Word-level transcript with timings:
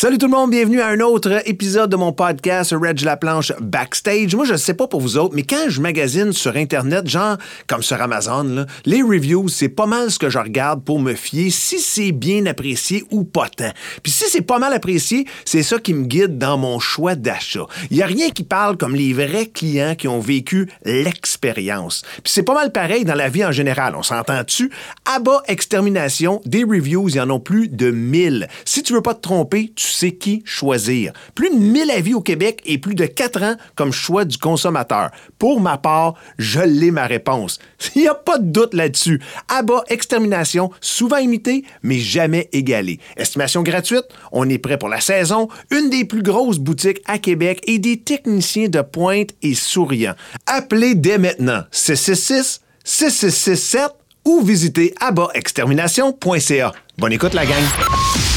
Salut 0.00 0.16
tout 0.16 0.28
le 0.28 0.32
monde, 0.32 0.50
bienvenue 0.50 0.80
à 0.80 0.86
un 0.86 1.00
autre 1.00 1.42
épisode 1.46 1.90
de 1.90 1.96
mon 1.96 2.14
podcast 2.14 2.74
Reg 2.74 3.02
La 3.02 3.18
Planche 3.18 3.52
Backstage. 3.60 4.34
Moi, 4.34 4.46
je 4.46 4.54
sais 4.54 4.72
pas 4.72 4.86
pour 4.86 5.02
vous 5.02 5.18
autres, 5.18 5.34
mais 5.34 5.42
quand 5.42 5.68
je 5.68 5.82
magasine 5.82 6.32
sur 6.32 6.56
Internet, 6.56 7.06
genre 7.06 7.36
comme 7.66 7.82
sur 7.82 8.00
Amazon, 8.00 8.64
les 8.86 9.02
reviews, 9.02 9.50
c'est 9.50 9.68
pas 9.68 9.84
mal 9.84 10.10
ce 10.10 10.18
que 10.18 10.30
je 10.30 10.38
regarde 10.38 10.82
pour 10.82 11.00
me 11.00 11.12
fier 11.12 11.50
si 11.50 11.80
c'est 11.80 12.12
bien 12.12 12.46
apprécié 12.46 13.04
ou 13.10 13.24
pas 13.24 13.50
tant. 13.50 13.72
Puis 14.02 14.10
si 14.10 14.24
c'est 14.30 14.40
pas 14.40 14.58
mal 14.58 14.72
apprécié, 14.72 15.26
c'est 15.44 15.62
ça 15.62 15.78
qui 15.78 15.92
me 15.92 16.06
guide 16.06 16.38
dans 16.38 16.56
mon 16.56 16.78
choix 16.78 17.14
d'achat. 17.14 17.66
Il 17.90 17.98
y 17.98 18.02
a 18.02 18.06
rien 18.06 18.30
qui 18.30 18.42
parle 18.42 18.78
comme 18.78 18.94
les 18.94 19.12
vrais 19.12 19.50
clients 19.52 19.96
qui 19.96 20.08
ont 20.08 20.20
vécu 20.20 20.70
l'expérience. 20.86 22.04
Puis 22.24 22.32
c'est 22.32 22.42
pas 22.42 22.54
mal 22.54 22.72
pareil 22.72 23.04
dans 23.04 23.14
la 23.14 23.28
vie 23.28 23.44
en 23.44 23.52
général, 23.52 23.94
on 23.94 24.02
s'entend-tu? 24.02 24.70
À 25.04 25.18
bas 25.18 25.42
extermination, 25.46 26.40
des 26.46 26.64
reviews, 26.64 27.10
il 27.10 27.16
y 27.16 27.20
en 27.20 27.28
a 27.28 27.38
plus 27.38 27.68
de 27.68 27.90
1000. 27.90 28.48
Si 28.64 28.82
tu 28.82 28.94
veux 28.94 29.02
pas 29.02 29.12
te 29.12 29.20
tromper, 29.20 29.70
tu 29.76 29.89
sais 29.92 30.12
qui 30.12 30.42
choisir. 30.44 31.12
Plus 31.34 31.50
de 31.50 31.56
1000 31.56 31.90
avis 31.90 32.14
au 32.14 32.20
Québec 32.20 32.62
et 32.64 32.78
plus 32.78 32.94
de 32.94 33.06
4 33.06 33.42
ans 33.42 33.56
comme 33.74 33.92
choix 33.92 34.24
du 34.24 34.38
consommateur. 34.38 35.10
Pour 35.38 35.60
ma 35.60 35.78
part, 35.78 36.14
je 36.38 36.60
l'ai 36.60 36.90
ma 36.90 37.06
réponse. 37.06 37.58
Il 37.94 38.02
n'y 38.02 38.08
a 38.08 38.14
pas 38.14 38.38
de 38.38 38.50
doute 38.50 38.74
là-dessus. 38.74 39.20
Abat 39.48 39.84
Extermination, 39.88 40.70
souvent 40.80 41.18
imité, 41.18 41.64
mais 41.82 41.98
jamais 41.98 42.48
égalé. 42.52 43.00
Estimation 43.16 43.62
gratuite, 43.62 44.06
on 44.32 44.48
est 44.48 44.58
prêt 44.58 44.78
pour 44.78 44.88
la 44.88 45.00
saison, 45.00 45.48
une 45.70 45.90
des 45.90 46.04
plus 46.04 46.22
grosses 46.22 46.58
boutiques 46.58 47.02
à 47.06 47.18
Québec 47.18 47.60
et 47.66 47.78
des 47.78 47.98
techniciens 47.98 48.68
de 48.68 48.80
pointe 48.80 49.30
et 49.42 49.54
souriants. 49.54 50.14
Appelez 50.46 50.94
dès 50.94 51.18
maintenant 51.18 51.62
666 51.70 52.60
6667 52.84 53.92
ou 54.24 54.42
visitez 54.42 54.94
abatextermination.ca. 55.00 56.72
Bonne 56.98 57.12
écoute 57.12 57.34
la 57.34 57.46
gang. 57.46 58.29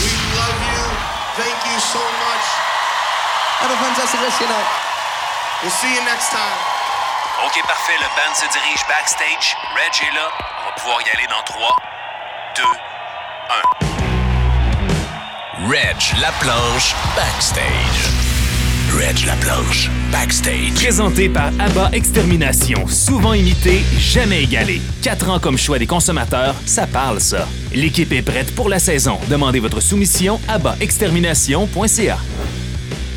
We'll 4.14 5.72
see 5.72 5.96
you 5.96 6.02
next 6.06 6.30
time. 6.30 6.60
OK, 7.46 7.60
parfait. 7.66 7.98
Le 8.00 8.06
band 8.16 8.36
se 8.36 8.46
dirige 8.52 8.86
backstage. 8.88 9.56
Reg 9.76 10.08
est 10.08 10.14
là. 10.14 10.30
On 10.62 10.66
va 10.66 10.72
pouvoir 10.76 11.02
y 11.02 11.10
aller 11.18 11.28
dans 11.28 11.42
3, 11.46 11.76
2, 12.56 12.64
1. 15.64 15.68
Reg 15.68 15.98
la 16.22 16.32
planche 16.34 16.96
backstage. 17.16 18.12
Reg 18.96 19.26
la 19.26 19.36
planche 19.38 19.90
backstage. 20.12 20.76
Présenté 20.76 21.28
par 21.28 21.48
ABBA 21.60 21.90
Extermination, 21.94 22.88
souvent 22.88 23.34
imité, 23.34 23.84
jamais 23.98 24.44
égalé. 24.44 24.80
Quatre 25.02 25.30
ans 25.30 25.40
comme 25.40 25.58
choix 25.58 25.80
des 25.80 25.88
consommateurs, 25.88 26.54
ça 26.68 26.86
parle 26.86 27.20
ça. 27.20 27.48
L'équipe 27.74 28.12
est 28.12 28.22
prête 28.22 28.54
pour 28.54 28.70
la 28.70 28.78
saison. 28.78 29.18
Demandez 29.28 29.60
votre 29.60 29.82
soumission 29.82 30.40
à 30.48 30.54
abaextermination.ca. 30.54 32.18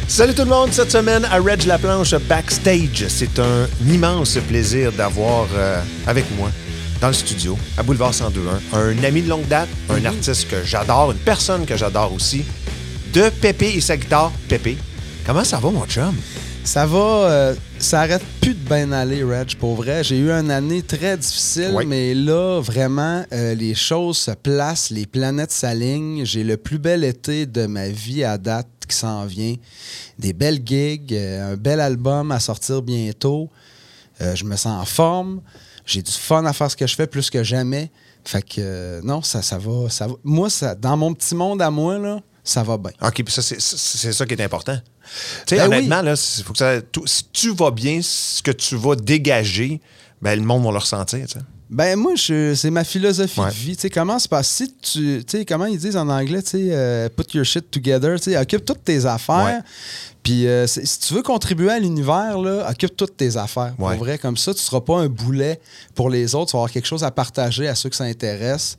Salut 0.09 0.35
tout 0.35 0.43
le 0.43 0.49
monde, 0.51 0.73
cette 0.73 0.91
semaine 0.93 1.25
à 1.25 1.39
Reg 1.41 1.65
La 1.67 1.79
Planche 1.79 2.15
Backstage. 2.29 3.07
C'est 3.09 3.39
un 3.39 3.67
immense 3.89 4.39
plaisir 4.49 4.93
d'avoir 4.93 5.47
euh, 5.55 5.81
avec 6.07 6.25
moi 6.39 6.51
dans 7.01 7.09
le 7.09 7.13
studio, 7.13 7.59
à 7.77 7.83
Boulevard 7.83 8.13
1021, 8.13 8.79
un 8.79 9.05
ami 9.05 9.21
de 9.23 9.29
longue 9.29 9.47
date, 9.49 9.69
un 9.91 10.03
artiste 10.07 10.49
que 10.49 10.63
j'adore, 10.65 11.13
une 11.13 11.19
personne 11.19 11.67
que 11.67 11.77
j'adore 11.77 12.13
aussi, 12.15 12.43
de 13.13 13.29
Pépé 13.41 13.73
et 13.75 13.81
sa 13.83 13.97
guitare. 13.99 14.33
Pépé, 14.49 14.79
comment 15.27 15.45
ça 15.45 15.59
va 15.59 15.71
mon 15.71 15.85
chum? 15.87 16.15
Ça 16.65 16.87
va, 16.87 16.99
euh, 16.99 17.55
ça 17.79 18.01
arrête 18.01 18.23
plus 18.41 18.55
de 18.55 18.69
bien 18.69 18.91
aller, 18.93 19.23
Reg, 19.23 19.55
pour 19.57 19.77
vrai. 19.77 20.03
J'ai 20.03 20.19
eu 20.19 20.31
une 20.31 20.51
année 20.51 20.83
très 20.83 21.17
difficile, 21.17 21.71
Oui. 21.75 21.85
mais 21.87 22.15
là, 22.15 22.61
vraiment, 22.61 23.25
euh, 23.33 23.55
les 23.55 23.75
choses 23.75 24.17
se 24.17 24.31
placent, 24.33 24.91
les 24.91 25.07
planètes 25.07 25.53
s'alignent. 25.53 26.25
J'ai 26.25 26.43
le 26.45 26.57
plus 26.57 26.79
bel 26.79 27.05
été 27.05 27.45
de 27.47 27.67
ma 27.67 27.89
vie 27.89 28.25
à 28.25 28.37
date 28.39 28.67
qui 28.87 28.97
s'en 28.97 29.27
vient. 29.27 29.55
Des 30.19 30.33
belles 30.33 30.61
gigs, 30.65 31.13
euh, 31.13 31.53
un 31.53 31.57
bel 31.57 31.81
album 31.81 32.31
à 32.33 32.41
sortir 32.41 32.83
bientôt. 32.83 33.51
Euh, 34.21 34.35
je 34.35 34.45
me 34.45 34.57
sens 34.57 34.81
en 34.83 34.85
forme. 34.85 35.41
J'ai 35.85 36.03
du 36.03 36.11
fun 36.13 36.45
à 36.47 36.53
faire 36.53 36.71
ce 36.71 36.77
que 36.77 36.87
je 36.87 36.95
fais 36.95 37.07
plus 37.07 37.31
que 37.31 37.43
jamais. 37.45 37.91
Fait 38.25 38.43
que, 38.43 38.55
euh, 38.59 39.01
non, 39.05 39.23
ça, 39.23 39.43
ça 39.43 39.59
va. 39.59 39.89
Ça 39.91 40.09
va. 40.09 40.15
Moi, 40.25 40.51
ça, 40.51 40.75
dans 40.75 40.97
mon 40.97 41.15
petit 41.15 41.35
monde 41.35 41.63
à 41.63 41.71
moi, 41.71 41.99
là, 41.99 42.21
ça 42.43 42.63
va 42.63 42.77
bien. 42.77 42.91
OK, 43.03 43.23
puis 43.23 43.33
ça, 43.33 43.43
c'est- 43.43 43.61
ça 44.13 44.27
qui 44.27 44.35
est 44.35 44.43
important. 44.43 44.77
Tu 45.47 45.55
sais, 45.55 45.57
Ben 45.57 45.63
oui. 45.71 45.77
honnêtement, 45.77 46.03
là, 46.03 46.15
faut 46.17 46.53
que 46.53 46.59
ça, 46.59 46.81
tout- 46.83 47.07
si 47.07 47.25
tu 47.33 47.53
vas 47.55 47.71
bien, 47.71 48.01
ce 48.03 48.43
que 48.43 48.51
tu 48.51 48.75
vas 48.77 48.97
dégager, 48.97 49.81
ben, 50.21 50.37
le 50.39 50.45
monde 50.45 50.65
va 50.65 50.73
le 50.73 50.79
ressentir. 50.79 51.27
Ben 51.69 51.97
moi, 51.99 52.15
je- 52.15 52.55
c'est 52.55 52.71
ma 52.71 52.85
philosophie 52.85 53.41
Ouais. 53.41 53.49
de 53.49 53.55
vie. 53.55 53.75
Tu 53.75 53.83
sais, 53.83 53.91
comment 53.91 54.19
se 54.21 54.29
passe? 54.29 54.47
Si 54.49 54.73
tu, 54.75 55.25
comment 55.49 55.67
ils 55.67 55.79
disent 55.79 55.97
en 55.97 56.09
anglais, 56.09 56.41
tu 56.43 56.51
sais, 56.51 56.69
euh, 56.71 57.09
put 57.09 57.25
your 57.37 57.45
shit 57.45 57.69
together, 57.71 58.19
tu 58.21 58.31
sais, 58.31 58.39
occupe 58.39 58.65
toutes 58.65 58.85
tes 58.85 59.05
affaires. 59.05 59.63
Puis 60.23 60.47
euh, 60.47 60.67
si 60.69 60.99
tu 61.01 61.15
veux 61.15 61.23
contribuer 61.23 61.71
à 61.71 61.79
l'univers, 61.81 62.39
là, 62.39 62.69
occupe 62.71 62.97
toutes 62.97 63.17
tes 63.17 63.37
affaires. 63.37 63.75
Pour 63.77 63.89
vrai, 63.95 64.17
comme 64.19 64.37
ça, 64.37 64.55
tu 64.55 64.61
seras 64.61 64.81
pas 64.81 64.99
un 64.99 65.09
boulet 65.09 65.61
pour 65.95 66.09
les 66.09 66.37
autres. 66.37 66.51
Tu 66.53 66.57
vas 66.57 66.61
avoir 66.61 66.71
quelque 66.71 66.87
chose 66.87 67.03
à 67.03 67.11
partager 67.11 67.67
à 67.67 67.75
ceux 67.75 67.89
que 67.89 67.97
ça 67.97 68.05
intéresse. 68.05 68.79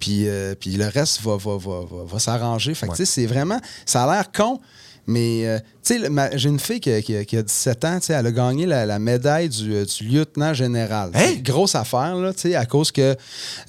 Puis, 0.00 0.28
euh, 0.28 0.54
puis 0.58 0.72
le 0.72 0.86
reste 0.88 1.22
va, 1.22 1.36
va, 1.36 1.56
va, 1.56 1.80
va, 1.80 2.04
va 2.06 2.18
s'arranger. 2.18 2.74
Fait 2.74 2.86
que, 2.86 2.92
tu 2.92 2.98
sais, 2.98 3.06
c'est 3.06 3.26
vraiment. 3.26 3.60
Ça 3.86 4.02
a 4.04 4.12
l'air 4.14 4.30
con, 4.32 4.60
mais 5.06 5.46
euh, 5.46 5.58
tu 5.84 6.00
sais, 6.00 6.10
j'ai 6.34 6.48
une 6.48 6.58
fille 6.58 6.80
qui, 6.80 6.90
a- 6.90 7.00
qui 7.02 7.16
a- 7.16 7.24
qui 7.24 7.36
a 7.36 7.42
17 7.42 7.84
ans, 7.84 7.98
tu 8.00 8.06
sais, 8.06 8.12
elle 8.14 8.26
a 8.26 8.32
gagné 8.32 8.66
la, 8.66 8.86
la 8.86 8.98
médaille 8.98 9.48
du, 9.48 9.72
euh, 9.74 9.84
du 9.84 10.04
lieutenant 10.04 10.52
général. 10.54 11.10
Hein? 11.14 11.34
Grosse 11.42 11.74
affaire, 11.74 12.16
là, 12.16 12.32
tu 12.34 12.40
sais, 12.40 12.54
à 12.56 12.66
cause 12.66 12.90
que 12.90 13.16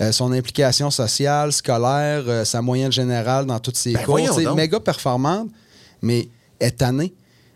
euh, 0.02 0.12
son 0.12 0.32
implication 0.32 0.90
sociale, 0.90 1.52
scolaire, 1.54 2.24
euh, 2.28 2.46
sa 2.46 2.62
moyenne 2.62 2.92
générale 2.92 3.46
dans 3.46 3.60
toutes 3.60 3.78
ses 3.78 3.94
Ben, 3.94 4.04
cours, 4.04 4.18
tu 4.20 4.44
sais, 4.44 4.54
méga 4.56 4.80
performante, 4.80 5.50
mais 6.02 6.28
elle 6.60 6.68
est 6.70 6.72
tannée. 6.72 7.14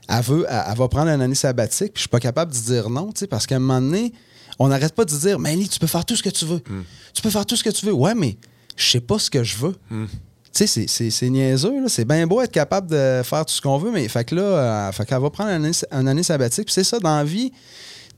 Elle, 0.10 0.22
veut, 0.24 0.46
elle, 0.50 0.64
elle 0.72 0.78
va 0.78 0.88
prendre 0.88 1.10
une 1.10 1.22
année 1.22 1.36
sabbatique, 1.36 1.94
puis 1.94 2.00
je 2.00 2.02
suis 2.02 2.10
pas 2.10 2.20
capable 2.20 2.52
de 2.52 2.58
dire 2.58 2.90
non, 2.90 3.08
tu 3.12 3.20
sais, 3.20 3.28
parce 3.28 3.48
qu'à 3.48 3.56
un 3.56 3.60
moment 3.60 3.80
donné, 3.82 4.14
on 4.60 4.68
n'arrête 4.68 4.94
pas 4.94 5.06
de 5.06 5.10
dire, 5.16 5.40
Manny, 5.40 5.68
tu 5.70 5.80
peux 5.80 5.88
faire 5.88 6.06
tout 6.06 6.16
ce 6.16 6.22
que 6.22 6.30
tu 6.30 6.46
veux. 6.46 6.62
Hmm. 6.70 6.82
Tu 7.14 7.22
peux 7.22 7.30
faire 7.32 7.46
tout 7.48 7.56
ce 7.56 7.64
que 7.64 7.70
tu 7.72 7.86
veux. 7.86 7.94
Ouais, 7.94 8.14
mais 8.14 8.38
je 8.76 8.92
sais 8.92 9.00
pas 9.00 9.18
ce 9.18 9.30
que 9.32 9.44
je 9.44 9.56
veux. 9.58 9.76
Hmm. 9.90 10.06
Tu 10.54 10.68
sais, 10.68 10.86
c'est- 10.88 11.10
niaiseux. 11.30 11.88
C'est 11.88 12.04
bien 12.06 12.28
beau 12.28 12.42
être 12.42 12.52
capable 12.52 12.90
de 12.90 13.22
faire 13.24 13.46
tout 13.46 13.54
ce 13.54 13.62
qu'on 13.62 13.78
veut, 13.78 13.92
mais 13.92 14.08
fait 14.10 14.26
que 14.26 14.36
là, 14.36 14.42
euh, 14.42 14.92
qu'elle 15.06 15.20
va 15.22 15.30
prendre 15.30 15.50
une 15.50 15.66
année, 15.66 15.72
une 15.92 16.08
sabbatique. 16.24 16.70
C'est 16.70 16.84
ça, 16.84 17.00
dans 17.00 17.16
la 17.18 17.24
vie, 17.24 17.52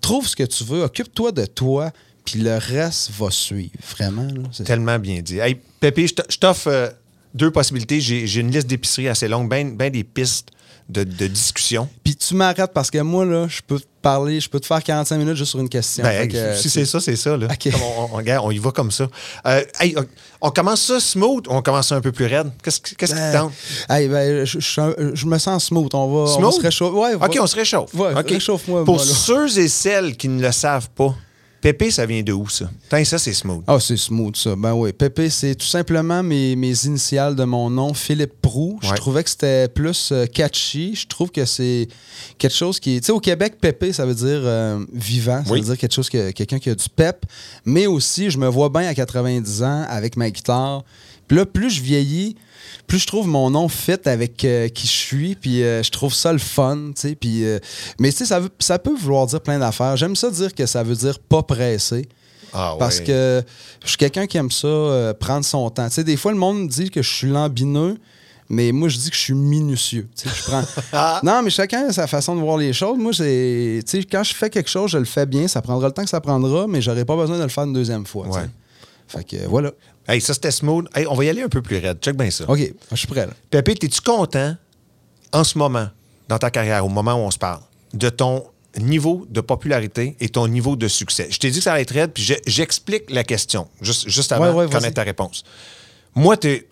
trouve 0.01 0.27
ce 0.27 0.35
que 0.35 0.43
tu 0.43 0.63
veux, 0.63 0.81
occupe-toi 0.83 1.31
de 1.31 1.45
toi, 1.45 1.91
puis 2.25 2.39
le 2.39 2.57
reste 2.57 3.11
va 3.11 3.29
suivre. 3.29 3.71
Vraiment, 3.95 4.23
là. 4.23 4.41
C'est- 4.51 4.63
Tellement 4.63 4.97
bien 4.97 5.21
dit. 5.21 5.37
Hey, 5.37 5.57
Pépé, 5.79 6.07
je 6.07 6.37
t'offre 6.37 6.67
euh, 6.67 6.89
deux 7.35 7.51
possibilités. 7.51 8.01
J'ai 8.01 8.39
une 8.39 8.49
liste 8.51 8.67
d'épiceries 8.67 9.09
assez 9.09 9.27
longue, 9.27 9.47
bien 9.49 9.89
des 9.89 10.03
pistes 10.03 10.49
de, 10.89 11.03
de 11.03 11.27
discussion. 11.27 11.87
Puis 12.03 12.15
tu 12.15 12.35
m'arrêtes 12.35 12.71
parce 12.73 12.91
que 12.91 12.99
moi, 12.99 13.25
là, 13.25 13.47
je 13.47 13.61
peux 13.65 13.79
te 13.79 13.85
parler, 14.01 14.39
je 14.39 14.49
peux 14.49 14.59
te 14.59 14.65
faire 14.65 14.83
45 14.83 15.17
minutes 15.17 15.35
juste 15.35 15.51
sur 15.51 15.59
une 15.59 15.69
question. 15.69 16.03
Ben, 16.03 16.27
que, 16.27 16.55
si 16.55 16.69
c'est 16.69 16.85
ça, 16.85 16.99
c'est 16.99 17.15
ça. 17.15 17.37
Là. 17.37 17.47
On, 17.73 18.01
on- 18.03 18.07
regarde, 18.07 18.45
on 18.45 18.51
y 18.51 18.57
va 18.57 18.71
comme 18.71 18.91
ça. 18.91 19.07
Euh, 19.47 19.63
hey, 19.79 19.95
on- 19.97 20.05
on 20.41 20.51
commence 20.51 20.81
ça 20.81 20.99
smooth 20.99 21.47
ou 21.47 21.51
on 21.51 21.61
commence 21.61 21.87
ça 21.87 21.95
un 21.95 22.01
peu 22.01 22.11
plus 22.11 22.25
raide? 22.25 22.51
Qu'est-ce 22.61 22.81
qui 22.81 22.95
qu'est-ce 22.95 23.13
qui 23.13 23.17
te 23.19 23.31
Ben, 23.31 23.39
tente? 23.43 23.53
hey, 23.89 24.07
ben, 24.09 24.45
je, 24.45 25.25
me 25.25 25.37
sens 25.37 25.65
smooth. 25.65 25.93
On 25.93 26.07
va, 26.07 26.19
on 26.19 26.25
va 26.25 26.33
Smooth? 26.33 26.53
se 26.53 26.61
réchauffer. 26.61 26.95
Ouais, 26.97 27.13
OK, 27.15 27.35
va- 27.35 27.43
on 27.43 27.47
se 27.47 27.55
réchauffe. 27.55 27.93
Ouais, 27.93 28.13
réchauffe-moi, 28.13 28.83
Pour 28.83 28.95
moi, 28.95 29.03
ceux 29.05 29.57
et 29.59 29.67
celles 29.69 30.17
qui 30.17 30.27
ne 30.27 30.41
le 30.41 30.51
savent 30.51 30.89
pas, 30.89 31.15
Pépé, 31.63 31.91
ça 31.91 32.05
vient 32.05 32.21
de 32.21 32.33
où, 32.33 32.49
ça? 32.49 32.69
Ça, 33.05 33.17
c'est 33.17 33.31
smooth. 33.31 33.63
Ah, 33.67 33.79
c'est 33.79 33.95
smooth, 33.95 34.35
ça. 34.35 34.53
Ben 34.57 34.73
oui. 34.73 34.91
Pépé, 34.91 35.29
c'est 35.29 35.55
tout 35.55 35.65
simplement 35.65 36.21
mes, 36.21 36.57
mes 36.57 36.85
initiales 36.85 37.37
de 37.37 37.45
mon 37.45 37.69
nom, 37.69 37.93
Philippe 37.93 38.33
Prou. 38.41 38.79
Je 38.83 38.91
trouvais 38.95 39.23
que 39.23 39.29
c'était 39.29 39.69
plus 39.69 40.09
euh, 40.11 40.25
catchy. 40.25 40.93
Je 40.93 41.07
trouve 41.07 41.31
que 41.31 41.45
c'est 41.45 41.87
quelque 42.37 42.53
chose 42.53 42.81
qui. 42.81 42.99
Tu 42.99 43.05
sais, 43.05 43.11
au 43.13 43.21
Québec, 43.21 43.59
Pépé, 43.61 43.93
ça 43.93 44.05
veut 44.05 44.13
dire 44.13 44.41
euh, 44.43 44.83
vivant. 44.91 45.41
Ça 45.45 45.53
Oui. 45.53 45.61
veut 45.61 45.67
dire 45.67 45.77
quelque 45.77 45.93
chose 45.93 46.09
que 46.09 46.31
quelqu'un 46.31 46.59
qui 46.59 46.69
a 46.69 46.75
du 46.75 46.89
pep. 46.93 47.25
Mais 47.63 47.87
aussi, 47.87 48.29
je 48.29 48.37
me 48.37 48.47
vois 48.49 48.67
bien 48.67 48.85
à 48.85 48.93
90 48.93 49.63
ans 49.63 49.85
avec 49.87 50.17
ma 50.17 50.29
guitare. 50.29 50.83
Puis 51.29 51.37
là, 51.37 51.45
plus 51.45 51.69
je 51.69 51.81
vieillis, 51.81 52.35
plus 52.87 52.99
je 52.99 53.07
trouve 53.07 53.27
mon 53.27 53.49
nom 53.49 53.67
fit 53.69 53.97
avec 54.05 54.43
euh, 54.45 54.67
qui 54.67 54.87
je 54.87 54.91
suis, 54.91 55.35
puis 55.35 55.63
euh, 55.63 55.81
je 55.83 55.91
trouve 55.91 56.13
ça 56.13 56.31
le 56.31 56.39
fun, 56.39 56.91
tu 56.95 57.01
sais. 57.01 57.15
Puis, 57.15 57.45
euh, 57.45 57.59
mais 57.99 58.11
tu 58.11 58.17
sais, 58.19 58.25
ça, 58.25 58.39
veut- 58.39 58.49
ça 58.59 58.79
peut 58.79 58.93
vouloir 58.95 59.25
dire 59.27 59.41
plein 59.41 59.59
d'affaires. 59.59 59.95
J'aime 59.97 60.15
ça 60.15 60.29
dire 60.29 60.53
que 60.53 60.65
ça 60.65 60.83
veut 60.83 60.95
dire 60.95 61.19
pas 61.19 61.43
pressé. 61.43 62.07
Ah, 62.53 62.75
Parce 62.77 62.99
ouais. 62.99 63.05
que 63.05 63.43
je 63.83 63.87
suis 63.89 63.97
quelqu'un 63.97 64.27
qui 64.27 64.37
aime 64.37 64.51
ça, 64.51 65.13
prendre 65.19 65.43
son 65.43 65.69
temps. 65.71 65.87
Tu 65.87 65.95
sais, 65.95 66.03
des 66.03 66.17
fois, 66.17 66.31
le 66.31 66.37
monde 66.37 66.63
me 66.63 66.67
dit 66.67 66.89
que 66.91 67.01
je 67.01 67.09
suis 67.11 67.27
lambineux, 67.29 67.97
mais 68.49 68.71
moi, 68.71 68.89
je 68.89 68.97
dis 68.99 69.09
que 69.09 69.15
je 69.15 69.21
suis 69.21 69.33
minutieux. 69.33 70.07
Tu 70.15 70.29
sais, 70.29 70.35
je 70.35 70.43
prends... 70.43 70.63
non, 71.23 71.41
mais 71.41 71.49
chacun 71.49 71.87
a 71.87 71.91
sa 71.93 72.05
façon 72.05 72.35
de 72.35 72.41
voir 72.41 72.57
les 72.57 72.71
choses. 72.73 72.99
Moi, 72.99 73.11
c'est... 73.13 73.79
Tu 73.87 74.01
sais, 74.01 74.03
quand 74.03 74.23
je 74.23 74.35
fais 74.35 74.51
quelque 74.51 74.69
chose, 74.69 74.91
je 74.91 74.99
le 74.99 75.05
fais 75.05 75.25
bien. 75.25 75.47
Ça 75.47 75.63
prendra 75.63 75.87
le 75.87 75.93
temps 75.93 76.03
que 76.03 76.09
ça 76.11 76.21
prendra, 76.21 76.67
mais 76.67 76.79
j'aurais 76.79 77.05
pas 77.05 77.15
besoin 77.15 77.37
de 77.39 77.43
le 77.43 77.49
faire 77.49 77.63
une 77.63 77.73
deuxième 77.73 78.05
fois. 78.05 78.27
tu 78.31 78.33
sais. 78.33 78.49
Fait 79.07 79.23
que 79.23 79.45
voilà. 79.47 79.71
Hey, 80.07 80.19
ça, 80.21 80.33
c'était 80.33 80.51
smooth. 80.51 80.87
Hey, 80.95 81.05
on 81.07 81.13
va 81.15 81.23
y 81.25 81.29
aller 81.29 81.41
un 81.43 81.49
peu 81.49 81.61
plus 81.61 81.77
raide. 81.77 81.97
Check 82.01 82.17
bien 82.17 82.29
ça. 82.29 82.45
OK, 82.49 82.59
je 82.91 82.95
suis 82.95 83.07
prêt, 83.07 83.25
là. 83.25 83.33
Pépé, 83.49 83.71
es-tu 83.81 84.01
content 84.01 84.55
en 85.31 85.43
ce 85.43 85.57
moment, 85.57 85.87
dans 86.27 86.37
ta 86.39 86.51
carrière, 86.51 86.85
au 86.85 86.89
moment 86.89 87.13
où 87.13 87.19
on 87.19 87.31
se 87.31 87.37
parle, 87.37 87.61
de 87.93 88.09
ton 88.09 88.45
niveau 88.79 89.25
de 89.29 89.39
popularité 89.41 90.15
et 90.19 90.29
ton 90.29 90.47
niveau 90.47 90.75
de 90.75 90.87
succès? 90.87 91.27
Je 91.29 91.37
t'ai 91.39 91.51
dit 91.51 91.59
que 91.59 91.63
ça 91.63 91.73
allait 91.73 91.83
être 91.83 91.93
raide, 91.93 92.11
puis 92.13 92.23
je- 92.23 92.33
j'explique 92.47 93.09
la 93.11 93.23
question, 93.23 93.67
juste, 93.81 94.09
juste 94.09 94.31
avant 94.31 94.49
Ouais, 94.49 94.53
ouais, 94.59 94.67
de 94.67 94.71
connaître 94.71 94.95
ta 94.95 95.03
réponse. 95.03 95.43
Moi, 96.15 96.35
t'es- 96.37 96.67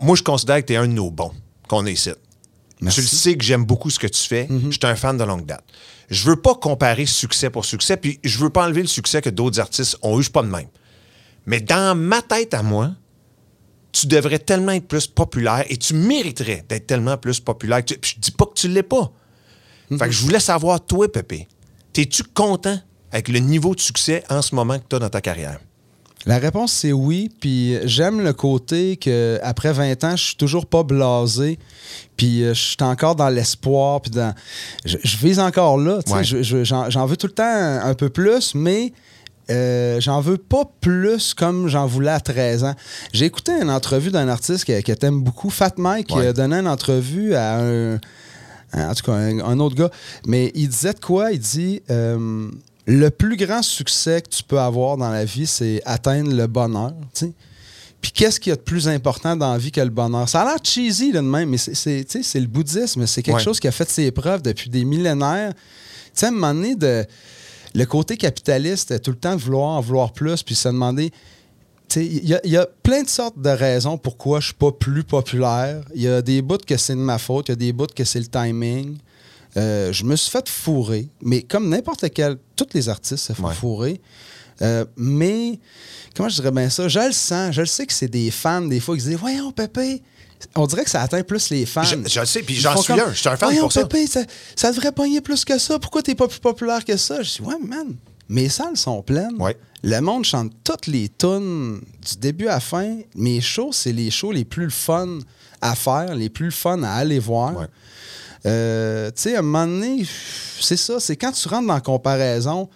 moi, 0.00 0.14
je 0.16 0.22
considère 0.22 0.60
que 0.60 0.66
tu 0.66 0.72
es 0.74 0.76
un 0.76 0.86
de 0.86 0.92
nos 0.92 1.10
bons 1.10 1.32
qu'on 1.66 1.84
est 1.86 1.92
ici. 1.94 2.10
Merci. 2.80 2.96
Tu 3.00 3.02
le 3.02 3.08
sais 3.08 3.34
que 3.36 3.44
j'aime 3.44 3.64
beaucoup 3.64 3.90
ce 3.90 3.98
que 3.98 4.06
tu 4.06 4.20
fais. 4.20 4.46
Je 4.48 4.70
suis 4.70 4.78
un 4.84 4.94
fan 4.94 5.16
de 5.18 5.24
longue 5.24 5.44
date. 5.46 5.64
Je 6.10 6.24
veux 6.30 6.36
pas 6.36 6.54
comparer 6.54 7.06
succès 7.06 7.50
pour 7.50 7.64
succès, 7.64 7.96
puis 7.96 8.20
je 8.22 8.38
veux 8.38 8.50
pas 8.50 8.64
enlever 8.66 8.82
le 8.82 8.86
succès 8.88 9.20
que 9.20 9.30
d'autres 9.30 9.58
artistes 9.58 9.96
ont 10.02 10.14
eu, 10.14 10.18
je 10.18 10.22
suis 10.24 10.32
pas 10.32 10.42
de 10.42 10.48
même. 10.48 10.68
Mais 11.46 11.60
dans 11.60 11.96
ma 11.96 12.22
tête 12.22 12.54
à 12.54 12.62
moi, 12.62 12.90
tu 13.92 14.06
devrais 14.06 14.38
tellement 14.38 14.72
être 14.72 14.86
plus 14.86 15.06
populaire 15.06 15.64
et 15.68 15.76
tu 15.76 15.94
mériterais 15.94 16.64
d'être 16.68 16.86
tellement 16.86 17.16
plus 17.16 17.40
populaire. 17.40 17.84
que 17.84 17.94
tu- 17.94 17.98
je 18.02 18.20
dis 18.20 18.30
pas 18.30 18.44
que 18.46 18.54
tu 18.54 18.68
l'es 18.68 18.82
pas. 18.82 19.10
Fait 19.90 20.06
que 20.06 20.10
je 20.10 20.22
voulais 20.22 20.40
savoir, 20.40 20.84
toi, 20.84 21.10
Pépé, 21.10 21.48
es-tu 21.96 22.22
content 22.22 22.78
avec 23.10 23.28
le 23.28 23.38
niveau 23.38 23.74
de 23.74 23.80
succès 23.80 24.22
en 24.28 24.42
ce 24.42 24.54
moment 24.54 24.78
que 24.78 24.84
tu 24.88 24.96
as 24.96 24.98
dans 24.98 25.08
ta 25.08 25.20
carrière? 25.22 25.58
La 26.26 26.38
réponse, 26.38 26.72
c'est 26.72 26.92
oui. 26.92 27.30
Puis 27.40 27.76
j'aime 27.84 28.20
le 28.20 28.32
côté 28.34 28.96
que 28.98 29.38
après 29.42 29.72
20 29.72 30.04
ans, 30.04 30.16
je 30.16 30.24
suis 30.24 30.36
toujours 30.36 30.66
pas 30.66 30.82
blasé. 30.82 31.58
Puis 32.18 32.42
euh, 32.42 32.52
je 32.52 32.60
suis 32.60 32.76
encore 32.82 33.16
dans 33.16 33.30
l'espoir. 33.30 34.02
Puis 34.02 34.10
dans... 34.10 34.34
je, 34.84 34.98
je 35.02 35.16
vise 35.16 35.38
encore 35.40 35.78
là. 35.78 36.00
Ouais. 36.08 36.22
J'en 36.24 36.90
j'en 36.90 37.06
veux 37.06 37.16
tout 37.16 37.28
le 37.28 37.32
temps 37.32 37.44
un, 37.44 37.80
un 37.88 37.94
peu 37.94 38.10
plus, 38.10 38.54
mais 38.54 38.92
euh, 39.50 40.00
j'en 40.00 40.20
veux 40.20 40.36
pas 40.36 40.64
plus 40.80 41.34
comme 41.34 41.68
j'en 41.68 41.86
voulais 41.86 42.10
à 42.10 42.20
13 42.20 42.64
ans. 42.64 42.74
J'ai 43.12 43.26
écouté 43.26 43.52
une 43.52 43.70
entrevue 43.70 44.10
d'un 44.10 44.28
artiste 44.28 44.64
que, 44.64 44.80
que 44.82 44.92
t'aimes 44.92 45.20
beaucoup, 45.22 45.50
Fat 45.50 45.72
Mike, 45.76 46.08
qui 46.08 46.18
a 46.18 46.32
donné 46.32 46.56
une 46.56 46.68
entrevue 46.68 47.34
à 47.34 47.58
un, 47.60 47.94
en 48.74 48.94
tout 48.94 49.04
cas, 49.04 49.12
un, 49.12 49.38
un 49.40 49.58
autre 49.60 49.74
gars. 49.76 49.90
Mais 50.26 50.52
il 50.54 50.68
disait 50.68 50.92
de 50.94 51.00
quoi? 51.00 51.32
Il 51.32 51.38
dit 51.38 51.82
euh, 51.90 52.48
le 52.86 53.08
plus 53.10 53.36
grand 53.36 53.62
succès 53.62 54.22
que 54.22 54.28
tu 54.28 54.42
peux 54.42 54.58
avoir 54.60 54.96
dans 54.96 55.10
la 55.10 55.24
vie, 55.24 55.46
c'est 55.46 55.80
atteindre 55.84 56.32
le 56.34 56.46
bonheur. 56.46 56.92
tu 57.14 57.26
sais. 57.26 57.32
Puis 58.00 58.12
qu'est-ce 58.12 58.38
qu'il 58.38 58.50
y 58.50 58.52
a 58.52 58.56
de 58.56 58.60
plus 58.60 58.86
important 58.88 59.34
dans 59.34 59.50
la 59.52 59.58
vie 59.58 59.72
que 59.72 59.80
le 59.80 59.88
bonheur? 59.90 60.28
Ça 60.28 60.42
a 60.42 60.44
l'air 60.44 60.58
cheesy 60.62 61.10
là, 61.10 61.20
de 61.20 61.26
même, 61.26 61.48
mais 61.48 61.58
c'est- 61.58 62.06
le 62.34 62.46
bouddhisme. 62.46 63.06
C'est 63.06 63.22
quelque 63.22 63.36
Ouais. 63.38 63.42
chose 63.42 63.58
qui 63.58 63.66
a 63.66 63.72
fait 63.72 63.88
ses 63.90 64.10
preuves 64.12 64.40
depuis 64.40 64.70
des 64.70 64.84
millénaires. 64.84 65.52
Tu 65.54 66.10
sais, 66.14 66.26
à 66.26 66.28
un 66.28 66.32
moment 66.32 66.54
donné, 66.54 66.76
de, 66.76 67.04
le 67.74 67.84
côté 67.86 68.16
capitaliste, 68.16 68.90
est 68.90 69.00
tout 69.00 69.10
le 69.10 69.16
temps 69.18 69.36
de 69.36 69.40
vouloir 69.40 69.68
en 69.76 69.80
vouloir 69.80 70.12
plus, 70.12 70.42
puis 70.42 70.54
se 70.54 70.68
demander 70.68 71.10
Il 71.96 72.28
y, 72.28 72.34
a- 72.34 72.40
il 72.44 72.50
y 72.50 72.56
a 72.58 72.66
plein 72.82 73.02
de 73.02 73.08
sortes 73.08 73.40
de 73.40 73.48
raisons 73.48 73.96
pourquoi 73.96 74.40
je 74.40 74.46
suis 74.48 74.54
pas 74.54 74.70
plus 74.72 75.04
populaire. 75.04 75.82
Il 75.94 76.02
y 76.02 76.06
a 76.08 76.20
des 76.20 76.42
bouts 76.42 76.58
que 76.66 76.76
c'est 76.76 76.94
de 76.94 77.00
ma 77.00 77.16
faute, 77.16 77.48
il 77.48 77.52
y 77.52 77.54
a 77.54 77.56
des 77.56 77.72
bouts 77.72 77.86
que 77.96 78.04
c'est 78.04 78.20
le 78.20 78.26
timing. 78.26 78.98
Euh, 79.56 79.90
je 79.90 80.04
me 80.04 80.14
suis 80.14 80.30
fait 80.30 80.46
fourrer, 80.50 81.08
mais 81.22 81.40
comme 81.42 81.70
n'importe 81.70 82.04
quel, 82.12 82.36
tous 82.56 82.66
les 82.74 82.90
artistes 82.90 83.24
se 83.28 83.32
font 83.32 83.48
Ouais. 83.48 83.54
fourrer. 83.54 84.00
Euh, 84.60 84.84
mais, 84.98 85.58
comment 86.14 86.28
je 86.28 86.34
dirais 86.34 86.50
bien 86.50 86.68
ça? 86.68 86.88
Je 86.88 86.98
le 86.98 87.12
sens, 87.12 87.54
je 87.54 87.62
le 87.62 87.66
sais 87.66 87.86
que 87.86 87.92
c'est 87.94 88.08
des 88.08 88.30
fans, 88.30 88.60
des 88.60 88.80
fois, 88.80 88.94
qui 88.94 89.04
disent 89.04 89.14
Voyons, 89.16 89.50
Pépé. 89.50 90.02
On 90.54 90.66
dirait 90.66 90.84
que 90.84 90.90
ça 90.90 91.02
atteint 91.02 91.22
plus 91.22 91.50
les 91.50 91.66
fans. 91.66 91.82
Je- 91.82 91.96
je 92.08 92.20
le 92.20 92.26
sais, 92.26 92.42
puis 92.42 92.54
j'en 92.54 92.76
suis 92.76 92.92
comme, 92.92 93.00
un, 93.08 93.12
je 93.12 93.18
suis 93.18 93.28
un 93.28 93.36
fan 93.36 93.56
pour 93.58 93.72
ça. 93.72 93.84
Pépé, 93.86 94.06
ça, 94.06 94.20
ça 94.54 94.70
devrait 94.72 94.92
pogner 94.92 95.20
plus 95.20 95.44
que 95.44 95.58
ça. 95.58 95.78
Pourquoi 95.78 96.02
t'es 96.02 96.14
pas 96.14 96.28
plus 96.28 96.38
populaire 96.38 96.84
que 96.84 96.96
ça? 96.96 97.22
Je 97.22 97.34
dis 97.34 97.40
Ouais, 97.42 97.56
man, 97.60 97.96
mes 98.28 98.48
salles 98.48 98.76
sont 98.76 99.02
pleines. 99.02 99.36
Ouais. 99.40 99.56
Le 99.82 100.00
monde 100.00 100.24
chante 100.24 100.52
toutes 100.64 100.86
les 100.88 101.08
tunes 101.08 101.80
du 102.08 102.16
début 102.18 102.46
à 102.48 102.54
la 102.54 102.60
fin. 102.60 102.98
Mes 103.14 103.40
shows, 103.40 103.70
c'est 103.72 103.92
les 103.92 104.10
shows 104.10 104.32
les 104.32 104.44
plus 104.44 104.70
fun 104.70 105.18
à 105.60 105.74
faire, 105.74 106.14
les 106.14 106.28
plus 106.28 106.50
fun 106.50 106.82
à 106.82 106.92
aller 106.94 107.18
voir. 107.18 107.56
Ouais. 107.56 107.66
Euh, 108.46 109.08
tu 109.08 109.22
sais, 109.22 109.36
à 109.36 109.40
un 109.40 109.42
moment 109.42 109.66
donné, 109.66 110.06
c'est 110.60 110.76
ça, 110.76 111.00
c'est 111.00 111.16
quand 111.16 111.32
tu 111.32 111.48
rentres 111.48 111.66
dans 111.66 111.74
la 111.74 111.80
comparaison, 111.80 112.68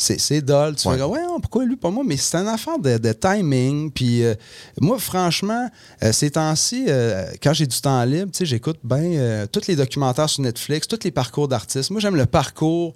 c'est, 0.00 0.40
dull. 0.40 0.76
Tu 0.76 0.86
Ouais. 0.88 0.96
fais, 0.96 1.02
ouais, 1.02 1.20
pourquoi 1.42 1.64
lui, 1.64 1.76
pas 1.76 1.90
moi? 1.90 2.04
Mais 2.06 2.16
c'est 2.16 2.36
une 2.36 2.46
affaire 2.48 2.78
de, 2.78 2.96
de 2.98 3.12
timing. 3.12 3.90
Puis 3.90 4.22
euh, 4.24 4.34
moi, 4.80 4.98
franchement, 4.98 5.68
euh, 6.02 6.12
ces 6.12 6.30
temps-ci, 6.30 6.86
euh, 6.88 7.26
quand 7.42 7.52
j'ai 7.52 7.66
du 7.66 7.78
temps 7.80 8.02
libre, 8.04 8.30
tu 8.32 8.38
sais, 8.38 8.46
j'écoute 8.46 8.78
bien 8.84 9.46
tous 9.52 9.66
les 9.66 9.76
documentaires 9.76 10.30
sur 10.30 10.42
Netflix, 10.42 10.86
tous 10.86 11.00
les 11.04 11.10
parcours 11.10 11.48
d'artistes. 11.48 11.90
Moi, 11.90 12.00
j'aime 12.00 12.16
le 12.16 12.26
parcours 12.26 12.94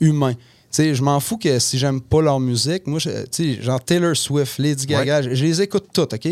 humain. 0.00 0.34
Tu 0.34 0.40
sais, 0.70 0.94
je 0.94 1.02
m'en 1.02 1.20
fous 1.20 1.36
que 1.38 1.58
si 1.58 1.78
j'aime 1.78 2.00
pas 2.00 2.20
leur 2.22 2.38
musique, 2.40 2.86
moi, 2.86 2.98
je- 2.98 3.24
tu 3.26 3.56
sais, 3.56 3.62
genre 3.62 3.82
Taylor 3.82 4.16
Swift, 4.16 4.58
Lady 4.58 4.86
Gaga, 4.86 5.22
je, 5.22 5.34
je 5.34 5.44
les 5.44 5.62
écoute 5.62 5.86
toutes, 5.92 6.12
OK? 6.14 6.28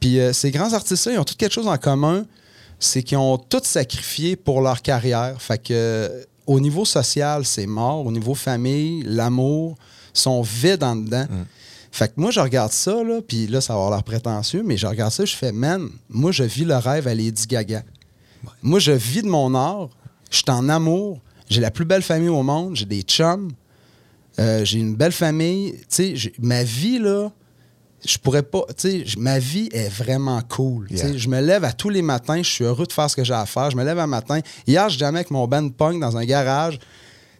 Puis 0.00 0.18
ces 0.32 0.50
grands 0.50 0.72
artistes-là, 0.72 1.12
ils 1.12 1.18
ont 1.18 1.24
tous 1.24 1.34
quelque 1.36 1.52
chose 1.52 1.66
en 1.68 1.76
commun, 1.76 2.24
c'est 2.78 3.02
qu'ils 3.02 3.18
ont 3.18 3.36
tous 3.36 3.64
sacrifié 3.64 4.34
pour 4.36 4.62
leur 4.62 4.80
carrière. 4.80 5.40
Fait 5.40 5.58
que 5.62 6.26
au 6.50 6.58
niveau 6.58 6.84
social, 6.84 7.44
c'est 7.44 7.66
mort. 7.66 8.04
Au 8.04 8.10
niveau 8.10 8.34
famille, 8.34 9.04
l'amour, 9.06 9.76
sont 10.12 10.42
vides 10.42 10.82
en 10.82 10.96
dedans. 10.96 11.26
Fait 11.92 12.08
que 12.08 12.20
moi, 12.20 12.32
je 12.32 12.40
regarde 12.40 12.72
ça, 12.72 13.04
là, 13.04 13.20
puis 13.26 13.46
là, 13.46 13.60
ça 13.60 13.72
va 13.72 13.78
avoir 13.78 13.90
l'air 13.92 14.02
prétentieux, 14.02 14.64
mais 14.64 14.76
je 14.76 14.86
regarde 14.88 15.12
ça, 15.12 15.24
je 15.24 15.36
fais, 15.36 15.52
man, 15.52 15.88
moi, 16.08 16.32
je 16.32 16.42
vis 16.42 16.64
le 16.64 16.76
rêve 16.76 17.06
à 17.06 17.14
Lady 17.14 17.46
Gaga. 17.46 17.84
Moi, 18.62 18.80
je 18.80 18.90
vis 18.90 19.22
de 19.22 19.28
mon 19.28 19.54
art, 19.54 19.90
je 20.28 20.38
suis 20.38 20.50
en 20.50 20.68
amour, 20.68 21.20
j'ai 21.48 21.60
la 21.60 21.70
plus 21.70 21.84
belle 21.84 22.02
famille 22.02 22.28
au 22.28 22.42
monde, 22.42 22.74
j'ai 22.74 22.84
des 22.84 23.02
chums, 23.02 23.52
euh, 24.40 24.64
j'ai 24.64 24.80
une 24.80 24.96
belle 24.96 25.12
famille. 25.12 25.74
Tu 25.88 26.18
sais, 26.18 26.32
ma 26.40 26.64
vie, 26.64 26.98
là, 26.98 27.30
je 28.04 28.18
pourrais 28.18 28.42
pas. 28.42 28.64
Tu 28.76 29.04
sais, 29.04 29.18
ma 29.18 29.38
vie 29.38 29.68
est 29.72 29.88
vraiment 29.88 30.40
cool. 30.48 30.88
Tu 30.88 30.96
sais, 30.96 31.08
Yeah. 31.08 31.18
Je 31.18 31.28
me 31.28 31.40
lève 31.40 31.64
à 31.64 31.72
tous 31.72 31.88
les 31.88 32.02
matins, 32.02 32.42
je 32.42 32.50
suis 32.50 32.64
heureux 32.64 32.86
de 32.86 32.92
faire 32.92 33.08
ce 33.10 33.16
que 33.16 33.24
j'ai 33.24 33.34
à 33.34 33.46
faire. 33.46 33.70
Je 33.70 33.76
me 33.76 33.84
lève 33.84 33.98
un 33.98 34.06
matin. 34.06 34.40
Hier, 34.66 34.88
je 34.88 34.98
jamais 34.98 35.20
avec 35.20 35.30
mon 35.30 35.46
band 35.46 35.68
punk 35.70 36.00
dans 36.00 36.16
un 36.16 36.24
garage. 36.24 36.78
Tu 36.78 36.86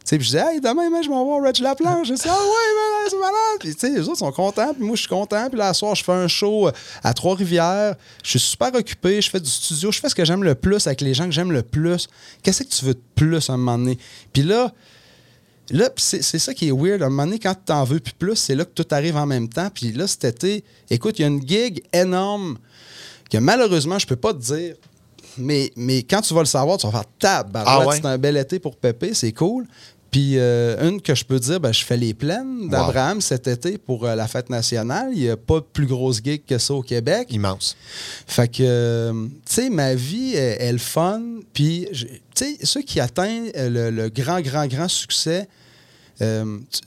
sais, 0.04 0.16
puis 0.16 0.26
je 0.26 0.30
disais, 0.30 0.54
hey, 0.54 0.60
demain, 0.60 0.88
man, 0.88 1.02
je 1.04 1.10
m'en 1.10 1.24
vais 1.24 1.40
au 1.40 1.44
Reg 1.44 1.58
Laplanche. 1.58 2.08
Je 2.08 2.14
dis, 2.14 2.22
ah 2.26 2.30
ouais, 2.32 3.08
c'est 3.10 3.16
malade. 3.16 3.34
Puis, 3.60 3.74
tu 3.74 3.80
sais, 3.80 3.90
les 3.90 4.08
autres 4.08 4.18
sont 4.18 4.32
contents, 4.32 4.72
puis 4.72 4.82
moi, 4.82 4.96
je 4.96 5.00
suis 5.00 5.08
content. 5.08 5.48
Puis 5.48 5.58
là, 5.58 5.74
soir, 5.74 5.94
je 5.94 6.02
fais 6.02 6.12
un 6.12 6.28
show 6.28 6.68
euh, 6.68 6.72
à 7.02 7.12
Trois-Rivières. 7.12 7.94
Je 8.22 8.30
suis 8.30 8.40
super 8.40 8.74
occupé. 8.74 9.20
Je 9.20 9.28
fais 9.30 9.40
du 9.40 9.50
studio. 9.50 9.92
Je 9.92 10.00
fais 10.00 10.08
ce 10.08 10.14
que 10.14 10.24
j'aime 10.24 10.42
le 10.42 10.54
plus 10.54 10.86
avec 10.86 11.00
les 11.02 11.12
gens 11.14 11.26
que 11.26 11.32
j'aime 11.32 11.52
le 11.52 11.62
plus. 11.62 12.08
Qu'est-ce 12.42 12.62
que 12.62 12.68
tu 12.68 12.84
veux 12.84 12.94
de 12.94 13.02
plus 13.14 13.50
à 13.50 13.54
un 13.54 13.56
moment 13.58 13.78
donné? 13.78 13.98
Puis 14.32 14.42
là, 14.42 14.72
Là, 15.70 15.88
c'est 15.96 16.22
ça 16.22 16.52
qui 16.52 16.68
est 16.68 16.72
weird. 16.72 17.02
À 17.02 17.06
un 17.06 17.10
moment 17.10 17.24
donné, 17.24 17.38
quand 17.38 17.54
t'en 17.64 17.84
veux 17.84 18.00
plus 18.00 18.12
plus, 18.12 18.36
c'est 18.36 18.54
là 18.54 18.64
que 18.64 18.72
tout 18.72 18.86
arrive 18.90 19.16
en 19.16 19.26
même 19.26 19.48
temps. 19.48 19.68
Puis 19.72 19.92
là, 19.92 20.06
cet 20.06 20.24
été, 20.24 20.64
écoute, 20.90 21.18
il 21.18 21.22
y 21.22 21.24
a 21.24 21.28
une 21.28 21.46
gig 21.46 21.82
énorme 21.92 22.58
que 23.30 23.38
malheureusement, 23.38 23.98
je 23.98 24.06
peux 24.06 24.16
pas 24.16 24.34
te 24.34 24.38
dire. 24.38 24.74
Mais, 25.38 25.70
mais 25.76 26.02
quand 26.02 26.20
tu 26.22 26.34
vas 26.34 26.40
le 26.40 26.46
savoir, 26.46 26.76
tu 26.76 26.86
vas 26.86 26.92
faire 26.92 27.04
tab. 27.18 27.56
Ah 27.64 27.86
ouais? 27.86 27.96
C'est 27.96 28.06
un 28.06 28.18
bel 28.18 28.36
été 28.36 28.58
pour 28.58 28.76
Pépé, 28.76 29.14
c'est 29.14 29.32
cool. 29.32 29.66
Puis 30.10 30.38
euh, 30.38 30.88
une 30.88 31.00
que 31.00 31.14
je 31.14 31.24
peux 31.24 31.38
dire, 31.38 31.60
ben, 31.60 31.72
je 31.72 31.84
fais 31.84 31.96
les 31.96 32.14
plaines 32.14 32.68
d'Abraham 32.68 33.20
cet 33.20 33.46
été 33.46 33.78
pour 33.78 34.04
euh, 34.04 34.16
la 34.16 34.26
fête 34.26 34.50
nationale. 34.50 35.10
Il 35.12 35.20
n'y 35.20 35.28
a 35.28 35.36
pas 35.36 35.60
de 35.60 35.66
plus 35.72 35.86
grosse 35.86 36.20
gig 36.22 36.42
que 36.44 36.58
ça 36.58 36.74
au 36.74 36.82
Québec. 36.82 37.28
Immense. 37.30 37.76
Fait 38.26 38.48
que, 38.48 38.62
euh, 38.62 39.12
tu 39.46 39.54
sais, 39.54 39.70
ma 39.70 39.94
vie 39.94 40.34
est, 40.34 40.62
est 40.62 40.72
le 40.72 40.78
fun. 40.78 41.22
Puis, 41.52 41.86
tu 41.92 42.08
sais, 42.34 42.56
ceux 42.62 42.82
qui 42.82 42.98
atteignent 42.98 43.52
le, 43.54 43.90
le 43.90 44.08
grand, 44.08 44.40
grand, 44.40 44.66
grand 44.66 44.88
succès, 44.88 45.48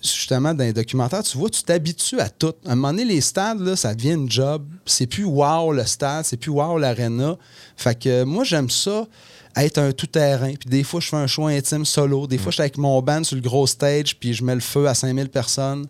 justement, 0.04 0.54
dans 0.54 0.64
les 0.64 0.74
documentaires, 0.74 1.24
tu 1.24 1.38
vois, 1.40 1.50
tu 1.50 1.64
t'habitues 1.64 2.20
à 2.20 2.30
tout. 2.30 2.54
À 2.66 2.74
un 2.74 2.76
moment 2.76 2.90
donné, 2.90 3.06
les 3.06 3.22
stades, 3.22 3.60
là, 3.62 3.76
ça 3.76 3.96
devient 3.96 4.14
une 4.14 4.30
job. 4.30 4.64
C'est 4.86 5.08
plus 5.08 5.24
wow 5.24 5.72
le 5.72 5.86
stade, 5.86 6.24
c'est 6.26 6.38
plus 6.38 6.52
wow 6.52 6.78
l'arena. 6.78 7.36
Fait 7.76 7.98
que 7.98 8.24
moi, 8.24 8.44
j'aime 8.44 8.70
ça, 8.70 9.08
être 9.56 9.78
un 9.78 9.92
tout-terrain. 9.92 10.54
Puis 10.60 10.70
des 10.70 10.84
fois, 10.84 11.00
je 11.00 11.10
fais 11.10 11.16
un 11.18 11.28
show 11.28 11.48
intime 11.48 11.86
solo. 11.86 12.28
Des 12.28 12.38
fois, 12.38 12.52
je 12.52 12.56
suis 12.56 12.62
avec 12.62 12.78
mon 12.78 13.02
band 13.02 13.24
sur 13.24 13.36
le 13.36 13.42
gros 13.42 13.68
stage, 13.68 14.18
puis 14.20 14.34
je 14.34 14.44
mets 14.44 14.56
le 14.56 14.62
feu 14.62 14.88
à 14.88 14.94
5000 14.94 15.30
personnes. 15.30 15.88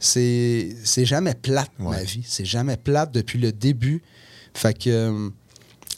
C'est 0.00 1.04
jamais 1.04 1.34
plate, 1.34 1.70
ma 1.78 1.90
Ouais. 1.90 2.04
vie. 2.04 2.24
C'est 2.26 2.44
jamais 2.44 2.76
plate 2.76 3.12
depuis 3.12 3.38
le 3.38 3.52
début. 3.52 4.02
Fait 4.54 4.74
que. 4.76 4.90
euh, 4.90 5.28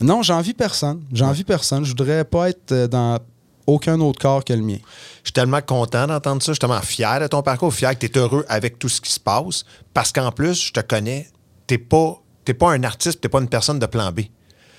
non, 0.00 0.22
j'envie 0.22 0.54
personne. 0.54 1.02
J'envie 1.12 1.44
personne. 1.44 1.84
Je 1.84 1.90
voudrais 1.90 2.24
pas 2.24 2.50
être 2.50 2.72
euh, 2.72 2.86
dans 2.86 3.18
aucun 3.66 3.98
autre 4.00 4.20
corps 4.20 4.44
que 4.44 4.52
le 4.52 4.62
mien. 4.62 4.78
Je 5.22 5.28
suis 5.28 5.32
tellement 5.32 5.60
content 5.62 6.06
d'entendre 6.06 6.42
ça. 6.42 6.52
Je 6.52 6.54
suis 6.54 6.60
tellement 6.60 6.80
fier 6.82 7.18
de 7.20 7.26
ton 7.26 7.42
parcours, 7.42 7.72
fier 7.74 7.98
que 7.98 8.06
tu 8.06 8.12
es 8.12 8.18
heureux 8.20 8.44
avec 8.48 8.78
tout 8.78 8.88
ce 8.88 9.00
qui 9.00 9.10
se 9.10 9.18
passe. 9.18 9.64
Parce 9.94 10.12
qu'en 10.12 10.30
plus, 10.30 10.54
je 10.66 10.72
te 10.72 10.80
connais, 10.80 11.28
tu 11.66 11.78
pas, 11.78 12.22
t'es 12.44 12.54
pas 12.54 12.72
un 12.72 12.84
artiste, 12.84 13.20
tu 13.20 13.28
pas 13.28 13.40
une 13.40 13.48
personne 13.48 13.78
de 13.78 13.86
plan 13.86 14.12
B. 14.12 14.20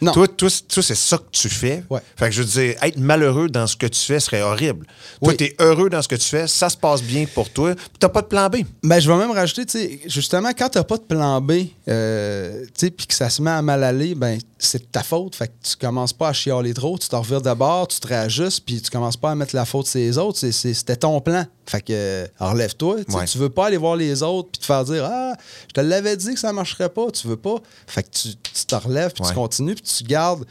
Non. 0.01 0.12
Toi, 0.12 0.27
toi, 0.27 0.50
c- 0.50 0.63
toi, 0.72 0.84
c'est 0.84 0.96
ça 0.96 1.18
que 1.18 1.24
tu 1.32 1.50
fais. 1.50 1.84
Ouais. 1.89 2.00
Fait 2.16 2.25
que 2.25 2.32
je 2.32 2.42
veux 2.44 2.48
dire, 2.48 2.75
être 2.84 2.98
malheureux 2.98 3.50
dans 3.50 3.66
ce 3.66 3.75
que 3.75 3.88
tu 3.88 4.00
fais 4.00 4.20
serait 4.20 4.42
horrible. 4.44 4.86
Toi, 4.86 5.30
Oui. 5.30 5.38
tu 5.38 5.46
es 5.46 5.56
heureux 5.60 5.89
dans 5.89 6.01
ce 6.01 6.08
que 6.08 6.16
tu 6.16 6.27
fais, 6.27 6.46
ça 6.48 6.70
se 6.70 6.77
passe 6.77 7.01
bien 7.01 7.25
pour 7.34 7.50
toi, 7.50 7.74
t'as 8.00 8.10
pas 8.10 8.22
de 8.22 8.27
plan 8.27 8.48
B. 8.50 8.58
Ben, 8.84 9.00
je 9.00 9.10
vais 9.12 9.18
même 9.18 9.32
rajouter, 9.32 9.66
tu 9.66 9.80
sais, 9.80 10.00
justement, 10.06 10.50
quand 10.58 10.70
t'as 10.70 10.84
pas 10.84 10.98
de 10.98 11.01
plan 11.04 11.42
B, 11.42 11.51
euh, 11.88 12.63
tu 12.66 12.72
sais, 12.77 12.92
puis 12.92 13.08
que 13.08 13.13
ça 13.16 13.30
se 13.30 13.42
met 13.42 13.50
à 13.51 13.62
mal 13.62 13.84
aller, 13.84 14.13
ben, 14.13 14.38
c'est 14.60 14.80
de 14.84 14.88
ta 14.92 15.01
faute. 15.04 15.36
Fait 15.36 15.48
que 15.48 15.54
tu 15.63 15.75
commences 15.77 16.13
pas 16.13 16.30
à 16.30 16.34
chialer 16.34 16.74
trop, 16.74 16.98
tu 16.98 17.08
te 17.08 17.16
revires 17.16 17.42
d'abord, 17.42 17.88
tu 17.88 18.00
te 18.00 18.08
réajustes, 18.08 18.63
puis 18.66 18.82
tu 18.82 18.89
commences 18.92 19.18
pas 19.18 19.32
à 19.32 19.36
mettre 19.36 19.56
la 19.56 19.66
faute 19.66 19.88
sur 19.88 20.00
les 20.00 20.18
autres. 20.18 20.39
C'était 20.51 20.96
ton 20.96 21.20
plan. 21.22 21.46
Fait 21.70 21.82
que, 21.82 21.92
euh, 21.92 22.26
relève-toi. 22.40 23.04
Tu 23.04 23.12
sais, 23.12 23.18
Ouais. 23.18 23.26
Tu 23.26 23.38
veux 23.38 23.50
pas 23.50 23.68
aller 23.68 23.78
voir 23.78 23.96
les 23.98 24.24
autres, 24.24 24.50
puis 24.52 24.60
te 24.60 24.66
faire 24.66 24.84
dire, 24.86 25.04
ah, 25.06 25.34
je 25.68 25.74
te 25.74 25.82
l'avais 25.82 26.16
dit 26.16 26.34
que 26.34 26.40
ça 26.40 26.54
marcherait 26.54 26.90
pas. 26.90 27.12
Tu 27.12 27.28
veux 27.28 27.36
pas. 27.36 27.56
Fait 27.88 28.04
que 28.04 28.10
tu, 28.10 28.30
tu 28.36 28.66
te 28.66 28.76
relèves, 28.76 29.12
puis 29.14 29.24
Ouais. 29.24 29.30
tu 29.30 29.36
continues, 29.36 29.76
puis 29.76 29.84
tu 29.84 30.04
gardes. 30.06 30.46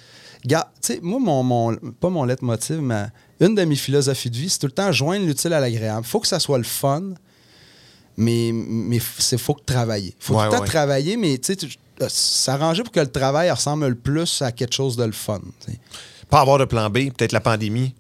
garde- 0.45 0.69
tu 0.83 0.95
sais, 0.95 1.01
moi, 1.03 1.19
mon, 1.19 1.43
mon- 1.43 1.77
pas 2.01 2.09
mon 2.11 2.25
leitmotiv, 2.25 2.81
mais 2.81 3.07
une 3.41 3.55
de 3.55 3.65
mes 3.65 3.75
philosophies 3.77 4.31
de 4.31 4.37
vie, 4.37 4.49
c'est 4.51 4.59
tout 4.59 4.67
le 4.67 4.73
temps 4.73 4.93
joindre 4.93 5.27
l'utile 5.27 5.53
à 5.55 5.61
l'agréable. 5.61 6.05
faut 6.07 6.21
que 6.21 6.29
ça 6.29 6.39
soit 6.39 6.59
le 6.59 6.65
fun, 6.65 7.03
mais 8.17 8.51
mais 8.53 8.97
il 8.97 9.39
faut 9.39 9.55
que 9.55 9.65
travailler. 9.65 10.15
faut 10.19 10.35
Ouais, 10.35 10.47
tout 10.47 10.53
le 10.53 10.59
temps 10.59 10.65
travailler, 10.65 11.17
mais 11.17 11.39
tu 11.39 11.55
sais, 11.55 11.67
euh, 12.03 12.07
s'arranger 12.09 12.83
pour 12.83 12.93
que 12.93 13.01
le 13.01 13.11
travail 13.11 13.51
ressemble 13.51 13.87
le 13.89 13.95
plus 13.95 14.43
à 14.43 14.53
quelque 14.53 14.75
chose 14.75 14.97
de 14.97 15.05
le 15.05 15.13
fun. 15.13 15.41
pas 16.29 16.41
avoir 16.41 16.59
de 16.59 16.65
plan 16.65 16.91
B, 16.91 17.11
peut-être 17.11 17.33
la 17.33 17.41
pandémie, 17.41 17.95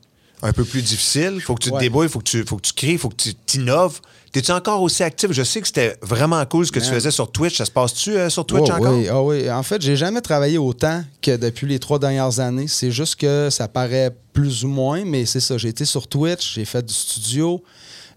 un 0.47 0.53
peu 0.53 0.65
plus 0.65 0.83
difficile. 0.83 1.41
faut 1.41 1.55
que 1.55 1.63
tu 1.63 1.71
te 1.71 1.75
Ouais. 1.75 1.81
débrouilles, 1.81 2.09
faut 2.09 2.19
que 2.21 2.25
tu, 2.25 2.45
faut 2.45 2.57
que 2.57 2.63
tu 2.63 2.73
crées, 2.73 2.97
faut 2.99 3.09
que 3.09 3.17
tu 3.17 3.35
t'innoves. 3.35 4.01
T'es-tu 4.33 4.51
encore 4.53 4.83
aussi 4.83 5.03
actif? 5.03 5.33
Je 5.33 5.43
sais 5.43 5.61
que 5.61 5.67
c'était 5.67 5.97
vraiment 6.03 6.45
cool 6.47 6.67
ce 6.67 6.73
que 6.73 6.79
tu 6.81 6.87
faisais 6.87 7.11
sur 7.11 7.31
Twitch. 7.33 7.57
Ça 7.57 7.65
se 7.65 7.71
passe-tu 7.71 8.17
euh, 8.17 8.29
sur 8.29 8.45
Twitch 8.45 8.67
Oh, 8.69 8.73
encore? 8.73 8.95
Oui, 8.95 9.09
ah 9.09 9.23
oui. 9.23 9.51
En 9.51 9.63
fait, 9.63 9.81
j'ai 9.81 9.97
jamais 9.97 10.21
travaillé 10.21 10.59
autant 10.59 11.03
que 11.23 11.37
depuis 11.37 11.67
les 11.67 11.79
trois 11.79 11.99
dernières 11.99 12.39
années. 12.41 12.69
C'est 12.69 12.91
juste 12.91 13.17
que 13.17 13.49
ça 13.51 13.67
paraît 13.69 14.15
plus 14.35 14.65
ou 14.65 14.69
moins, 14.69 15.05
mais 15.07 15.25
c'est 15.25 15.41
ça. 15.41 15.57
J'ai 15.57 15.69
été 15.69 15.85
sur 15.87 16.07
Twitch, 16.07 16.55
j'ai 16.55 16.65
fait 16.67 16.85
du 16.85 16.93
studio. 16.93 17.63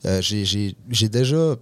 Euh, 0.06 0.22
j'ai 0.22 0.76
déjà. 1.10 1.56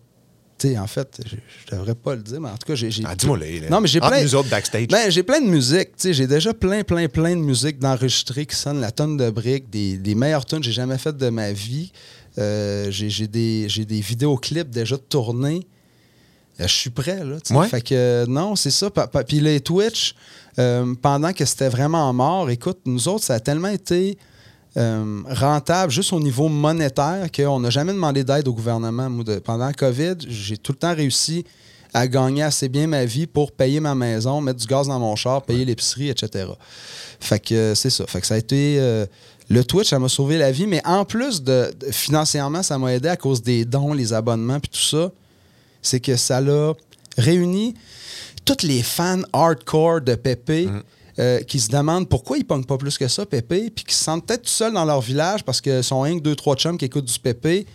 En 0.66 0.88
fait, 0.88 1.20
je, 1.26 1.36
je 1.36 1.76
devrais 1.76 1.96
pas 1.96 2.16
le 2.16 2.22
dire, 2.22 2.42
mais 2.42 2.50
en 2.50 2.58
tout 2.58 2.68
cas, 2.68 2.76
j'ai. 2.76 2.90
Ah, 3.06 3.16
dis-moi. 3.16 3.38
Non, 3.70 3.82
mais 3.82 3.88
j'ai 3.88 4.00
plein. 4.00 4.22
nous 4.24 4.36
autres 4.36 4.50
backstage. 4.50 4.88
Ben, 4.88 5.10
j'ai 5.12 5.24
plein 5.24 5.40
de 5.42 5.48
musique. 5.48 5.90
J'ai 6.04 6.28
déjà 6.28 6.54
plein, 6.54 6.84
plein, 6.84 7.08
plein 7.08 7.36
de 7.36 7.42
musique 7.42 7.80
d'enregistrées 7.80 8.46
qui 8.46 8.56
sonnent 8.56 8.82
la 8.82 8.92
tonne 8.92 9.18
de 9.18 9.30
briques, 9.30 9.70
des, 9.70 9.98
des 9.98 10.16
meilleures 10.16 10.46
tonnes 10.46 10.60
que 10.60 10.66
j'ai 10.66 10.72
jamais 10.72 10.98
faites 10.98 11.18
de 11.18 11.30
ma 11.30 11.52
vie. 11.52 11.92
Euh, 12.38 12.88
j'ai 12.92 13.28
des, 13.28 13.68
des 13.68 14.02
vidéoclips 14.02 14.70
déjà 14.70 14.98
tournés. 14.98 15.68
Euh, 16.60 16.68
Je 16.68 16.74
suis 16.74 16.90
prêt, 16.90 17.24
là. 17.24 17.38
Ouais. 17.52 17.68
Fait 17.68 17.82
que 17.82 17.94
euh, 17.96 18.26
non, 18.28 18.56
c'est 18.56 18.72
ça. 18.72 18.90
Puis 19.28 19.40
les 19.40 19.60
Twitch, 19.62 20.16
pendant 21.02 21.34
que 21.34 21.46
c'était 21.46 21.70
vraiment 21.70 22.12
mort, 22.14 22.50
écoute, 22.50 22.80
nous 22.86 23.08
autres, 23.08 23.24
ça 23.26 23.36
a 23.36 23.40
tellement 23.40 23.68
été 23.70 24.18
euh, 24.76 25.22
rentable 25.30 25.92
juste 25.92 26.14
au 26.14 26.20
niveau 26.20 26.50
monétaire 26.50 27.32
qu'on 27.32 27.60
n'a 27.60 27.70
jamais 27.70 27.94
demandé 27.94 28.24
d'aide 28.24 28.48
au 28.48 28.54
gouvernement. 28.54 29.10
Pendant 29.44 29.66
la 29.68 29.74
COVID, 29.74 30.16
j'ai 30.28 30.58
tout 30.58 30.72
le 30.74 30.78
temps 30.78 30.94
réussi 30.96 31.46
à 31.94 32.08
gagner 32.08 32.44
assez 32.44 32.68
bien 32.70 32.86
ma 32.86 33.06
vie 33.06 33.26
pour 33.28 33.52
payer 33.52 33.80
ma 33.80 33.96
maison, 33.96 34.42
mettre 34.42 34.60
du 34.60 34.68
gaz 34.68 34.88
dans 34.88 35.00
mon 35.00 35.16
char, 35.16 35.42
payer 35.44 35.66
l'épicerie, 35.66 36.10
etc. 36.10 36.50
Fait 37.20 37.40
que 37.40 37.56
euh, 37.56 37.76
c'est 37.76 37.90
ça. 37.90 38.06
Fait 38.08 38.22
que 38.22 38.28
ça 38.28 38.36
a 38.36 38.38
été. 38.38 38.78
euh, 38.80 39.06
le 39.50 39.64
Twitch, 39.64 39.88
ça 39.90 39.98
m'a 39.98 40.10
sauvé 40.10 40.38
la 40.38 40.52
vie, 40.52 40.68
mais 40.68 40.82
en 40.86 41.06
plus 41.06 41.42
de, 41.42 41.74
de- 41.80 41.92
financièrement, 41.92 42.62
ça 42.62 42.78
m'a 42.78 42.94
aidé 42.94 43.08
à 43.08 43.16
cause 43.16 43.42
des 43.42 43.64
dons, 43.64 43.94
les 43.94 44.12
abonnements, 44.12 44.60
puis 44.60 44.70
tout 44.70 44.78
ça. 44.98 45.10
C'est 45.82 46.02
que 46.02 46.18
ça 46.18 46.42
l'a 46.42 46.74
réuni 47.18 47.74
tous 48.44 48.64
les 48.68 48.84
fans 48.84 49.22
hardcore 49.32 50.02
de 50.02 50.16
Pépé 50.16 50.68
euh, 51.20 51.40
qui 51.42 51.60
se 51.60 51.70
demandent 51.70 52.08
pourquoi 52.08 52.38
ils 52.38 52.46
pognent 52.46 52.64
pas 52.66 52.78
plus 52.78 52.98
que 52.98 53.08
ça, 53.08 53.26
Pépé, 53.26 53.70
puis 53.70 53.84
qui 53.86 53.96
se 53.96 54.04
sentent 54.04 54.26
peut-être 54.26 54.44
tout 54.44 54.50
seuls 54.50 54.74
dans 54.74 54.86
leur 54.86 55.02
village 55.02 55.44
parce 55.44 55.62
que 55.62 55.82
sont 55.82 56.04
un, 56.04 56.16
deux, 56.18 56.36
trois 56.36 56.56
chums 56.56 56.78
qui 56.78 56.86
écoutent 56.86 57.06
du 57.06 57.20
Pépé. 57.20 57.66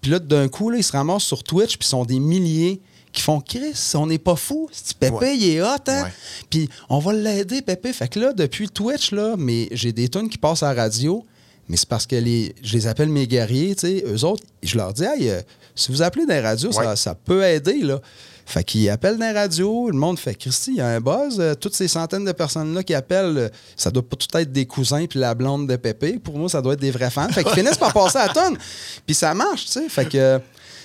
Puis 0.00 0.10
là, 0.10 0.18
d'un 0.18 0.48
coup, 0.48 0.70
là, 0.70 0.78
ils 0.78 0.84
se 0.84 0.92
ramassent 0.92 1.24
sur 1.24 1.42
Twitch, 1.42 1.76
puis 1.78 1.88
sont 1.88 2.04
des 2.04 2.18
milliers 2.20 2.80
qui 3.12 3.22
font 3.22 3.40
Chris, 3.40 3.74
on 3.94 4.06
n'est 4.08 4.18
pas 4.18 4.36
fou. 4.36 4.68
Pépé, 4.98 5.14
Ouais. 5.14 5.36
il 5.36 5.48
est 5.50 5.62
hot, 5.62 5.66
hein? 5.86 6.08
Puis 6.50 6.68
on 6.88 6.98
va 6.98 7.12
l'aider, 7.12 7.62
Pépé. 7.62 7.92
Fait 7.92 8.08
que 8.08 8.18
là, 8.18 8.32
depuis 8.32 8.68
Twitch, 8.68 9.12
là, 9.12 9.36
mais 9.38 9.68
j'ai 9.70 9.92
des 9.92 10.08
tunes 10.08 10.28
qui 10.28 10.36
passent 10.38 10.62
à 10.64 10.74
la 10.74 10.82
radio, 10.82 11.24
mais 11.68 11.76
c'est 11.76 11.88
parce 11.88 12.06
que 12.06 12.16
les, 12.16 12.54
je 12.62 12.74
les 12.74 12.86
appelle 12.86 13.08
mes 13.08 13.26
guerriers, 13.26 13.74
tu 13.76 13.86
sais. 13.86 14.04
Eux 14.06 14.24
autres, 14.24 14.42
je 14.62 14.76
leur 14.76 14.92
dis, 14.92 15.04
hey, 15.04 15.30
euh, 15.30 15.40
si 15.76 15.90
vous 15.92 16.02
appelez 16.02 16.26
des 16.26 16.40
radios, 16.40 16.70
ça 16.96 17.14
peut 17.14 17.42
aider, 17.44 17.78
là. 17.82 18.00
Fait 18.46 18.62
qu'ils 18.64 18.90
appellent 18.90 19.18
des 19.18 19.30
radios, 19.32 19.90
le 19.90 19.96
monde 19.96 20.18
fait 20.18 20.34
Christy, 20.34 20.72
il 20.72 20.76
y 20.76 20.80
a 20.80 20.88
un 20.88 21.00
buzz. 21.00 21.38
euh, 21.40 21.54
toutes 21.54 21.74
ces 21.74 21.88
centaines 21.88 22.24
de 22.24 22.32
personnes-là 22.32 22.82
qui 22.82 22.92
appellent, 22.94 23.38
euh, 23.38 23.48
ça 23.76 23.90
doit 23.90 24.02
pas 24.06 24.16
tout 24.16 24.36
être 24.36 24.52
des 24.52 24.66
cousins 24.66 25.06
puis 25.06 25.18
la 25.18 25.34
blonde 25.34 25.66
de 25.68 25.76
Pépé. 25.76 26.18
Pour 26.18 26.36
moi, 26.38 26.48
ça 26.48 26.60
doit 26.60 26.74
être 26.74 26.80
des 26.80 26.90
vrais 26.90 27.10
fans. 27.10 27.28
Fait 27.30 27.42
qu'ils 27.42 27.54
finissent 27.64 27.78
par 27.78 27.92
passer 27.92 28.18
à 28.18 28.26
la 28.26 28.32
tonne. 28.34 28.58
Puis 29.06 29.14
ça 29.14 29.32
marche, 29.34 29.64
tu 29.66 29.72
sais. 29.72 29.88
Fait 29.88 30.04
que. 30.08 30.18
euh, 30.18 30.38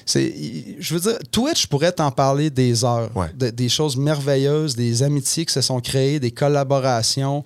c'est, 0.05 0.33
je 0.79 0.93
veux 0.95 0.99
dire, 1.01 1.19
Twitch 1.31 1.67
pourrait 1.67 1.91
t'en 1.91 2.09
parler 2.09 2.49
des 2.49 2.83
heures. 2.83 3.09
Ouais. 3.15 3.27
De- 3.37 3.51
des 3.51 3.69
choses 3.69 3.95
merveilleuses, 3.95 4.75
des 4.75 5.03
amitiés 5.03 5.45
qui 5.45 5.53
se 5.53 5.61
sont 5.61 5.79
créées, 5.81 6.19
des 6.19 6.31
collaborations. 6.31 7.43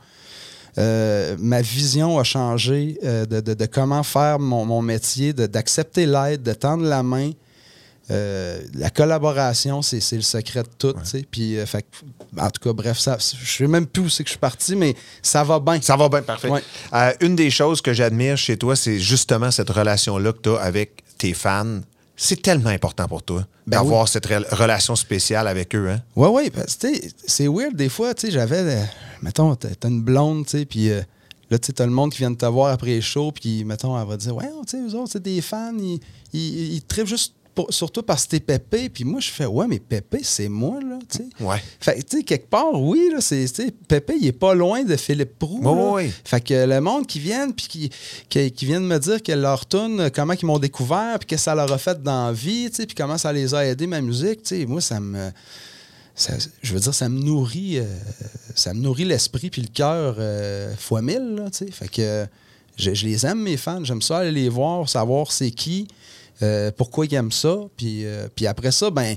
Euh, 0.77 1.36
ma 1.39 1.62
vision 1.62 2.17
a 2.20 2.24
changé 2.24 2.98
euh, 3.03 3.25
de, 3.25 3.41
de- 3.41 3.53
de 3.53 3.65
comment 3.65 4.01
faire 4.03 4.39
mon, 4.39 4.65
mon 4.65 4.82
métier, 4.82 5.34
de- 5.34 5.46
d'accepter 5.46 6.05
l'aide, 6.05 6.41
de 6.41 6.53
tendre 6.53 6.84
la 6.86 7.03
main. 7.03 7.32
Euh, 8.13 8.62
la 8.75 8.89
collaboration, 8.89 9.82
c'est 9.82 10.00
c'est 10.00 10.15
le 10.15 10.22
secret 10.22 10.63
de 10.63 10.70
tout. 10.77 10.93
Puis, 11.32 11.58
euh, 11.58 11.65
en 12.38 12.50
tout 12.50 12.62
cas, 12.62 12.74
bref, 12.74 13.00
ça, 13.00 13.17
je 13.20 13.51
sais 13.58 13.67
même 13.67 13.88
plus 13.88 14.03
où 14.03 14.10
c'est 14.10 14.24
que 14.24 14.27
je 14.27 14.34
suis 14.34 14.39
parti, 14.39 14.75
mais 14.75 14.96
ça 15.22 15.43
va 15.43 15.60
bien. 15.60 15.82
Ça 15.82 15.96
va 15.96 16.10
bien, 16.10 16.22
parfait. 16.22 16.50
Ouais. 16.50 16.62
Euh, 16.93 17.12
une 17.22 17.36
des 17.36 17.50
choses 17.50 17.82
que 17.82 17.93
j'admire 17.93 18.38
chez 18.38 18.58
toi, 18.58 18.75
c'est 18.75 19.00
justement 19.00 19.50
cette 19.51 19.70
relation-là 19.70 20.34
que 20.34 20.39
tu 20.43 20.50
as 20.50 20.58
avec 20.62 21.03
tes 21.17 21.34
fans. 21.34 21.79
C'est 22.15 22.41
tellement 22.41 22.70
important 22.70 23.08
pour 23.08 23.24
toi 23.24 23.46
Ben 23.65 23.77
d'avoir 23.77 24.08
cette 24.08 24.27
rel- 24.27 24.46
relation 24.51 24.96
spéciale 24.96 25.48
avec 25.48 25.74
eux. 25.75 25.89
Hein? 25.89 26.00
Oui, 26.15 26.29
oui. 26.32 26.51
C'est 27.25 27.48
weird 27.48 27.75
des 27.75 27.89
fois. 27.89 28.13
tu 28.13 28.27
sais, 28.27 28.32
J'avais, 28.32 28.88
mettons, 29.24 29.55
t'as 29.55 29.70
une 29.89 30.03
blonde, 30.03 30.46
puis 30.70 30.89
là, 31.50 31.58
tu 31.60 31.74
t'as 31.74 31.86
le 31.88 31.91
monde 31.91 32.12
qui 32.12 32.20
vient 32.20 32.29
de 32.32 32.38
te 32.38 32.46
voir 32.46 32.72
après 32.72 32.91
les 32.91 33.01
shows, 33.01 33.32
puis, 33.32 33.63
mettons, 33.65 34.00
elle 34.00 34.08
va 34.08 34.15
dire, 34.17 34.36
ouais, 34.36 34.46
tu 34.67 34.77
sais, 34.77 34.84
eux 34.84 34.96
autres, 34.96 35.13
c'est 35.13 35.24
des 35.24 35.41
fans, 35.41 35.74
ils, 35.79 36.00
ils, 36.34 36.74
ils 36.75 36.82
trippent 36.84 37.08
juste 37.08 37.34
pour- 37.55 37.74
sur 37.74 37.91
toi 37.91 38.05
parce 38.05 38.25
que 38.25 38.31
t'es 38.31 38.39
Pépé. 38.39 38.89
Puis 38.89 39.03
moi, 39.03 39.19
je 39.19 39.29
fais, 39.29 39.45
ouais, 39.45 39.67
mais 39.67 39.79
Pépé, 39.79 40.19
c'est 40.24 40.50
moi, 40.50 40.79
là, 40.81 40.98
tu 41.10 41.17
sais. 41.19 41.43
Ouais. 41.43 41.62
Fait 41.79 42.01
tu 42.03 42.17
sais, 42.17 42.24
quelque 42.24 42.50
part, 42.50 42.74
oui, 42.74 43.10
là, 43.12 43.22
c'est, 43.22 43.45
tu 43.48 43.63
sais, 43.65 43.72
Pépé, 43.88 44.15
il 44.19 44.27
est 44.27 44.31
pas 44.31 44.53
loin 44.53 44.83
de 44.83 44.95
Philippe 44.95 45.38
Prou. 45.39 45.60
Ouais, 45.60 45.63
là. 45.63 45.72
ouais, 45.72 45.91
ouais. 46.05 46.12
Fait 46.25 46.41
que 46.41 46.65
le 46.65 46.81
monde 46.81 47.05
qui 47.07 47.19
vient, 47.19 47.50
puis 47.51 47.67
qui, 47.67 47.89
qui, 48.29 48.51
qui 48.51 48.65
viennent 48.65 48.86
me 48.88 48.98
dire 49.00 49.22
que 49.22 49.31
leur 49.31 49.65
tune, 49.67 50.10
comment 50.13 50.33
ils 50.33 50.45
m'ont 50.45 50.60
découvert, 50.60 51.17
puis 51.19 51.27
que 51.27 51.38
ça 51.38 51.53
leur 51.55 51.72
a 51.72 51.77
fait 51.77 52.01
dans 52.01 52.27
la 52.27 52.33
vie, 52.33 52.69
tu 52.69 52.77
sais, 52.77 52.86
puis 52.86 52.95
comment 52.95 53.17
ça 53.17 53.31
les 53.33 53.53
a 53.53 53.65
aidés, 53.65 53.88
ma 53.88 54.01
musique, 54.01 54.43
tu 54.43 54.60
sais, 54.60 54.65
moi, 54.65 54.81
ça 54.81 55.00
me... 55.00 55.29
ça- 56.15 56.33
je 56.62 56.74
veux 56.74 56.79
dire, 56.79 56.93
ça 56.93 57.10
me 57.10 57.19
nourrit, 57.19 57.79
euh, 57.79 57.86
ça 58.55 58.74
me 58.74 58.79
nourrit 58.81 59.05
l'esprit 59.05 59.50
puis 59.50 59.62
le 59.62 59.67
cœur 59.67 60.15
euh, 60.19 60.74
fois 60.77 61.01
mille, 61.01 61.36
là, 61.38 61.50
tu 61.50 61.65
sais. 61.65 61.72
Fait 61.72 61.88
que 61.88 62.25
je, 62.77 62.93
je 62.93 63.05
les 63.05 63.25
aime, 63.25 63.39
mes 63.41 63.57
fans. 63.57 63.83
J'aime 63.83 64.01
ça 64.01 64.17
aller 64.19 64.31
les 64.31 64.50
voir, 64.50 64.88
savoir 64.89 65.31
c'est 65.31 65.51
qui, 65.51 65.88
euh, 66.43 66.71
pourquoi 66.75 67.05
ils 67.05 67.13
aiment 67.15 67.31
ça? 67.31 67.57
Puis, 67.77 68.05
euh, 68.05 68.27
puis 68.35 68.47
après 68.47 68.71
ça, 68.71 68.89
ben 68.89 69.15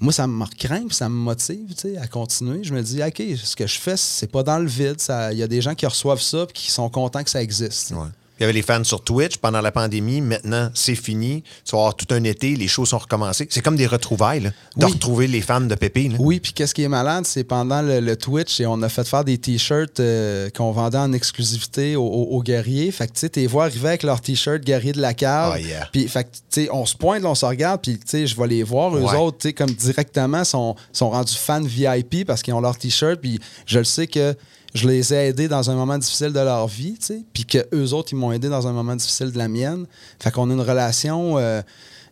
moi, 0.00 0.12
ça 0.12 0.26
me 0.26 0.44
craint 0.58 0.86
puis 0.86 0.96
ça 0.96 1.08
me 1.08 1.14
motive, 1.14 1.74
à 2.00 2.06
continuer. 2.06 2.64
Je 2.64 2.74
me 2.74 2.82
dis, 2.82 3.02
OK, 3.02 3.22
ce 3.36 3.56
que 3.56 3.66
je 3.66 3.78
fais, 3.78 3.96
c'est 3.96 4.30
pas 4.30 4.42
dans 4.42 4.58
le 4.58 4.66
vide. 4.66 4.96
Il 5.32 5.38
y 5.38 5.42
a 5.42 5.48
des 5.48 5.60
gens 5.60 5.74
qui 5.74 5.86
reçoivent 5.86 6.20
ça 6.20 6.46
puis 6.46 6.64
qui 6.64 6.70
sont 6.70 6.88
contents 6.88 7.22
que 7.22 7.30
ça 7.30 7.42
existe. 7.42 7.94
Il 8.38 8.42
y 8.42 8.44
avait 8.44 8.52
les 8.52 8.62
fans 8.62 8.84
sur 8.84 9.02
Twitch 9.02 9.38
pendant 9.38 9.60
la 9.62 9.72
pandémie. 9.72 10.20
Maintenant, 10.20 10.70
c'est 10.74 10.94
fini. 10.94 11.42
Tu 11.64 11.72
vas 11.72 11.78
avoir 11.78 11.94
tout 11.96 12.06
un 12.10 12.22
été. 12.24 12.54
Les 12.54 12.68
shows 12.68 12.84
sont 12.84 12.98
recommencés. 12.98 13.46
C'est 13.50 13.62
comme 13.62 13.76
des 13.76 13.86
retrouvailles, 13.86 14.40
là, 14.40 14.50
de 14.76 14.84
Oui. 14.84 14.92
retrouver 14.92 15.26
les 15.26 15.40
fans 15.40 15.60
de 15.62 15.74
Pépé. 15.74 16.08
là. 16.08 16.16
Oui, 16.18 16.40
puis 16.40 16.52
qu'est-ce 16.52 16.74
qui 16.74 16.82
est 16.82 16.88
malade, 16.88 17.24
c'est 17.26 17.44
pendant 17.44 17.80
le, 17.80 18.00
le 18.00 18.16
Twitch, 18.16 18.60
et 18.60 18.66
on 18.66 18.82
a 18.82 18.88
fait 18.90 19.06
faire 19.08 19.24
des 19.24 19.38
t-shirts 19.38 20.00
euh, 20.00 20.50
qu'on 20.50 20.70
vendait 20.72 20.98
en 20.98 21.12
exclusivité 21.12 21.96
aux, 21.96 22.02
aux- 22.04 22.36
aux 22.36 22.42
guerriers. 22.42 22.90
Fait 22.90 23.06
que, 23.06 23.12
tu 23.14 23.20
sais, 23.20 23.28
t'es 23.30 23.46
vois 23.46 23.64
arriver 23.64 23.88
avec 23.88 24.02
leurs 24.02 24.20
t-shirts 24.20 24.62
guerriers 24.64 24.92
de 24.92 25.00
la 25.00 25.14
cave. 25.14 25.58
Yeah. 25.60 25.88
Puis, 25.92 26.06
fait 26.08 26.24
que, 26.24 26.28
tu 26.30 26.40
sais, 26.50 26.68
on 26.72 26.84
se 26.84 26.94
pointe, 26.96 27.24
on 27.24 27.34
se 27.34 27.46
regarde, 27.46 27.80
puis, 27.82 27.94
tu 27.98 28.04
sais, 28.06 28.26
je 28.26 28.36
vais 28.36 28.46
les 28.46 28.62
voir. 28.62 28.94
Eux 28.96 29.00
Ouais. 29.02 29.16
autres, 29.16 29.38
tu 29.38 29.48
sais, 29.48 29.52
comme 29.54 29.70
directement, 29.70 30.44
sont, 30.44 30.76
sont 30.92 31.10
rendus 31.10 31.36
fans 31.36 31.62
VIP 31.62 32.26
parce 32.26 32.42
qu'ils 32.42 32.52
ont 32.54 32.60
leur 32.60 32.76
t-shirt, 32.76 33.20
puis 33.20 33.38
je 33.66 33.78
le 33.78 33.84
sais 33.84 34.06
que 34.06 34.34
je 34.76 34.86
les 34.88 35.12
ai 35.14 35.28
aidés 35.28 35.48
dans 35.48 35.70
un 35.70 35.74
moment 35.74 35.98
difficile 35.98 36.32
de 36.32 36.38
leur 36.40 36.66
vie, 36.68 36.94
tu 36.98 37.06
sais, 37.06 37.22
puis 37.32 37.44
que 37.44 37.66
eux 37.74 37.92
autres, 37.94 38.10
ils 38.12 38.16
m'ont 38.16 38.30
aidé 38.32 38.48
dans 38.48 38.66
un 38.66 38.72
moment 38.72 38.94
difficile 38.94 39.32
de 39.32 39.38
la 39.38 39.48
mienne. 39.48 39.86
Fait 40.20 40.30
qu'on 40.30 40.48
a 40.50 40.52
une 40.52 40.60
relation 40.60 41.38
euh, 41.38 41.62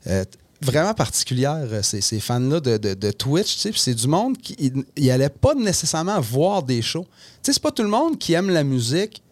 euh, 0.07 0.25
vraiment 0.63 0.95
particulière, 0.95 1.59
euh, 1.71 1.83
ces, 1.83 2.01
ces 2.01 2.21
fans-là 2.21 2.61
de, 2.61 2.77
de- 2.77 3.11
Twitch, 3.11 3.55
tu 3.55 3.61
sais, 3.61 3.73
c'est 3.77 3.95
du 3.95 4.07
monde 4.09 4.37
qui 4.39 4.57
il- 4.59 4.85
il 4.97 5.11
allait 5.11 5.29
pas 5.29 5.55
nécessairement 5.55 6.19
voir 6.21 6.63
des 6.63 6.81
shows. 6.83 7.05
Tu 7.05 7.19
sais, 7.43 7.53
c'est 7.53 7.63
pas 7.63 7.71
tout 7.71 7.83
le 7.83 7.89
monde 7.89 8.19
qui 8.19 8.33
aime 8.33 8.49
la 8.51 8.65
musique 8.65 9.23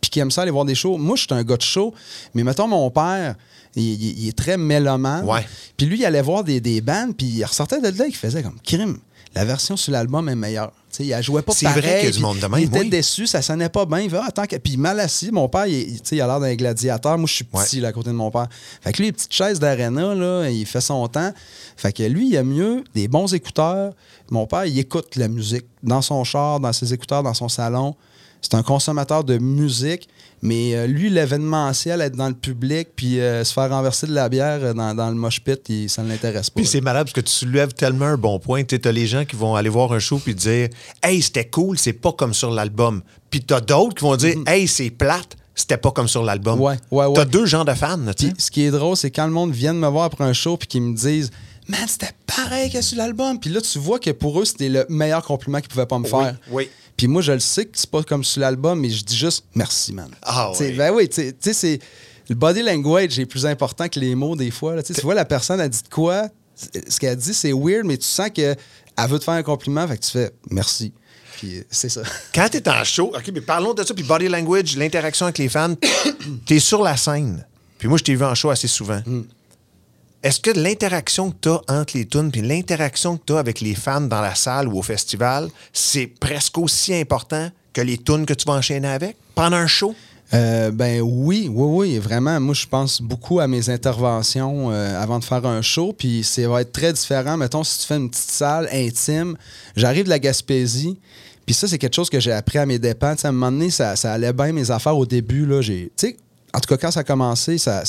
puis 0.00 0.10
qui 0.10 0.20
aime 0.20 0.30
ça 0.30 0.42
aller 0.42 0.50
voir 0.50 0.64
des 0.64 0.74
shows. 0.74 0.98
Moi, 0.98 1.16
je 1.16 1.22
suis 1.22 1.34
un 1.34 1.42
gars 1.44 1.56
de 1.56 1.62
show, 1.62 1.94
mais 2.34 2.42
mettons 2.44 2.66
mon 2.68 2.90
père, 2.90 3.36
il, 3.76 3.82
il- 4.02 4.18
il 4.24 4.28
est 4.28 4.36
très 4.36 4.56
mélomane. 4.56 5.24
Ouais. 5.24 5.46
Puis 5.76 5.86
lui, 5.86 5.98
il 6.00 6.04
allait 6.04 6.22
voir 6.22 6.44
des, 6.44 6.60
des 6.60 6.80
bandes, 6.80 7.16
puis 7.16 7.26
il 7.26 7.44
ressortait 7.44 7.80
de 7.80 7.96
là, 7.98 8.06
il 8.06 8.14
faisait 8.16 8.42
comme 8.42 8.58
crime. 8.64 8.98
La 9.34 9.46
version 9.46 9.78
sur 9.78 9.92
l'album 9.92 10.28
est 10.28 10.34
meilleure. 10.34 10.72
Tu 10.90 10.98
sais, 10.98 11.04
il 11.06 11.14
a 11.14 11.22
joué 11.22 11.40
pas 11.40 11.52
C'est 11.54 11.64
pareil. 11.64 11.80
vrai 11.80 11.94
qu'il 12.00 12.04
y 12.04 12.08
a 12.08 12.10
du 12.10 12.16
puis 12.16 12.22
monde 12.22 12.38
de 12.38 12.46
même, 12.46 12.60
Il 12.60 12.66
était 12.66 12.80
oui. 12.80 12.90
déçu, 12.90 13.26
ça 13.26 13.40
sonnait 13.40 13.70
pas 13.70 13.86
bien. 13.86 14.00
Il 14.00 14.10
va, 14.10 14.26
attends, 14.26 14.44
que- 14.44 14.56
puis 14.56 14.76
mal 14.76 15.00
assis. 15.00 15.30
Mon 15.32 15.48
père, 15.48 15.66
il, 15.66 15.96
il- 16.12 16.20
a 16.20 16.26
l'air 16.26 16.38
d'un 16.38 16.54
gladiateur. 16.54 17.16
Moi, 17.16 17.26
je 17.26 17.32
suis 17.36 17.44
petit 17.44 17.80
là, 17.80 17.88
à 17.88 17.92
côté 17.92 18.10
de 18.10 18.14
mon 18.14 18.30
père. 18.30 18.46
Fait 18.82 18.92
que 18.92 18.98
lui, 18.98 19.06
les 19.06 19.12
petites 19.12 19.32
chaises 19.32 19.58
d'aréna, 19.58 20.14
là, 20.14 20.50
il 20.50 20.66
fait 20.66 20.82
son 20.82 21.08
temps. 21.08 21.32
Fait 21.78 21.94
que 21.94 22.02
lui, 22.02 22.28
il 22.28 22.36
a 22.36 22.42
mieux 22.42 22.84
des 22.94 23.08
bons 23.08 23.32
écouteurs. 23.32 23.94
Mon 24.30 24.46
père, 24.46 24.66
il 24.66 24.78
écoute 24.78 25.16
la 25.16 25.28
musique 25.28 25.64
dans 25.82 26.02
son 26.02 26.24
char, 26.24 26.60
dans 26.60 26.74
ses 26.74 26.92
écouteurs, 26.92 27.22
dans 27.22 27.32
son 27.34 27.48
salon. 27.48 27.94
C'est 28.42 28.54
un 28.54 28.62
consommateur 28.62 29.22
de 29.24 29.38
musique, 29.38 30.08
mais 30.42 30.74
euh, 30.74 30.86
lui, 30.88 31.08
l'événementiel, 31.10 32.00
être 32.00 32.16
dans 32.16 32.28
le 32.28 32.34
public, 32.34 32.88
puis 32.96 33.20
euh, 33.20 33.44
se 33.44 33.52
faire 33.52 33.70
renverser 33.70 34.06
de 34.08 34.12
la 34.14 34.28
bière 34.28 34.58
euh, 34.62 34.74
dans, 34.74 34.94
dans 34.94 35.08
le 35.08 35.14
mosh 35.14 35.40
pit, 35.40 35.60
il- 35.68 35.88
ça 35.88 36.02
ne 36.02 36.08
l'intéresse 36.08 36.50
pas. 36.50 36.56
Puis 36.60 36.66
c'est 36.66 36.80
malade 36.80 37.04
parce 37.06 37.14
que 37.14 37.20
tu 37.20 37.32
soulèves 37.32 37.72
tellement 37.72 38.06
un 38.06 38.16
bon 38.16 38.38
point. 38.40 38.64
Tu 38.64 38.80
as 38.84 38.92
les 38.92 39.06
gens 39.06 39.24
qui 39.24 39.36
vont 39.36 39.54
aller 39.54 39.68
voir 39.68 39.92
un 39.92 39.98
show 40.00 40.18
puis 40.18 40.34
dire 40.34 40.68
Hey, 41.02 41.22
c'était 41.22 41.44
cool, 41.48 41.78
c'est 41.78 41.92
pas 41.92 42.12
comme 42.12 42.34
sur 42.34 42.50
l'album. 42.50 43.02
Puis 43.30 43.40
t'as 43.40 43.60
d'autres 43.60 43.94
qui 43.94 44.02
vont 44.04 44.16
dire 44.16 44.34
Hey, 44.46 44.66
c'est 44.66 44.90
plate, 44.90 45.36
c'était 45.54 45.76
pas 45.76 45.92
comme 45.92 46.08
sur 46.08 46.24
l'album. 46.24 46.58
Mm-hmm. 46.58 46.62
Ouais, 46.62 46.76
ouais, 46.90 47.06
ouais. 47.06 47.14
T'as 47.14 47.24
deux 47.24 47.46
genres 47.46 47.64
de 47.64 47.74
fans, 47.74 47.96
tu 48.16 48.26
sais. 48.26 48.32
Puis 48.32 48.42
ce 48.42 48.50
qui 48.50 48.62
est 48.64 48.70
drôle, 48.72 48.96
c'est 48.96 49.10
quand 49.12 49.26
le 49.26 49.32
monde 49.32 49.52
vient 49.52 49.72
de 49.74 49.78
me 49.78 49.88
voir 49.88 50.04
après 50.04 50.24
un 50.24 50.32
show 50.32 50.56
puis 50.56 50.66
qu'ils 50.66 50.82
me 50.82 50.96
disent 50.96 51.30
Man, 51.68 51.78
c'était 51.86 52.10
pareil 52.26 52.72
que 52.72 52.82
sur 52.82 52.98
l'album. 52.98 53.38
Puis 53.38 53.48
là, 53.48 53.60
tu 53.60 53.78
vois 53.78 54.00
que 54.00 54.10
pour 54.10 54.40
eux, 54.40 54.44
c'était 54.44 54.68
le 54.68 54.84
meilleur 54.88 55.22
compliment 55.24 55.60
qu'ils 55.60 55.68
pouvaient 55.68 55.86
pas 55.86 56.00
me 56.00 56.08
faire. 56.08 56.34
oui. 56.50 56.68
Puis 56.96 57.06
moi, 57.08 57.22
je 57.22 57.32
le 57.32 57.40
sais 57.40 57.64
que 57.64 57.72
c'est 57.78 57.90
pas 57.90 58.02
comme 58.02 58.22
sur 58.24 58.40
l'album, 58.40 58.78
mais 58.80 58.90
je 58.90 59.02
dis 59.04 59.16
juste 59.16 59.44
merci, 59.54 59.92
man. 59.92 60.10
Ah 60.22 60.52
Tu 60.56 60.64
oui. 60.64 60.72
Ben 60.72 60.92
oui, 60.92 61.08
tu 61.08 61.16
sais- 61.16 61.32
tu 61.32 61.38
sais, 61.40 61.52
c'est. 61.54 61.78
Le 62.28 62.34
body 62.36 62.62
language 62.62 63.18
est 63.18 63.26
plus 63.26 63.44
important 63.46 63.88
que 63.88 63.98
les 63.98 64.14
mots 64.14 64.36
des 64.36 64.50
fois. 64.50 64.76
là. 64.76 64.82
Tu 64.82 64.92
tu 64.94 65.00
vois, 65.00 65.14
la 65.14 65.24
personne 65.24 65.60
a 65.60 65.68
dit 65.68 65.82
de 65.82 65.88
quoi, 65.88 66.28
ce 66.54 66.98
qu'elle 67.00 67.16
dit, 67.16 67.34
c'est 67.34 67.52
weird, 67.52 67.84
mais 67.84 67.96
tu 67.98 68.06
sens 68.06 68.30
qu'elle 68.32 68.56
veut 69.08 69.18
te 69.18 69.24
faire 69.24 69.34
un 69.34 69.42
compliment, 69.42 69.86
fait 69.88 69.98
que 69.98 70.04
tu 70.04 70.10
fais 70.12 70.30
merci. 70.50 70.92
Puis 71.38 71.58
euh, 71.58 71.62
c'est 71.70 71.88
ça. 71.88 72.02
Quand 72.34 72.48
t'es 72.48 72.66
en 72.68 72.84
show, 72.84 73.12
OK, 73.14 73.30
mais 73.34 73.40
parlons 73.40 73.74
de 73.74 73.82
ça, 73.82 73.92
puis 73.92 74.04
body 74.04 74.28
language, 74.28 74.76
l'interaction 74.76 75.26
avec 75.26 75.38
les 75.38 75.48
fans, 75.48 75.74
t'es 76.46 76.60
sur 76.60 76.82
la 76.82 76.96
scène. 76.96 77.44
Puis 77.78 77.88
moi, 77.88 77.98
je 77.98 78.04
t'ai 78.04 78.14
vu 78.14 78.24
en 78.24 78.34
show 78.36 78.50
assez 78.50 78.68
souvent. 78.68 79.02
Mm. 79.04 79.22
Est-ce 80.22 80.38
que 80.38 80.52
l'interaction 80.52 81.32
que 81.32 81.36
t'as 81.40 81.60
entre 81.68 81.96
les 81.96 82.06
tunes, 82.06 82.30
puis 82.30 82.42
l'interaction 82.42 83.16
que 83.16 83.22
t'as 83.26 83.38
avec 83.40 83.60
les 83.60 83.74
fans 83.74 84.00
dans 84.00 84.20
la 84.20 84.36
salle 84.36 84.68
ou 84.68 84.78
au 84.78 84.82
festival, 84.82 85.48
c'est 85.72 86.06
presque 86.06 86.58
aussi 86.58 86.94
important 86.94 87.50
que 87.72 87.80
les 87.80 87.98
tunes 87.98 88.24
que 88.24 88.34
tu 88.34 88.44
vas 88.46 88.54
enchaîner 88.54 88.88
avec 88.88 89.16
pendant 89.34 89.56
un 89.56 89.66
show? 89.66 89.94
Euh, 90.34 90.70
ben 90.70 91.00
oui, 91.02 91.50
oui, 91.52 91.88
oui, 91.90 91.98
vraiment. 91.98 92.38
Moi, 92.40 92.54
je 92.54 92.66
pense 92.66 93.02
beaucoup 93.02 93.40
à 93.40 93.48
mes 93.48 93.68
interventions 93.68 94.70
euh, 94.70 95.02
avant 95.02 95.18
de 95.18 95.24
faire 95.24 95.44
un 95.44 95.60
show, 95.60 95.92
puis 95.92 96.22
ça 96.22 96.48
va 96.48 96.62
être 96.62 96.72
très 96.72 96.92
différent. 96.92 97.36
Mettons, 97.36 97.64
si 97.64 97.80
tu 97.80 97.86
fais 97.86 97.96
une 97.96 98.08
petite 98.08 98.30
salle 98.30 98.68
intime, 98.72 99.36
j'arrive 99.76 100.04
de 100.04 100.10
la 100.10 100.18
Gaspésie, 100.20 100.98
puis 101.44 101.54
ça, 101.54 101.66
c'est 101.66 101.78
quelque 101.78 101.96
chose 101.96 102.08
que 102.08 102.20
j'ai 102.20 102.32
appris 102.32 102.58
à 102.58 102.66
mes 102.66 102.78
dépens. 102.78 103.14
Tu 103.14 103.22
sais, 103.22 103.26
à 103.26 103.30
un 103.30 103.32
moment 103.32 103.50
donné, 103.50 103.70
ça, 103.70 103.96
ça 103.96 104.12
allait 104.12 104.32
bien 104.32 104.52
mes 104.52 104.70
affaires 104.70 104.96
au 104.96 105.04
début. 105.04 105.44
Là, 105.44 105.60
tu 105.62 106.16
en 106.54 106.60
tout 106.60 106.68
cas, 106.68 106.76
quand 106.76 106.90
ça 106.90 107.00
a 107.00 107.04
commencé, 107.04 107.58
ça, 107.58 107.82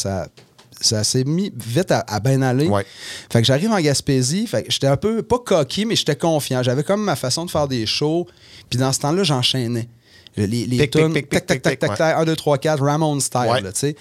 ça 0.86 1.04
s'est 1.04 1.24
mis 1.24 1.52
vite 1.56 1.92
à, 1.92 2.00
à 2.08 2.20
bien 2.20 2.42
aller. 2.42 2.68
Ouais. 2.68 2.86
Fait 3.32 3.42
que 3.42 3.48
j'arrive 3.48 3.72
en 3.72 3.80
Gaspésie, 3.80 4.48
fait 4.48 4.64
que 4.64 4.72
j'étais 4.72 4.88
un 4.88 4.98
peu, 4.98 5.24
pas 5.24 5.40
coquille, 5.40 5.86
mais 5.86 5.96
j'étais 5.96 6.16
confiant. 6.16 6.64
J'avais 6.64 6.84
comme 6.84 7.04
ma 7.04 7.16
façon 7.16 7.46
de 7.46 7.52
faire 7.52 7.68
des 7.68 7.86
shows, 7.86 8.28
puis 8.70 8.80
dans 8.80 8.92
ce 8.92 9.00
temps-là, 9.00 9.24
j'enchaînais. 9.24 9.88
Les, 10.36 10.48
les 10.48 10.90
tunes, 10.90 11.14
tac, 11.14 11.30
tac, 11.30 11.46
tac, 11.46 11.62
tac, 11.62 11.90
ouais. 11.92 11.98
tac, 11.98 12.18
1, 12.18 12.26
2, 12.26 12.36
3, 12.36 12.58
4, 12.58 12.84
Ramon 12.84 13.20
style, 13.20 13.42
tu 13.66 13.72
sais. 13.74 13.96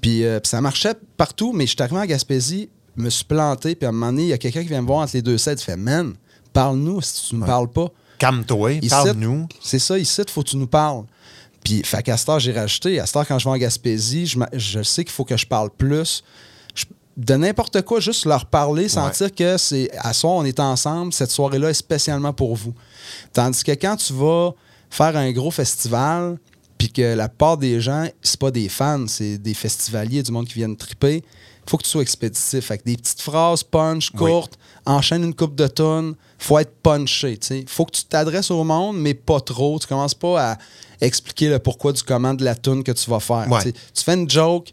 Puis, 0.00 0.24
euh, 0.24 0.40
puis 0.40 0.48
ça 0.48 0.60
marchait 0.60 0.94
partout, 1.16 1.52
mais 1.52 1.66
je 1.66 1.72
suis 1.72 1.82
arrivé 1.82 1.98
en 1.98 2.06
Gaspésie, 2.06 2.70
me 2.96 3.10
suis 3.10 3.24
planté, 3.24 3.74
puis 3.74 3.86
à 3.86 3.90
un 3.90 3.92
moment 3.92 4.06
donné, 4.06 4.22
il 4.22 4.28
y 4.28 4.32
a 4.32 4.38
quelqu'un 4.38 4.62
qui 4.62 4.68
vient 4.68 4.80
me 4.80 4.86
voir 4.86 5.00
entre 5.00 5.14
les 5.14 5.22
deux 5.22 5.36
sets, 5.38 5.54
il 5.54 5.62
fait 5.62 5.76
«Man, 5.78 6.14
parle-nous 6.52 7.02
si 7.02 7.28
tu 7.28 7.34
ne 7.34 7.40
me 7.40 7.46
parles 7.46 7.68
pas.» 7.68 7.88
Calme-toi, 8.18 8.80
parle-nous. 8.88 9.48
C'est 9.60 9.78
ça, 9.78 9.98
ici, 9.98 10.22
il 10.22 10.30
faut 10.30 10.42
que 10.42 10.48
tu 10.48 10.56
nous 10.56 10.66
parles. 10.66 11.04
Puis, 11.64 11.82
fait 11.82 12.02
qu'à 12.02 12.16
cette 12.16 12.28
heure, 12.28 12.38
j'ai 12.38 12.52
rajouté. 12.52 13.00
À 13.00 13.06
cette 13.06 13.16
heure, 13.16 13.26
quand 13.26 13.38
je 13.38 13.44
vais 13.44 13.50
en 13.50 13.56
Gaspésie, 13.56 14.26
je, 14.26 14.38
je 14.52 14.82
sais 14.82 15.02
qu'il 15.02 15.12
faut 15.12 15.24
que 15.24 15.36
je 15.36 15.46
parle 15.46 15.70
plus. 15.70 16.22
Je- 16.74 16.84
de 17.16 17.34
n'importe 17.34 17.80
quoi, 17.82 18.00
juste 18.00 18.26
leur 18.26 18.46
parler, 18.46 18.88
sentir 18.88 19.34
que 19.34 19.56
c'est 19.56 19.88
à 19.98 20.12
soir, 20.12 20.34
on 20.34 20.44
est 20.44 20.60
ensemble, 20.60 21.12
cette 21.12 21.30
soirée-là 21.30 21.70
est 21.70 21.74
spécialement 21.74 22.32
pour 22.32 22.54
vous. 22.56 22.74
Tandis 23.32 23.62
que 23.64 23.72
quand 23.72 23.96
tu 23.96 24.12
vas 24.12 24.50
faire 24.90 25.16
un 25.16 25.30
gros 25.32 25.50
festival, 25.52 26.38
puis 26.76 26.90
que 26.92 27.14
la 27.14 27.28
part 27.28 27.56
des 27.56 27.80
gens, 27.80 28.08
c'est 28.20 28.38
pas 28.40 28.50
des 28.50 28.68
fans, 28.68 29.06
c'est 29.06 29.38
des 29.38 29.54
festivaliers, 29.54 30.22
du 30.24 30.32
monde 30.32 30.46
qui 30.46 30.54
viennent 30.54 30.76
triper, 30.76 31.22
il 31.66 31.70
faut 31.70 31.78
que 31.78 31.84
tu 31.84 31.90
sois 31.90 32.02
expéditif. 32.02 32.66
Fait 32.66 32.78
que 32.78 32.84
des 32.84 32.96
petites 32.96 33.20
phrases 33.22 33.62
punch, 33.62 34.10
Oui. 34.14 34.18
courtes, 34.18 34.58
enchaîne 34.84 35.22
une 35.22 35.34
coupe 35.34 35.54
de 35.54 35.66
tonnes, 35.68 36.14
faut 36.38 36.58
être 36.58 36.74
punché. 36.82 37.38
Il 37.52 37.68
faut 37.68 37.86
que 37.86 37.92
tu 37.92 38.04
t'adresses 38.04 38.50
au 38.50 38.64
monde, 38.64 38.98
mais 38.98 39.14
pas 39.14 39.40
trop. 39.40 39.78
Tu 39.78 39.86
commences 39.86 40.14
pas 40.14 40.50
à 40.52 40.58
expliquer 41.00 41.48
le 41.48 41.58
pourquoi 41.58 41.92
du 41.92 42.02
comment 42.02 42.34
de 42.34 42.44
la 42.44 42.54
tune 42.54 42.82
que 42.84 42.92
tu 42.92 43.10
vas 43.10 43.20
faire. 43.20 43.46
Ouais. 43.50 43.62
Tu 43.62 43.72
Tu 43.72 44.02
fais 44.04 44.14
une 44.14 44.28
joke, 44.30 44.72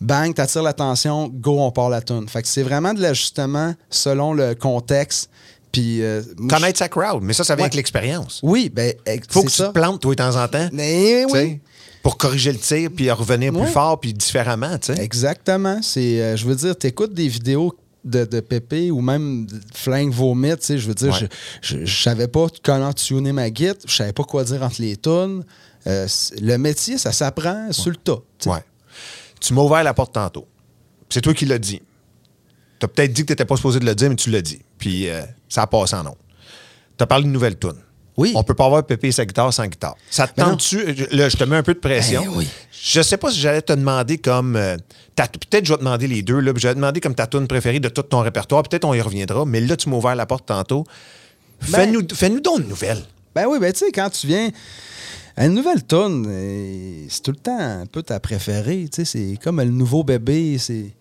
bang, 0.00 0.34
t'attires 0.34 0.62
l'attention, 0.62 1.28
go, 1.32 1.58
on 1.60 1.70
part 1.70 1.88
la 1.90 2.00
tune. 2.02 2.28
Fait 2.28 2.42
que 2.42 2.48
c'est 2.48 2.62
vraiment 2.62 2.94
de 2.94 3.00
l'ajustement 3.00 3.74
selon 3.90 4.32
le 4.34 4.54
contexte. 4.54 5.30
Puis, 5.72 6.02
euh, 6.02 6.22
Connaître 6.48 6.78
sa 6.78 6.88
crowd, 6.88 7.22
mais 7.22 7.32
ça, 7.34 7.44
ça 7.44 7.54
vient 7.54 7.62
Ouais. 7.64 7.66
avec 7.66 7.74
l'expérience. 7.74 8.40
Oui, 8.42 8.70
ben, 8.72 8.94
Faut 9.28 9.42
que 9.42 9.48
tu 9.48 9.52
ça. 9.56 9.68
te 9.68 9.72
plantes, 9.72 10.00
toi, 10.00 10.14
de 10.14 10.16
temps 10.16 10.42
en 10.42 10.48
temps. 10.48 10.68
Mais 10.72 11.24
tu 11.26 11.32
oui. 11.32 11.38
sais, 11.38 11.60
Pour 12.02 12.16
corriger 12.16 12.52
le 12.52 12.58
tir, 12.58 12.88
puis 12.94 13.10
revenir 13.10 13.52
plus 13.52 13.62
Ouais. 13.62 13.66
fort, 13.66 13.98
puis 14.00 14.14
différemment, 14.14 14.78
tu 14.78 14.94
sais. 14.94 15.02
Exactement. 15.02 15.80
C'est, 15.82 16.22
euh, 16.22 16.36
je 16.36 16.46
veux 16.46 16.54
dire, 16.54 16.78
tu 16.78 16.86
écoutes 16.86 17.12
des 17.12 17.26
vidéos 17.28 17.74
de, 18.06 18.24
de 18.24 18.40
Pépé 18.40 18.90
ou 18.90 19.00
même 19.00 19.46
Flingue 19.74 20.12
Vomit, 20.12 20.56
tu 20.56 20.64
sais, 20.64 20.78
je 20.78 20.88
veux 20.88 20.94
dire, 20.94 21.12
Ouais. 21.12 21.28
je, 21.60 21.78
je, 21.80 21.84
je 21.84 22.02
savais 22.02 22.28
pas 22.28 22.46
comment 22.62 22.92
tuner 22.92 23.32
ma 23.32 23.50
guitare, 23.50 23.74
je 23.86 23.94
savais 23.94 24.12
pas 24.12 24.24
quoi 24.24 24.44
dire 24.44 24.62
entre 24.62 24.80
les 24.80 24.96
tunes. 24.96 25.44
Euh, 25.86 26.06
le 26.40 26.56
métier, 26.56 26.98
ça 26.98 27.12
s'apprend 27.12 27.70
sur 27.72 27.90
le 27.90 27.96
tas. 27.96 28.16
tu 28.38 28.44
sais. 28.44 28.50
Ouais. 28.50 28.64
Tu 29.40 29.52
m'as 29.54 29.62
ouvert 29.62 29.84
la 29.84 29.94
porte 29.94 30.14
tantôt. 30.14 30.46
C'est 31.08 31.20
toi 31.20 31.34
qui 31.34 31.44
l'as 31.46 31.58
dit. 31.58 31.80
Tu 32.80 32.84
as 32.84 32.88
peut-être 32.88 33.12
dit 33.12 33.22
que 33.22 33.26
tu 33.28 33.32
n'étais 33.32 33.44
pas 33.44 33.56
supposé 33.56 33.78
de 33.80 33.84
le 33.84 33.94
dire, 33.94 34.08
mais 34.08 34.16
tu 34.16 34.30
l'as 34.30 34.42
dit. 34.42 34.60
Puis 34.78 35.08
euh, 35.08 35.22
ça 35.48 35.62
a 35.62 35.66
passé 35.66 35.94
en 35.94 36.02
nom. 36.02 36.16
Tu 36.98 37.02
as 37.04 37.06
parlé 37.06 37.24
de 37.24 37.30
nouvelle 37.30 37.58
tune. 37.58 37.74
Oui. 38.16 38.32
On 38.34 38.42
peut 38.42 38.54
pas 38.54 38.64
avoir 38.66 38.84
Pépé 38.86 39.08
et 39.08 39.12
sa 39.12 39.24
guitare 39.26 39.52
sans 39.52 39.66
guitare. 39.66 39.94
Ça 40.10 40.26
te 40.26 40.34
Ben 40.40 40.50
tente-tu? 40.50 40.84
Là, 41.12 41.28
je 41.28 41.36
te 41.36 41.44
mets 41.44 41.56
un 41.56 41.62
peu 41.62 41.74
de 41.74 41.78
pression. 41.78 42.22
Ben 42.22 42.30
oui. 42.34 42.48
Je 42.82 43.02
sais 43.02 43.16
pas 43.18 43.30
si 43.30 43.38
j'allais 43.40 43.62
te 43.62 43.72
demander 43.72 44.16
comme. 44.18 44.56
euh, 44.56 44.76
Peut-être 45.14 45.64
je 45.66 45.72
vais 45.72 45.76
te 45.78 45.82
demander 45.84 46.06
les 46.06 46.22
deux. 46.22 46.40
Là, 46.40 46.52
je 46.56 46.62
vais 46.66 46.70
te 46.72 46.76
demander 46.76 47.00
comme 47.00 47.14
ta 47.14 47.26
tune 47.26 47.46
préférée 47.46 47.80
de 47.80 47.88
tout 47.88 48.02
ton 48.02 48.20
répertoire. 48.20 48.62
Peut-être 48.62 48.84
on 48.84 48.94
y 48.94 49.00
reviendra. 49.00 49.44
Mais 49.44 49.60
là, 49.60 49.76
tu 49.76 49.88
m'as 49.90 49.96
ouvert 49.96 50.14
la 50.14 50.26
porte 50.26 50.46
tantôt. 50.46 50.84
Fais-nous 51.60 52.02
fais-nous 52.14 52.40
donc 52.40 52.60
une 52.60 52.68
nouvelle. 52.68 53.02
Ben 53.34 53.46
oui, 53.48 53.58
ben 53.58 53.72
tu 53.72 53.80
sais, 53.80 53.92
quand 53.92 54.08
tu 54.10 54.26
viens. 54.26 54.50
Une 55.38 55.52
nouvelle 55.54 55.84
tune, 55.86 56.24
euh, 56.26 57.04
c'est 57.10 57.22
tout 57.22 57.32
le 57.32 57.36
temps 57.36 57.58
un 57.58 57.84
peu 57.86 58.02
ta 58.02 58.18
préférée. 58.20 58.88
Tu 58.90 59.04
sais, 59.04 59.04
c'est 59.04 59.38
comme 59.42 59.58
le 59.60 59.66
nouveau 59.70 60.02
bébé. 60.04 60.56
C'est 60.58 60.94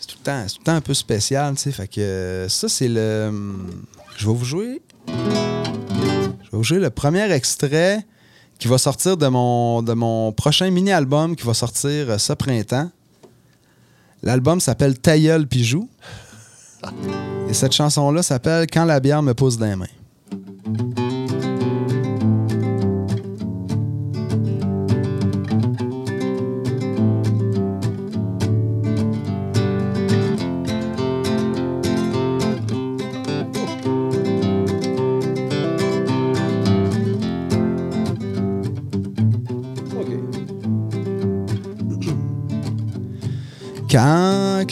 c'est 0.00 0.06
tout, 0.06 0.16
le 0.20 0.24
temps- 0.24 0.46
tout 0.46 0.56
le 0.60 0.64
temps 0.64 0.74
un 0.76 0.80
peu 0.80 0.94
spécial. 0.94 1.54
Tu 1.54 1.62
sais, 1.62 1.72
fait 1.72 1.88
que 1.88 2.00
euh, 2.00 2.48
ça, 2.48 2.68
c'est 2.70 2.88
le. 2.88 3.26
hum, 3.28 3.66
Je 4.16 4.26
vais 4.26 4.34
vous 4.34 4.44
jouer. 4.46 4.80
Jouer 6.62 6.78
le 6.78 6.90
premier 6.90 7.30
extrait 7.32 8.04
qui 8.58 8.68
va 8.68 8.78
sortir 8.78 9.16
de 9.16 9.26
mon, 9.26 9.82
de 9.82 9.92
mon 9.92 10.32
prochain 10.32 10.70
mini-album 10.70 11.36
qui 11.36 11.44
va 11.46 11.54
sortir 11.54 12.10
euh, 12.10 12.18
ce 12.18 12.32
printemps. 12.32 12.90
L'album 14.22 14.60
s'appelle 14.60 14.98
Tailleul 14.98 15.46
Pijou. 15.46 15.88
Et 17.48 17.54
cette 17.54 17.72
chanson-là 17.72 18.22
s'appelle 18.22 18.66
Quand 18.72 18.84
la 18.84 19.00
bière 19.00 19.22
me 19.22 19.34
pousse 19.34 19.58
dans 19.58 19.66
les 19.66 19.76
mains. 19.76 19.86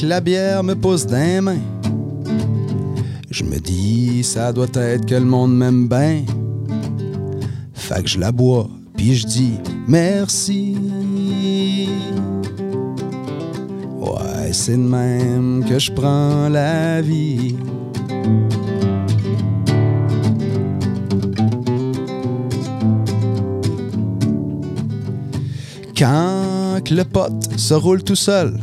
Que 0.02 0.06
la 0.08 0.20
bière 0.20 0.64
me 0.64 0.74
pousse 0.74 1.06
les 1.06 1.40
mains, 1.40 1.62
je 3.30 3.44
me 3.44 3.58
dis, 3.60 4.24
ça 4.24 4.52
doit 4.52 4.66
être 4.74 5.06
que 5.06 5.14
le 5.14 5.24
monde 5.24 5.56
m'aime 5.56 5.86
bien. 5.86 6.24
Fait 7.72 8.02
que 8.02 8.08
je 8.08 8.18
la 8.18 8.32
bois, 8.32 8.68
puis 8.96 9.14
je 9.14 9.26
dis 9.26 9.54
merci. 9.86 10.76
Ouais, 14.00 14.52
c'est 14.52 14.72
de 14.72 14.78
même 14.78 15.64
que 15.68 15.78
je 15.78 15.92
prends 15.92 16.48
la 16.48 17.00
vie. 17.00 17.54
Quand 25.96 26.90
le 26.90 27.04
pote 27.04 27.56
se 27.56 27.74
roule 27.74 28.02
tout 28.02 28.16
seul, 28.16 28.58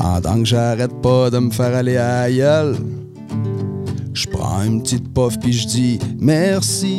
pendant 0.00 0.38
que 0.38 0.44
j'arrête 0.44 0.94
pas 1.02 1.28
de 1.28 1.38
me 1.38 1.50
faire 1.50 1.74
aller 1.74 1.96
à 1.96 2.30
gueule, 2.30 2.76
je 4.14 4.28
prends 4.28 4.62
une 4.62 4.82
petite 4.82 5.12
puff 5.12 5.38
puis 5.40 5.52
je 5.52 5.66
dis 5.66 5.98
merci. 6.20 6.98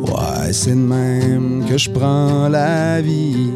Ouais, 0.00 0.52
c'est 0.52 0.70
de 0.70 0.76
même 0.76 1.66
que 1.68 1.76
je 1.76 1.90
prends 1.90 2.48
la 2.48 3.02
vie. 3.02 3.50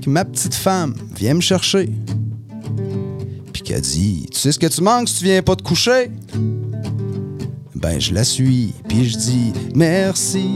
Que 0.00 0.10
ma 0.10 0.24
petite 0.24 0.54
femme 0.54 0.94
vient 1.14 1.34
me 1.34 1.40
chercher, 1.40 1.90
puis 3.52 3.62
qu'elle 3.62 3.80
dit 3.82 4.26
Tu 4.32 4.38
sais 4.38 4.52
ce 4.52 4.58
que 4.58 4.66
tu 4.66 4.80
manques 4.82 5.08
si 5.08 5.18
tu 5.18 5.24
viens 5.24 5.42
pas 5.42 5.56
te 5.56 5.62
coucher 5.62 6.10
Ben, 7.74 8.00
je 8.00 8.14
la 8.14 8.24
suis, 8.24 8.72
puis 8.88 9.08
je 9.08 9.16
dis 9.18 9.52
merci. 9.74 10.48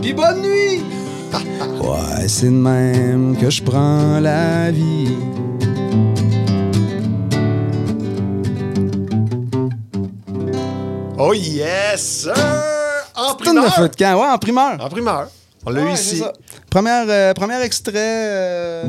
Puis 0.00 0.12
bonne 0.12 0.42
nuit 0.42 0.82
Ouais, 1.80 2.28
c'est 2.28 2.46
de 2.46 2.50
même 2.50 3.36
que 3.36 3.50
je 3.50 3.62
prends 3.62 4.20
la 4.20 4.70
vie. 4.70 5.08
Oh 11.18 11.34
yes, 11.34 12.00
sir! 12.22 12.34
En 13.16 13.32
de 13.32 13.38
primeur! 13.38 13.74
feu 13.74 13.88
de 13.88 13.96
camp, 13.96 14.20
ouais, 14.20 14.28
en 14.28 14.38
primeur. 14.38 14.76
En 14.80 14.88
primeur. 14.88 15.28
On 15.66 15.70
l'a 15.70 15.82
eu 15.82 15.92
ici. 15.92 16.22
Première, 16.70 17.06
euh, 17.08 17.34
premier 17.34 17.60
extrait. 17.62 17.92
euh, 17.96 18.84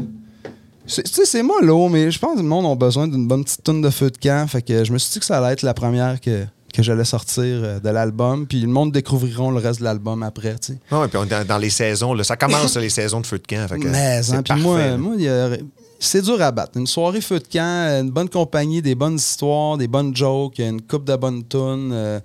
c'est- 0.85 1.03
Tu 1.03 1.11
sais, 1.13 1.25
c'est 1.25 1.43
mollo, 1.43 1.87
mais 1.89 2.11
je 2.11 2.19
pense 2.19 2.35
que 2.35 2.41
le 2.41 2.47
monde 2.47 2.65
a 2.65 2.75
besoin 2.75 3.07
d'une 3.07 3.27
bonne 3.27 3.43
petite 3.43 3.63
tonne 3.63 3.81
de 3.81 3.89
feu 3.89 4.09
de 4.09 4.17
camp. 4.17 4.47
Fait 4.49 4.61
que 4.61 4.83
je 4.83 4.91
me 4.91 4.97
suis 4.97 5.13
dit 5.13 5.19
que 5.19 5.25
ça 5.25 5.37
allait 5.37 5.53
être 5.53 5.61
la 5.61 5.73
première 5.73 6.19
que, 6.19 6.45
que 6.73 6.83
j'allais 6.83 7.05
sortir 7.05 7.43
euh, 7.45 7.79
de 7.79 7.89
l'album. 7.89 8.47
Puis 8.47 8.61
le 8.61 8.67
monde 8.67 8.91
découvriront 8.91 9.51
le 9.51 9.59
reste 9.59 9.79
de 9.79 9.85
l'album 9.85 10.23
après, 10.23 10.55
tu 10.59 10.73
sais. 10.73 10.95
Ouais, 10.95 11.07
puis 11.07 11.17
on 11.17 11.23
est 11.23 11.29
dans, 11.29 11.45
dans 11.45 11.57
les 11.57 11.69
saisons, 11.69 12.13
là, 12.13 12.23
ça 12.23 12.35
commence 12.37 12.75
les 12.77 12.89
saisons 12.89 13.21
de 13.21 13.27
feu 13.27 13.39
de 13.39 13.47
camp. 13.47 13.67
fait 13.67 13.79
que 13.79 13.87
Mais, 13.91 14.21
c'est 14.23 14.33
hein, 14.33 14.43
puis 14.43 14.61
moi, 14.61 14.97
moi 14.97 15.13
a- 15.27 15.57
c'est 16.01 16.21
dur 16.21 16.41
à 16.41 16.51
battre. 16.51 16.77
Une 16.77 16.87
soirée 16.87 17.21
feu 17.21 17.39
de 17.39 17.47
camp, 17.47 18.01
une 18.01 18.09
bonne 18.09 18.29
compagnie, 18.29 18.81
des 18.81 18.95
bonnes 18.95 19.15
histoires, 19.15 19.77
des 19.77 19.87
bonnes 19.87 20.15
jokes, 20.15 20.59
une 20.59 20.81
coupe 20.81 21.05
de 21.05 21.15
bonnes 21.15 21.45
tunes. 21.47 21.91
euh, 21.93 22.19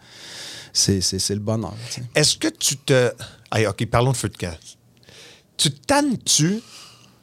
c'est, 0.73 1.01
le 1.31 1.39
bonheur, 1.39 1.75
tu 1.89 2.01
sais. 2.01 2.03
Est-ce 2.15 2.37
que 2.37 2.49
tu 2.49 2.77
te. 2.77 3.13
Allez, 3.51 3.67
OK, 3.69 3.87
parlons 3.87 4.11
de 4.13 4.17
feu 4.17 4.29
de 4.29 4.37
camp. 4.37 4.57
Tu 5.57 5.71
te 5.71 5.87
tannes-tu 5.87 6.61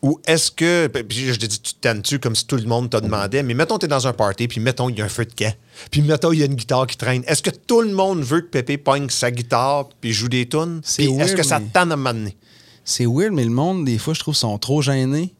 ou 0.01 0.19
est-ce 0.25 0.49
que. 0.51 0.87
Puis 0.87 1.27
je 1.27 1.39
te 1.39 1.45
dis, 1.45 1.59
tu 1.59 1.73
tannes-tu 1.75 2.19
comme 2.19 2.35
si 2.35 2.45
tout 2.47 2.55
le 2.55 2.63
monde 2.65 2.89
te 2.89 2.97
demandait, 2.97 3.43
mais 3.43 3.53
mettons, 3.53 3.77
tu 3.77 3.85
es 3.85 3.87
dans 3.89 4.07
un 4.07 4.13
party, 4.13 4.47
puis 4.47 4.59
mettons, 4.59 4.89
il 4.89 4.97
y 4.97 5.01
a 5.01 5.05
un 5.05 5.09
feu 5.09 5.25
de 5.25 5.33
camp. 5.33 5.53
Puis 5.91 6.01
mettons, 6.01 6.31
il 6.31 6.39
y 6.39 6.43
a 6.43 6.45
une 6.45 6.55
guitare 6.55 6.87
qui 6.87 6.97
traîne. 6.97 7.23
Est-ce 7.27 7.43
que 7.43 7.51
tout 7.51 7.81
le 7.81 7.93
monde 7.93 8.21
veut 8.23 8.41
que 8.41 8.47
Pépé 8.47 8.77
pogne 8.77 9.09
sa 9.09 9.29
guitare 9.31 9.89
puis 9.99 10.11
joue 10.13 10.27
des 10.29 10.47
tunes? 10.49 10.81
C'est 10.83 11.03
Puis 11.03 11.13
est-ce 11.19 11.35
que 11.35 11.43
ça 11.43 11.59
te 11.59 11.71
tanne 11.71 11.91
à 11.91 11.95
m'amener? 11.95 12.35
C'est 12.83 13.05
weird, 13.05 13.31
mais 13.33 13.43
le 13.43 13.51
monde, 13.51 13.85
des 13.85 13.99
fois, 13.99 14.13
je 14.15 14.21
trouve, 14.21 14.35
sont 14.35 14.57
trop 14.57 14.81
gênés. 14.81 15.33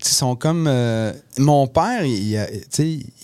Ils 0.00 0.08
sont 0.08 0.34
comme. 0.34 0.66
euh, 0.66 1.12
mon 1.38 1.68
père, 1.68 2.04
il, 2.04 2.36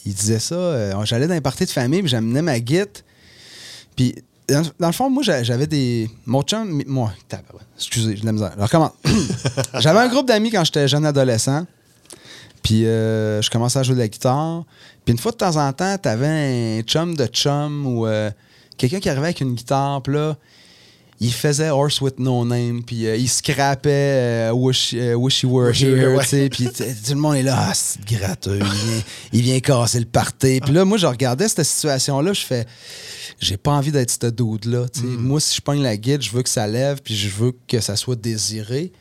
il 0.07 0.15
disait 0.15 0.39
ça. 0.39 0.55
euh, 0.55 1.05
J'allais 1.05 1.27
dans 1.27 1.35
un 1.35 1.41
party 1.41 1.65
de 1.65 1.71
famille, 1.71 2.03
puis 2.03 2.09
j'amenais 2.11 2.41
ma 2.41 2.61
guite. 2.61 3.05
Puis, 3.97 4.15
dans, 4.49 4.63
dans 4.81 4.87
le 4.89 4.93
fond, 4.93 5.11
moi, 5.11 5.23
j'a- 5.23 5.43
j'avais 5.43 5.67
des. 5.67 6.11
Mon 6.27 6.43
chum. 6.43 6.83
Moi, 6.87 7.13
excusez, 7.77 8.15
j'ai 8.17 8.21
de 8.23 8.27
la 8.27 8.33
misère. 8.33 8.53
Alors, 8.57 8.71
comment? 8.71 8.93
J'avais 9.79 10.01
un 10.01 10.09
groupe 10.09 10.27
d'amis 10.27 10.51
quand 10.51 10.65
j'étais 10.65 10.89
jeune 10.89 11.05
adolescent. 11.07 11.67
Puis, 12.63 12.87
euh, 12.87 13.41
je 13.43 13.51
commençais 13.51 13.79
à 13.79 13.83
jouer 13.83 13.95
de 13.95 14.01
la 14.01 14.09
guitare. 14.09 14.65
Puis, 15.05 15.13
une 15.13 15.19
fois 15.19 15.33
de 15.33 15.37
temps 15.37 15.57
en 15.57 15.73
temps, 15.73 15.97
t'avais 15.99 16.79
un 16.79 16.83
chum 16.83 17.15
de 17.17 17.27
chum 17.27 17.87
ou 17.87 18.07
euh, 18.07 18.31
quelqu'un 18.77 19.01
qui 19.01 19.09
arrivait 19.09 19.27
avec 19.27 19.41
une 19.41 19.55
guitare. 19.55 20.03
Puis 20.03 20.15
là, 20.15 20.37
il 21.21 21.33
faisait 21.33 21.71
Horse 21.71 22.01
with 22.01 22.21
No 22.21 22.45
Name, 22.45 22.83
puis 22.85 23.07
euh, 23.07 23.17
il 23.17 23.29
scrapait 23.29 23.91
euh, 23.91 24.53
wish, 24.53 24.95
euh, 24.95 25.15
Wish 25.15 25.43
You 25.43 25.51
Were 25.51 25.75
Here, 25.75 26.19
tu 26.21 26.27
sais, 26.27 26.49
puis 26.49 26.69
tout 26.69 26.85
le 27.11 27.17
monde 27.17 27.35
est 27.35 27.43
là, 27.43 27.57
ah, 27.59 27.75
c'est 27.75 28.05
gratteux, 28.05 28.59
il 28.59 28.65
vient, 28.65 29.03
il 29.33 29.43
vient 29.43 29.61
casser 29.61 29.99
le 29.99 30.07
party. 30.07 30.61
Puis 30.61 30.73
là, 30.73 30.85
moi, 30.85 30.97
je 30.97 31.07
regardais 31.07 31.49
cette 31.49 31.65
situation-là, 31.65 32.33
je 32.33 32.43
fais, 32.43 32.67
j'ai 33.41 33.57
pas 33.57 33.73
envie 33.73 33.91
d'être 33.91 34.11
ce 34.11 34.29
dude-là. 34.29 34.87
Mm. 35.03 35.17
Moi, 35.17 35.41
si 35.41 35.57
je 35.57 35.61
pogne 35.61 35.83
la 35.83 35.97
guide, 35.97 36.23
je 36.23 36.31
veux 36.31 36.43
que 36.43 36.49
ça 36.49 36.69
lève, 36.69 37.01
puis 37.03 37.17
je 37.17 37.29
veux 37.29 37.53
que 37.67 37.81
ça 37.81 37.97
soit 37.97 38.17
désiré. 38.17 38.93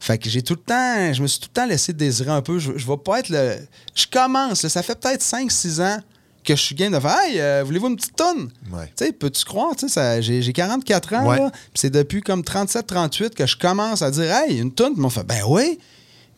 Fait 0.00 0.18
que 0.18 0.28
j'ai 0.28 0.42
tout 0.42 0.54
le 0.54 0.60
temps, 0.60 1.12
je 1.12 1.22
me 1.22 1.26
suis 1.26 1.38
tout 1.38 1.48
le 1.50 1.60
temps 1.60 1.66
laissé 1.66 1.92
désirer 1.92 2.30
un 2.30 2.42
peu. 2.42 2.58
Je, 2.58 2.72
je 2.74 2.86
vais 2.86 2.96
pas 2.96 3.20
être 3.20 3.28
le. 3.28 3.58
Je 3.94 4.06
commence, 4.10 4.62
là, 4.62 4.68
ça 4.70 4.82
fait 4.82 4.98
peut-être 4.98 5.22
5-6 5.22 5.82
ans 5.82 6.00
que 6.44 6.56
je 6.56 6.60
suis 6.60 6.74
game 6.74 6.92
de 6.92 6.98
faire 7.00 7.16
Hey, 7.24 7.40
euh, 7.40 7.62
voulez-vous 7.64 7.88
une 7.88 7.96
petite 7.96 8.16
tonne? 8.16 8.50
Ouais. 8.72 8.86
Tu 8.96 9.04
sais, 9.06 9.12
peux-tu 9.12 9.44
croire, 9.44 9.74
tu 9.76 9.86
sais, 9.88 9.92
ça- 9.94 10.20
j'ai 10.20 10.40
j'ai 10.42 10.52
44 10.52 11.14
ans, 11.14 11.26
Ouais. 11.28 11.38
là, 11.38 11.50
c'est 11.74 11.90
depuis 11.90 12.22
comme 12.22 12.42
37-38 12.42 13.34
que 13.34 13.46
je 13.46 13.56
commence 13.56 14.02
à 14.02 14.10
dire 14.10 14.30
Hey, 14.34 14.58
une 14.58 14.72
tonne, 14.72 14.92
puis 14.92 14.98
ils 14.98 15.02
m'ont 15.02 15.10
fait 15.10 15.24
Ben 15.26 15.42
oui, 15.48 15.78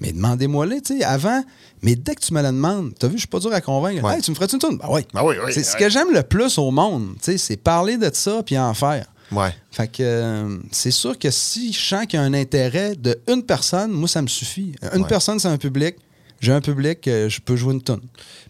mais 0.01 0.13
demandez-moi-les, 0.13 0.81
tu 0.81 0.99
sais, 0.99 1.05
avant. 1.05 1.43
Mais 1.83 1.95
dès 1.97 2.15
que 2.15 2.21
tu 2.21 2.33
me 2.35 2.41
la 2.43 2.51
demandes, 2.53 2.93
t'as 2.99 3.09
vu, 3.09 3.15
je 3.15 3.21
suis 3.21 3.27
pas 3.29 3.39
dur 3.41 3.53
à 3.53 3.61
convaincre. 3.61 4.05
Ouais. 4.05 4.15
Hey, 4.17 4.23
tu 4.23 4.31
me 4.31 4.35
ferais-tu 4.37 4.55
une 4.55 4.61
tonne? 4.61 4.79
Ben 4.79 4.87
oui. 4.91 5.03
Ben 5.15 5.23
oui, 5.25 5.35
oui, 5.45 5.53
C'est 5.53 5.63
ce 5.65 5.77
que 5.77 5.89
j'aime 5.89 6.13
le 6.13 6.23
plus 6.23 6.59
au 6.59 6.71
monde, 6.71 7.15
tu 7.23 7.33
sais, 7.33 7.39
c'est 7.39 7.57
parler 7.57 7.97
de 7.97 8.11
ça 8.13 8.43
puis 8.45 8.59
en 8.59 8.75
faire. 8.75 9.07
Ouais. 9.31 9.55
Fait 9.71 9.89
que 9.89 10.03
euh, 10.03 10.59
c'est 10.73 10.91
sûr 10.91 11.19
que 11.19 11.31
si 11.31 11.73
je 11.73 11.81
sens 11.81 12.05
qu'il 12.07 12.21
y 12.21 12.23
a 12.23 12.27
un 12.27 12.35
intérêt 12.35 12.95
de 12.97 13.19
une 13.29 13.43
personne, 13.43 13.91
moi, 13.91 14.07
ça 14.07 14.21
me 14.21 14.27
suffit. 14.27 14.75
Une 14.95 15.07
personne, 15.07 15.39
c'est 15.39 15.49
un 15.49 15.57
public. 15.57 15.97
J'ai 16.43 16.53
un 16.53 16.61
public, 16.61 17.07
euh, 17.07 17.29
je 17.29 17.41
peux 17.41 17.55
jouer 17.55 17.73
une 17.73 17.81
tonne. 17.81 18.01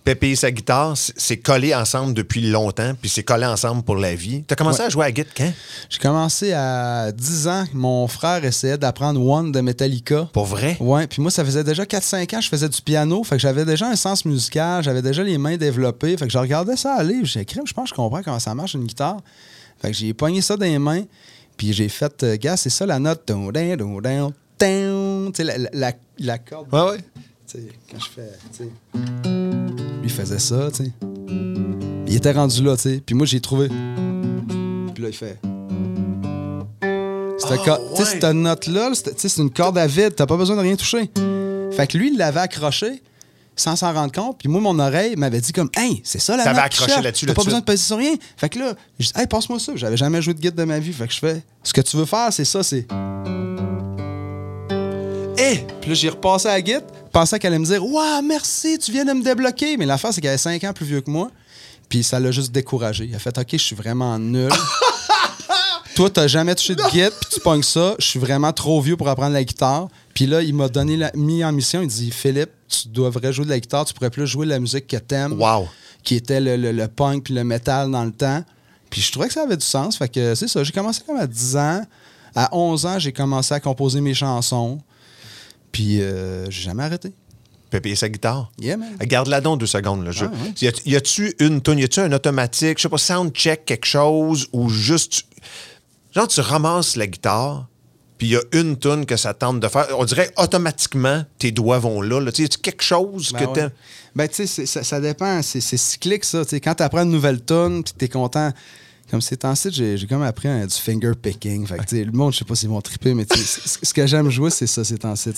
Pépé 0.02 0.30
et 0.30 0.36
sa 0.36 0.50
guitare, 0.50 0.94
c'est 0.96 1.36
collé 1.36 1.74
ensemble 1.74 2.14
depuis 2.14 2.40
longtemps, 2.50 2.94
puis 2.98 3.10
c'est 3.10 3.22
collé 3.22 3.44
ensemble 3.44 3.82
pour 3.82 3.96
la 3.96 4.14
vie. 4.14 4.42
T'as 4.44 4.54
commencé 4.56 4.80
Ouais. 4.80 4.86
à 4.86 4.88
jouer 4.88 5.04
à 5.04 5.08
la 5.08 5.12
guitare 5.12 5.34
quand? 5.36 5.52
J'ai 5.90 5.98
commencé 5.98 6.52
à 6.54 7.12
10 7.12 7.48
ans. 7.48 7.64
Mon 7.74 8.08
frère 8.08 8.42
essayait 8.46 8.78
d'apprendre 8.78 9.22
One 9.24 9.52
de 9.52 9.60
Metallica. 9.60 10.26
Pour 10.32 10.46
vrai? 10.46 10.78
Ouais, 10.80 11.06
puis 11.06 11.20
moi, 11.20 11.30
ça 11.30 11.44
faisait 11.44 11.64
déjà 11.64 11.84
4-5 11.84 12.32
ans 12.34 12.38
que 12.38 12.44
je 12.44 12.48
faisais 12.48 12.68
du 12.70 12.80
piano. 12.80 13.22
Fait 13.24 13.36
que 13.36 13.42
j'avais 13.42 13.66
déjà 13.66 13.88
un 13.88 13.96
sens 13.96 14.24
musical, 14.24 14.82
j'avais 14.82 15.02
déjà 15.02 15.22
les 15.22 15.36
mains 15.36 15.58
développées. 15.58 16.16
Fait 16.16 16.26
que 16.26 16.32
je 16.32 16.38
regardais 16.38 16.76
ça 16.78 16.94
aller. 16.94 17.20
J'ai 17.24 17.40
écrit, 17.40 17.60
je 17.64 17.74
pense 17.74 17.90
que 17.90 17.90
je 17.90 17.94
comprends 17.94 18.22
comment 18.22 18.38
ça 18.40 18.54
marche 18.54 18.72
une 18.72 18.86
guitare. 18.86 19.18
Fait 19.82 19.90
que 19.90 19.96
j'ai 19.96 20.14
pogné 20.14 20.40
ça 20.40 20.56
dans 20.56 20.64
les 20.64 20.78
mains. 20.78 21.04
Puis 21.58 21.74
j'ai 21.74 21.90
fait, 21.90 22.22
euh, 22.22 22.36
gars, 22.40 22.56
c'est 22.56 22.70
ça 22.70 22.86
la 22.86 22.98
note. 22.98 23.30
Tu 25.34 25.42
la, 25.44 25.58
la- 25.74 25.92
la 26.18 26.38
corde. 26.38 26.72
Ouais, 26.72 26.92
ouais. 26.92 26.98
Quand 27.90 27.98
je 27.98 28.08
fais. 28.08 28.64
Lui, 29.24 30.04
il 30.04 30.10
faisait 30.10 30.38
ça, 30.38 30.70
tu 30.70 30.84
sais. 30.84 30.92
Il 32.06 32.14
était 32.14 32.32
rendu 32.32 32.62
là, 32.62 32.76
tu 32.76 32.82
sais. 32.82 33.02
Puis 33.04 33.14
moi, 33.14 33.26
j'ai 33.26 33.40
trouvé. 33.40 33.68
Puis 33.68 35.02
là, 35.02 35.08
il 35.08 35.14
fait. 35.14 35.38
Cette, 37.38 37.60
sais, 37.60 37.70
ouais. 37.70 38.04
cette 38.04 38.24
note-là, 38.24 38.88
là, 38.88 38.94
c'est 38.94 39.14
tu 39.14 39.20
sais, 39.20 39.28
c'est 39.28 39.42
une 39.42 39.50
corde 39.50 39.76
à 39.76 39.86
vide. 39.86 40.14
T'as 40.14 40.26
pas 40.26 40.36
besoin 40.36 40.56
de 40.56 40.60
rien 40.60 40.76
toucher. 40.76 41.10
Fait 41.72 41.86
que 41.86 41.98
lui, 41.98 42.10
il 42.12 42.18
l'avait 42.18 42.40
accroché 42.40 43.02
sans 43.56 43.76
s'en 43.76 43.92
rendre 43.92 44.12
compte. 44.12 44.38
Puis 44.38 44.48
moi, 44.48 44.60
mon 44.60 44.78
oreille 44.78 45.16
m'avait 45.16 45.40
dit 45.40 45.52
comme, 45.52 45.70
hey, 45.76 46.00
c'est 46.04 46.20
ça 46.20 46.36
la 46.36 46.44
T'avais 46.44 46.56
note. 46.56 46.66
accroché 46.66 46.84
qu'il 46.84 46.92
cherche. 46.94 47.04
là-dessus, 47.04 47.26
T'as 47.26 47.34
pas 47.34 47.44
besoin 47.44 47.60
de 47.60 47.64
passer 47.64 47.84
sur 47.84 47.96
rien. 47.98 48.14
Fait 48.36 48.48
que 48.48 48.58
là, 48.58 48.74
je 48.98 49.06
dis, 49.06 49.12
hey, 49.16 49.26
passe-moi 49.26 49.58
ça. 49.58 49.72
J'avais 49.74 49.96
jamais 49.96 50.22
joué 50.22 50.34
de 50.34 50.40
guide 50.40 50.54
de 50.54 50.64
ma 50.64 50.78
vie. 50.78 50.92
Fait 50.92 51.06
que 51.06 51.12
je 51.12 51.18
fais, 51.18 51.42
ce 51.62 51.72
que 51.72 51.80
tu 51.80 51.96
veux 51.96 52.04
faire, 52.04 52.32
c'est 52.32 52.44
ça, 52.44 52.62
c'est. 52.62 52.86
Eh! 55.38 55.58
Puis 55.80 55.90
là, 55.90 55.94
j'ai 55.94 56.08
repassé 56.08 56.48
à 56.48 56.52
la 56.52 56.62
guide, 56.62 56.84
pensant 57.12 57.38
qu'elle 57.38 57.52
allait 57.52 57.58
me 57.60 57.64
dire 57.66 57.84
Waouh, 57.84 58.22
merci, 58.22 58.78
tu 58.78 58.90
viens 58.92 59.04
de 59.04 59.12
me 59.12 59.22
débloquer. 59.22 59.76
Mais 59.76 59.86
l'affaire, 59.86 60.12
c'est 60.12 60.20
qu'elle 60.20 60.30
avait 60.30 60.38
5 60.38 60.62
ans 60.64 60.72
plus 60.72 60.86
vieux 60.86 61.00
que 61.00 61.10
moi. 61.10 61.30
Puis 61.88 62.02
ça 62.02 62.18
l'a 62.18 62.30
juste 62.32 62.52
découragé. 62.52 63.04
Il 63.04 63.14
a 63.14 63.18
fait 63.18 63.36
OK, 63.36 63.48
je 63.52 63.56
suis 63.58 63.76
vraiment 63.76 64.18
nul. 64.18 64.50
Toi, 65.94 66.08
t'as 66.08 66.26
jamais 66.26 66.54
touché 66.54 66.74
de 66.74 66.82
guide, 66.90 67.12
puis 67.20 67.30
tu 67.34 67.40
pognes 67.40 67.62
ça. 67.62 67.94
Je 67.98 68.06
suis 68.06 68.18
vraiment 68.18 68.50
trop 68.52 68.80
vieux 68.80 68.96
pour 68.96 69.08
apprendre 69.08 69.34
la 69.34 69.44
guitare. 69.44 69.88
Puis 70.14 70.26
là, 70.26 70.40
il 70.40 70.54
m'a 70.54 70.68
donné 70.68 70.96
la, 70.96 71.10
mis 71.14 71.44
en 71.44 71.52
mission. 71.52 71.82
Il 71.82 71.88
dit 71.88 72.10
Philippe, 72.10 72.50
tu 72.66 72.88
devrais 72.88 73.30
jouer 73.30 73.44
de 73.44 73.50
la 73.50 73.60
guitare, 73.60 73.84
tu 73.84 73.92
pourrais 73.92 74.08
plus 74.08 74.26
jouer 74.26 74.46
de 74.46 74.50
la 74.52 74.58
musique 74.58 74.86
que 74.86 74.96
t'aimes. 74.96 75.34
Wow. 75.38 75.68
Qui 76.02 76.14
était 76.14 76.40
le, 76.40 76.56
le- 76.56 76.72
le 76.72 76.88
punk 76.88 77.24
puis 77.24 77.34
le 77.34 77.44
metal 77.44 77.90
dans 77.90 78.04
le 78.04 78.12
temps. 78.12 78.42
Puis 78.88 79.02
je 79.02 79.12
trouvais 79.12 79.28
que 79.28 79.34
ça 79.34 79.42
avait 79.42 79.56
du 79.58 79.64
sens. 79.66 79.98
Fait 79.98 80.08
que 80.08 80.34
c'est 80.34 80.48
ça. 80.48 80.64
J'ai 80.64 80.72
commencé 80.72 81.02
comme 81.06 81.18
à 81.18 81.26
10 81.26 81.56
ans. 81.56 81.82
À 82.34 82.56
11 82.56 82.86
ans, 82.86 82.98
j'ai 82.98 83.12
commencé 83.12 83.52
à 83.52 83.60
composer 83.60 84.00
mes 84.00 84.14
chansons. 84.14 84.78
Puis 85.72 86.00
euh, 86.00 86.48
j'ai 86.50 86.62
jamais 86.62 86.84
arrêté. 86.84 87.12
Pépé 87.70 87.96
sa 87.96 88.08
guitare. 88.10 88.52
Yeah, 88.60 88.76
man. 88.76 88.96
Garde-la 89.00 89.40
donc 89.40 89.58
deux 89.60 89.66
secondes. 89.66 90.04
Là. 90.04 90.10
Je- 90.10 90.26
Ah, 90.26 90.28
ouais. 90.30 90.52
y 90.86 90.94
a- 90.94 90.96
a-tu 90.98 91.34
une 91.38 91.62
tune, 91.62 91.78
y 91.78 91.84
a-tu 91.84 92.00
un 92.00 92.12
automatique, 92.12 92.76
je 92.78 92.82
sais 92.82 92.88
pas, 92.90 92.98
sound 92.98 93.32
check 93.32 93.64
quelque 93.64 93.86
chose, 93.86 94.46
ou 94.52 94.68
juste. 94.68 95.12
tu- 95.12 95.22
Genre, 96.14 96.28
tu 96.28 96.40
ramasses 96.42 96.96
la 96.96 97.06
guitare, 97.06 97.66
puis 98.18 98.26
il 98.26 98.30
y 98.32 98.36
a 98.36 98.42
une 98.52 98.76
tune 98.78 99.06
que 99.06 99.16
ça 99.16 99.32
tente 99.32 99.58
de 99.60 99.68
faire. 99.68 99.86
On 99.98 100.04
dirait 100.04 100.30
automatiquement, 100.36 101.24
tes 101.38 101.50
doigts 101.50 101.78
vont 101.78 102.02
là. 102.02 102.30
Tu 102.30 102.42
Y 102.42 102.44
a-tu 102.44 102.58
quelque 102.58 102.82
chose 102.84 103.32
Ben 103.32 103.46
que 103.46 103.60
ouais. 103.60 103.68
Ben, 104.14 104.28
tu 104.28 104.46
sais, 104.46 104.66
ça, 104.66 104.84
ça 104.84 105.00
dépend. 105.00 105.40
C'est 105.40 105.62
cyclique, 105.62 106.26
ça. 106.26 106.44
Tu 106.44 106.56
quand 106.56 106.74
tu 106.74 106.82
apprends 106.82 107.04
une 107.04 107.10
nouvelle 107.10 107.42
tune, 107.42 107.82
puis 107.82 107.94
t'es 107.96 108.08
content. 108.10 108.52
Comme 109.10 109.20
ces 109.20 109.36
temps-ci, 109.36 109.68
j'ai 109.70 110.06
comme 110.08 110.22
appris 110.22 110.48
un- 110.48 110.66
du 110.66 110.74
finger 110.74 111.12
picking. 111.20 111.66
Fait 111.66 112.04
le 112.04 112.12
monde, 112.12 112.32
je 112.32 112.38
sais 112.38 112.44
pas 112.44 112.54
s'ils 112.54 112.68
vont 112.70 112.80
triper, 112.80 113.12
mais 113.14 113.26
ce 113.30 113.92
que 113.92 114.06
j'aime 114.06 114.30
jouer, 114.30 114.50
c'est 114.50 114.66
ça, 114.66 114.84
ces 114.84 114.96
temps-ci, 114.98 115.30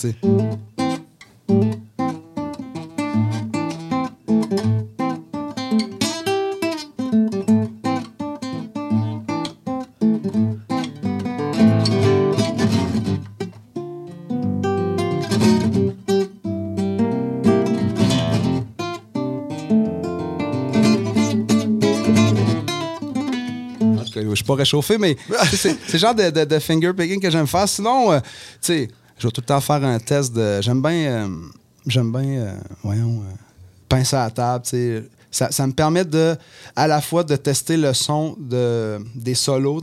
réchauffé, 24.55 24.97
mais 24.97 25.15
c'est 25.53 25.75
le 25.93 25.99
genre 25.99 26.15
de, 26.15 26.59
finger 26.59 26.93
picking 26.93 27.19
que 27.19 27.29
j'aime 27.29 27.47
faire. 27.47 27.67
Sinon, 27.67 28.11
euh, 28.11 28.19
tu 28.19 28.27
sais, 28.61 28.87
je 29.17 29.27
vais 29.27 29.31
tout 29.31 29.41
le 29.41 29.45
temps 29.45 29.61
faire 29.61 29.83
un 29.83 29.99
test 29.99 30.33
de. 30.33 30.61
J'aime 30.61 30.81
bien. 30.81 30.91
euh, 30.91 31.27
j'aime 31.85 32.11
bien. 32.11 32.21
euh, 32.21 32.53
voyons. 32.83 33.21
euh, 33.21 33.33
pince 33.87 34.13
à 34.13 34.25
la 34.25 34.31
table, 34.31 34.63
tu 34.65 34.69
sais. 34.71 35.03
Ça, 35.51 35.67
me 35.67 35.73
permet 35.73 36.05
de, 36.05 36.33
à 36.77 36.87
la 36.87 37.01
fois 37.01 37.21
de 37.25 37.35
tester 37.35 37.75
le 37.75 37.93
son 37.93 38.37
de, 38.39 38.99
des 39.15 39.35
solos. 39.35 39.81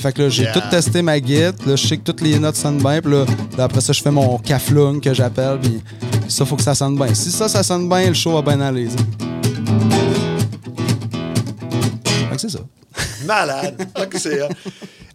Fait 0.00 0.12
que 0.12 0.22
là, 0.22 0.28
j'ai 0.28 0.42
Yeah. 0.44 0.52
tout 0.52 0.62
testé 0.70 1.02
ma 1.02 1.18
guide. 1.20 1.54
Là, 1.66 1.76
je 1.76 1.86
sais 1.86 1.96
que 1.96 2.02
toutes 2.02 2.20
les 2.20 2.38
notes 2.38 2.56
sonnent 2.56 2.78
bien. 2.82 3.00
Puis 3.00 3.12
là, 3.12 3.24
là, 3.58 3.64
après 3.64 3.80
ça, 3.80 3.92
je 3.92 4.02
fais 4.02 4.10
mon 4.10 4.38
caflung 4.38 5.00
que 5.00 5.12
j'appelle. 5.14 5.58
Puis 5.60 5.80
ça, 6.28 6.44
faut 6.44 6.56
que 6.56 6.62
ça 6.62 6.74
sonne 6.74 6.96
bien. 6.96 7.12
Si 7.14 7.30
ça, 7.30 7.48
ça 7.48 7.62
sonne 7.62 7.88
bien, 7.88 8.08
le 8.08 8.14
show 8.14 8.32
va 8.32 8.42
bien 8.42 8.60
aller. 8.60 8.88
Fait 12.04 12.34
que 12.34 12.40
c'est 12.40 12.50
ça. 12.50 12.60
Malade. 13.24 13.86
C'est, 14.16 14.40
euh, 14.42 14.48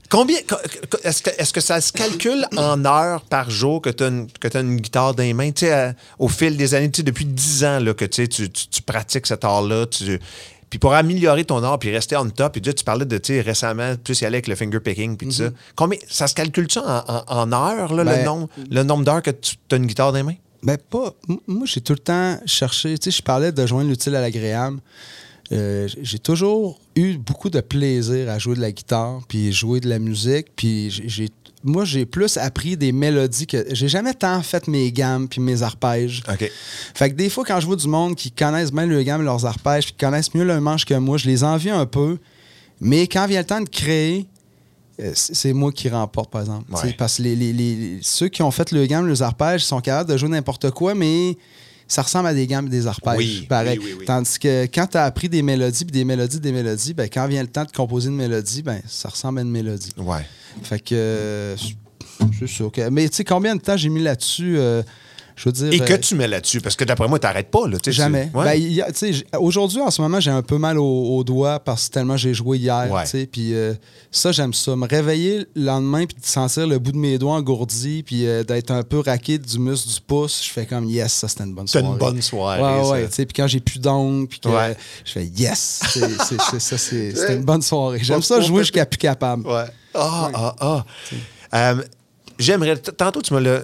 Combien. 0.09 0.37
co- 0.47 0.55
co- 0.89 0.97
Est-ce 1.03 1.21
que, 1.23 1.29
est-ce 1.37 1.53
que 1.53 1.61
ça 1.61 1.79
se 1.79 1.91
calcule 1.93 2.45
en 2.57 2.83
heures 2.85 3.21
par 3.21 3.49
jour 3.49 3.81
que 3.81 3.89
tu 3.89 4.03
as 4.03 4.07
une, 4.07 4.27
que 4.39 4.47
t'as 4.49 4.61
une 4.61 4.75
guitare 4.77 5.13
dans 5.15 5.23
les 5.23 5.33
mains? 5.33 5.51
Tu 5.51 5.65
sais, 5.65 5.73
euh, 5.73 5.91
au 6.19 6.27
fil 6.27 6.57
des 6.57 6.73
années, 6.75 6.91
tu 6.91 6.97
sais, 6.97 7.03
depuis 7.03 7.25
10 7.25 7.63
ans 7.63 7.79
là, 7.79 7.93
que 7.93 8.05
tu, 8.05 8.21
sais, 8.23 8.27
tu, 8.27 8.49
tu- 8.49 8.67
tu 8.67 8.81
pratiques 8.81 9.25
cet 9.25 9.45
art-là. 9.45 9.85
tu- 9.85 10.19
Puis 10.71 10.79
pour 10.79 10.93
améliorer 10.93 11.43
ton 11.45 11.61
art, 11.63 11.77
puis 11.77 11.91
rester 11.91 12.15
on 12.17 12.27
top, 12.29 12.53
puis 12.53 12.61
tu 12.61 12.83
parlais 12.83 13.05
de 13.05 13.17
tu 13.19 13.33
sais, 13.33 13.41
récemment, 13.41 13.95
plus 14.03 14.19
y 14.21 14.25
aller 14.25 14.37
avec 14.37 14.47
le 14.47 14.55
finger 14.55 14.79
picking, 14.79 15.17
puis 15.17 15.27
tout 15.27 15.33
ça. 15.33 15.49
Combien, 15.75 15.99
ça 16.09 16.25
se 16.27 16.33
calcule-tu 16.33 16.79
en, 16.79 16.83
en- 17.07 17.23
en 17.27 17.51
heures, 17.51 17.93
là, 17.93 18.03
le, 18.03 18.09
Ben- 18.09 18.25
nombre, 18.25 18.47
le 18.71 18.81
nombre 18.83 19.03
d'heures 19.05 19.21
que 19.21 19.29
tu 19.31 19.55
as 19.71 19.75
une 19.75 19.85
guitare 19.85 20.11
dans 20.11 20.17
les 20.17 20.23
mains? 20.23 20.35
Ben, 20.63 20.77
pas. 20.77 21.13
Moi, 21.47 21.65
j'ai 21.65 21.81
tout 21.81 21.93
le 21.93 21.99
temps 21.99 22.39
cherché. 22.45 22.97
Tu 22.97 23.11
sais, 23.11 23.17
je 23.17 23.21
parlais 23.21 23.51
de 23.51 23.65
joindre 23.67 23.89
l'utile 23.89 24.15
à 24.15 24.21
l'agréable. 24.21 24.79
Euh, 25.51 25.89
j'ai 26.01 26.19
toujours 26.19 26.79
eu 26.95 27.17
beaucoup 27.17 27.49
de 27.49 27.59
plaisir 27.59 28.29
à 28.29 28.39
jouer 28.39 28.55
de 28.55 28.61
la 28.61 28.71
guitare, 28.71 29.19
puis 29.27 29.51
jouer 29.51 29.81
de 29.81 29.89
la 29.89 29.99
musique. 29.99 30.47
Puis 30.55 30.89
j'ai. 30.89 31.27
Moi, 31.63 31.85
j'ai 31.85 32.05
plus 32.05 32.37
appris 32.37 32.75
des 32.75 32.91
mélodies 32.91 33.45
que. 33.47 33.65
J'ai 33.71 33.87
jamais 33.87 34.13
tant 34.13 34.41
fait 34.41 34.67
mes 34.67 34.91
gammes 34.91 35.27
puis 35.27 35.39
mes 35.41 35.61
arpèges. 35.61 36.23
OK. 36.31 36.49
Fait 36.95 37.09
que 37.11 37.15
des 37.15 37.29
fois, 37.29 37.43
quand 37.45 37.59
je 37.59 37.65
vois 37.67 37.75
du 37.75 37.87
monde 37.87 38.15
qui 38.15 38.31
connaissent 38.31 38.71
bien 38.71 38.85
le 38.87 39.01
gamme 39.03 39.21
et 39.21 39.25
leurs 39.25 39.45
arpèges, 39.45 39.85
puis 39.85 39.93
qui 39.93 40.03
connaissent 40.05 40.33
mieux 40.33 40.43
le 40.43 40.59
manche 40.59 40.85
que 40.85 40.93
moi, 40.95 41.17
je 41.17 41.27
les 41.27 41.43
envie 41.43 41.69
un 41.69 41.85
peu. 41.85 42.17
Mais 42.79 43.05
quand 43.07 43.27
vient 43.27 43.41
le 43.41 43.45
temps 43.45 43.61
de 43.61 43.69
créer, 43.69 44.27
euh, 44.99 45.11
c'est 45.13 45.53
moi 45.53 45.71
qui 45.71 45.87
remporte, 45.87 46.31
par 46.31 46.41
exemple. 46.41 46.65
Ouais. 46.73 46.93
Parce 46.97 47.17
que 47.17 47.23
les, 47.23 47.35
les- 47.35 47.53
les- 47.53 47.99
ceux 48.01 48.27
qui 48.27 48.41
ont 48.41 48.51
fait 48.51 48.71
le 48.71 48.85
gamme, 48.87 49.07
les 49.07 49.21
arpèges, 49.21 49.61
ils 49.61 49.67
sont 49.67 49.81
capables 49.81 50.09
de 50.09 50.17
jouer 50.17 50.29
n'importe 50.29 50.71
quoi, 50.71 50.95
mais 50.95 51.37
ça 51.91 52.03
ressemble 52.03 52.27
à 52.27 52.33
des 52.33 52.47
gammes 52.47 52.67
et 52.67 52.69
des 52.69 52.87
arpèges. 52.87 53.17
Oui, 53.17 53.45
pareil. 53.49 53.77
oui, 53.77 53.95
oui. 53.99 54.05
Tandis 54.05 54.39
que 54.39 54.63
quand 54.65 54.87
tu 54.87 54.97
as 54.97 55.03
appris 55.03 55.27
des 55.27 55.41
mélodies, 55.41 55.83
puis 55.83 55.91
des 55.91 56.05
mélodies, 56.05 56.39
des 56.39 56.51
mélodies, 56.53 56.93
ben, 56.93 57.09
quand 57.11 57.27
vient 57.27 57.41
le 57.41 57.49
temps 57.49 57.65
de 57.65 57.71
composer 57.71 58.07
une 58.09 58.15
mélodie, 58.15 58.61
ben, 58.61 58.81
ça 58.87 59.09
ressemble 59.09 59.39
à 59.39 59.41
une 59.41 59.51
mélodie. 59.51 59.91
Ouais. 59.97 60.25
Fait 60.63 60.79
que. 60.79 60.95
euh, 60.95 61.55
c'est 62.47 62.63
ok. 62.63 62.79
Mais 62.91 63.09
tu 63.09 63.17
sais, 63.17 63.23
combien 63.25 63.55
de 63.55 63.61
temps 63.61 63.75
j'ai 63.75 63.89
mis 63.89 64.01
là-dessus? 64.01 64.57
euh, 64.57 64.81
je 65.35 65.49
veux 65.49 65.53
dire. 65.53 65.71
Et 65.73 65.79
que 65.79 65.93
euh, 65.93 65.97
tu 65.97 66.15
mets 66.15 66.27
là-dessus? 66.27 66.61
Parce 66.61 66.75
que 66.75 66.83
d'après 66.83 67.07
moi, 67.07 67.19
t'arrêtes 67.19 67.49
pas, 67.51 67.67
là. 67.67 67.77
Jamais. 67.85 68.29
Ouais. 68.33 68.59
Ben, 68.59 69.23
Aujourd'hui, 69.39 69.81
en 69.81 69.91
ce 69.91 70.01
moment, 70.01 70.19
j'ai 70.19 70.31
un 70.31 70.41
peu 70.41 70.57
mal 70.57 70.77
au, 70.77 70.83
au 71.17 71.23
doigt 71.23 71.59
parce 71.59 71.87
que 71.87 71.93
tellement 71.93 72.17
j'ai 72.17 72.33
joué 72.33 72.57
hier. 72.57 72.87
Puis 73.31 73.53
euh, 73.53 73.73
ça, 74.11 74.31
j'aime 74.31 74.53
ça. 74.53 74.75
Me 74.75 74.87
réveiller 74.87 75.45
le 75.55 75.65
lendemain 75.65 76.05
puis 76.05 76.17
de 76.19 76.25
sentir 76.25 76.67
le 76.67 76.79
bout 76.79 76.91
de 76.91 76.97
mes 76.97 77.17
doigts 77.17 77.33
engourdi 77.35 78.03
puis 78.03 78.25
euh, 78.27 78.43
d'être 78.43 78.71
un 78.71 78.83
peu 78.83 78.99
raqué 78.99 79.37
du 79.37 79.59
muscle 79.59 79.89
du 79.89 80.01
pouce, 80.01 80.43
je 80.45 80.49
fais 80.51 80.65
comme 80.65 80.85
yes, 80.89 81.13
ça 81.13 81.27
c'était 81.27 81.43
une 81.43 81.53
bonne 81.53 81.67
soirée. 81.67 81.87
une 81.87 81.97
bonne 81.97 82.21
soirée, 82.21 82.61
Ouais, 82.61 82.89
ouais. 83.03 83.07
Puis 83.07 83.25
quand 83.35 83.47
j'ai 83.47 83.59
plus 83.59 83.79
d'ongles, 83.79 84.27
puis 84.27 84.39
que 84.39 84.49
Ouais. 84.49 84.75
je 85.05 85.11
fais 85.11 85.25
yes, 85.25 85.81
c'était 85.93 87.35
une 87.35 87.43
bonne 87.43 87.61
soirée. 87.61 87.99
J'aime 88.01 88.21
ça 88.21 88.41
jouer 88.41 88.59
jusqu'à 88.63 88.85
plus 88.85 88.97
capable. 88.97 89.47
Ouais. 89.47 89.65
Ah, 89.93 90.29
ah, 90.33 90.85
ah. 91.51 91.75
J'aimerais. 92.39 92.77
Tantôt, 92.77 93.21
tu 93.21 93.33
me 93.33 93.39
l'as. 93.39 93.61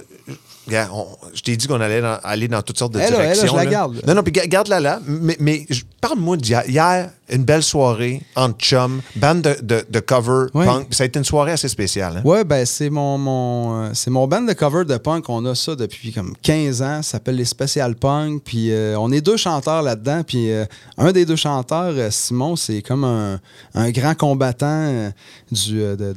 Je 0.70 1.42
t'ai 1.42 1.56
dit 1.58 1.68
qu'on 1.68 1.80
allait 1.82 2.02
dans- 2.02 2.20
aller 2.24 2.48
dans 2.48 2.62
toutes 2.62 2.78
sortes 2.80 2.94
de 2.94 3.00
Elle, 3.00 3.12
là, 3.14 3.20
elle, 3.20 3.28
là, 3.28 3.34
directions. 3.34 3.52
je 3.60 3.64
la 3.64 3.66
garde. 3.72 4.02
Non, 4.08 4.16
non, 4.16 4.24
puis 4.24 4.32
ga- 4.32 4.48
garde-la 4.48 4.80
là. 4.80 5.00
Mais, 5.08 5.38
mais 5.40 5.66
parle-moi 6.02 6.38
d'hier. 6.38 6.64
Hier, 6.68 7.10
une 7.30 7.44
belle 7.44 7.64
soirée 7.64 8.22
entre 8.38 8.58
chum, 8.60 9.02
bande 9.18 9.42
de, 9.42 9.56
de, 9.62 9.86
de 9.90 10.00
cover 10.00 10.46
Ouais. 10.54 10.66
punk. 10.66 10.88
Ça 10.94 11.04
a 11.04 11.08
été 11.08 11.20
une 11.20 11.26
soirée 11.26 11.52
assez 11.52 11.68
spéciale. 11.68 12.18
hein? 12.18 12.22
Ouais, 12.24 12.44
ben 12.46 12.66
c'est 12.66 12.90
mon, 12.90 13.18
mon 13.18 13.84
euh, 13.84 13.90
c'est 13.94 14.10
mon 14.10 14.28
band 14.28 14.42
de 14.42 14.54
cover 14.54 14.86
de 14.86 14.96
punk. 14.98 15.28
On 15.30 15.46
a 15.46 15.54
ça 15.54 15.76
depuis 15.76 16.14
comme 16.14 16.34
15 16.42 16.82
ans. 16.82 17.02
Ça 17.02 17.12
s'appelle 17.14 17.36
les 17.36 17.44
Special 17.46 17.96
Punk. 17.96 18.44
Puis 18.46 18.72
euh, 18.72 18.96
on 18.98 19.12
est 19.12 19.20
deux 19.22 19.36
chanteurs 19.38 19.82
là-dedans. 19.82 20.22
Puis 20.26 20.52
euh, 20.52 20.64
un 20.98 21.12
des 21.12 21.26
deux 21.26 21.36
chanteurs, 21.36 21.94
Simon, 22.12 22.56
c'est 22.56 22.82
comme 22.82 23.04
un, 23.04 23.40
un 23.74 23.90
grand 23.92 24.16
combattant 24.16 25.12
du, 25.52 25.80
de- 25.80 26.14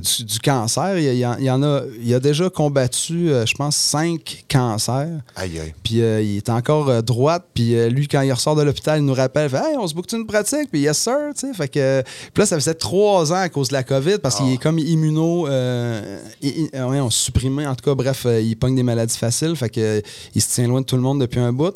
du, 0.00 0.24
du 0.24 0.38
cancer. 0.40 0.98
Il, 0.98 1.04
y 1.16 1.24
a- 1.24 1.36
il 1.38 1.44
y 1.44 1.50
en 1.50 1.62
a, 1.62 1.82
il 2.00 2.14
a 2.14 2.20
déjà 2.20 2.48
combattu, 2.48 3.28
je 3.28 3.54
pense, 3.54 3.76
cinq 3.86 4.44
cancers. 4.50 5.20
Aïe, 5.36 5.60
aïe. 5.60 5.74
Puis 5.82 6.02
euh, 6.02 6.20
il 6.20 6.38
est 6.38 6.48
encore 6.48 6.88
euh, 6.88 7.02
droite. 7.02 7.46
Puis 7.54 7.76
euh, 7.76 7.88
lui, 7.88 8.08
quand 8.08 8.20
il 8.20 8.32
ressort 8.32 8.56
de 8.56 8.62
l'hôpital, 8.62 8.98
il 8.98 9.04
nous 9.04 9.14
rappelle 9.14 9.48
fait, 9.48 9.58
Hey, 9.58 9.76
on 9.78 9.86
se 9.86 9.94
boucle 9.94 10.14
une 10.14 10.26
pratique? 10.26 10.70
Puis 10.70 10.80
yes, 10.80 10.98
sir. 10.98 11.32
Tu 11.34 11.46
sais, 11.46 11.54
Fait 11.54 11.68
que, 11.68 12.02
puis 12.02 12.42
là, 12.42 12.46
ça 12.46 12.56
faisait 12.56 12.74
trois 12.74 13.32
ans 13.32 13.36
à 13.36 13.48
cause 13.48 13.68
de 13.68 13.74
la 13.74 13.84
COVID 13.84 14.18
parce 14.18 14.36
qu'il 14.36 14.52
est 14.52 14.60
comme 14.60 14.78
immuno. 14.78 15.46
Euh, 15.46 16.18
ouais, 16.42 17.00
on 17.00 17.10
se 17.10 17.24
supprimait. 17.26 17.66
En 17.66 17.74
tout 17.74 17.84
cas, 17.84 17.94
bref, 17.94 18.26
il 18.42 18.56
pogne 18.56 18.74
des 18.74 18.82
maladies 18.82 19.16
faciles. 19.16 19.54
Fait 19.54 19.70
que, 19.70 20.02
il 20.34 20.42
se 20.42 20.52
tient 20.52 20.66
loin 20.66 20.80
de 20.80 20.86
tout 20.86 20.96
le 20.96 21.02
monde 21.02 21.20
depuis 21.20 21.40
un 21.40 21.52
bout. 21.52 21.74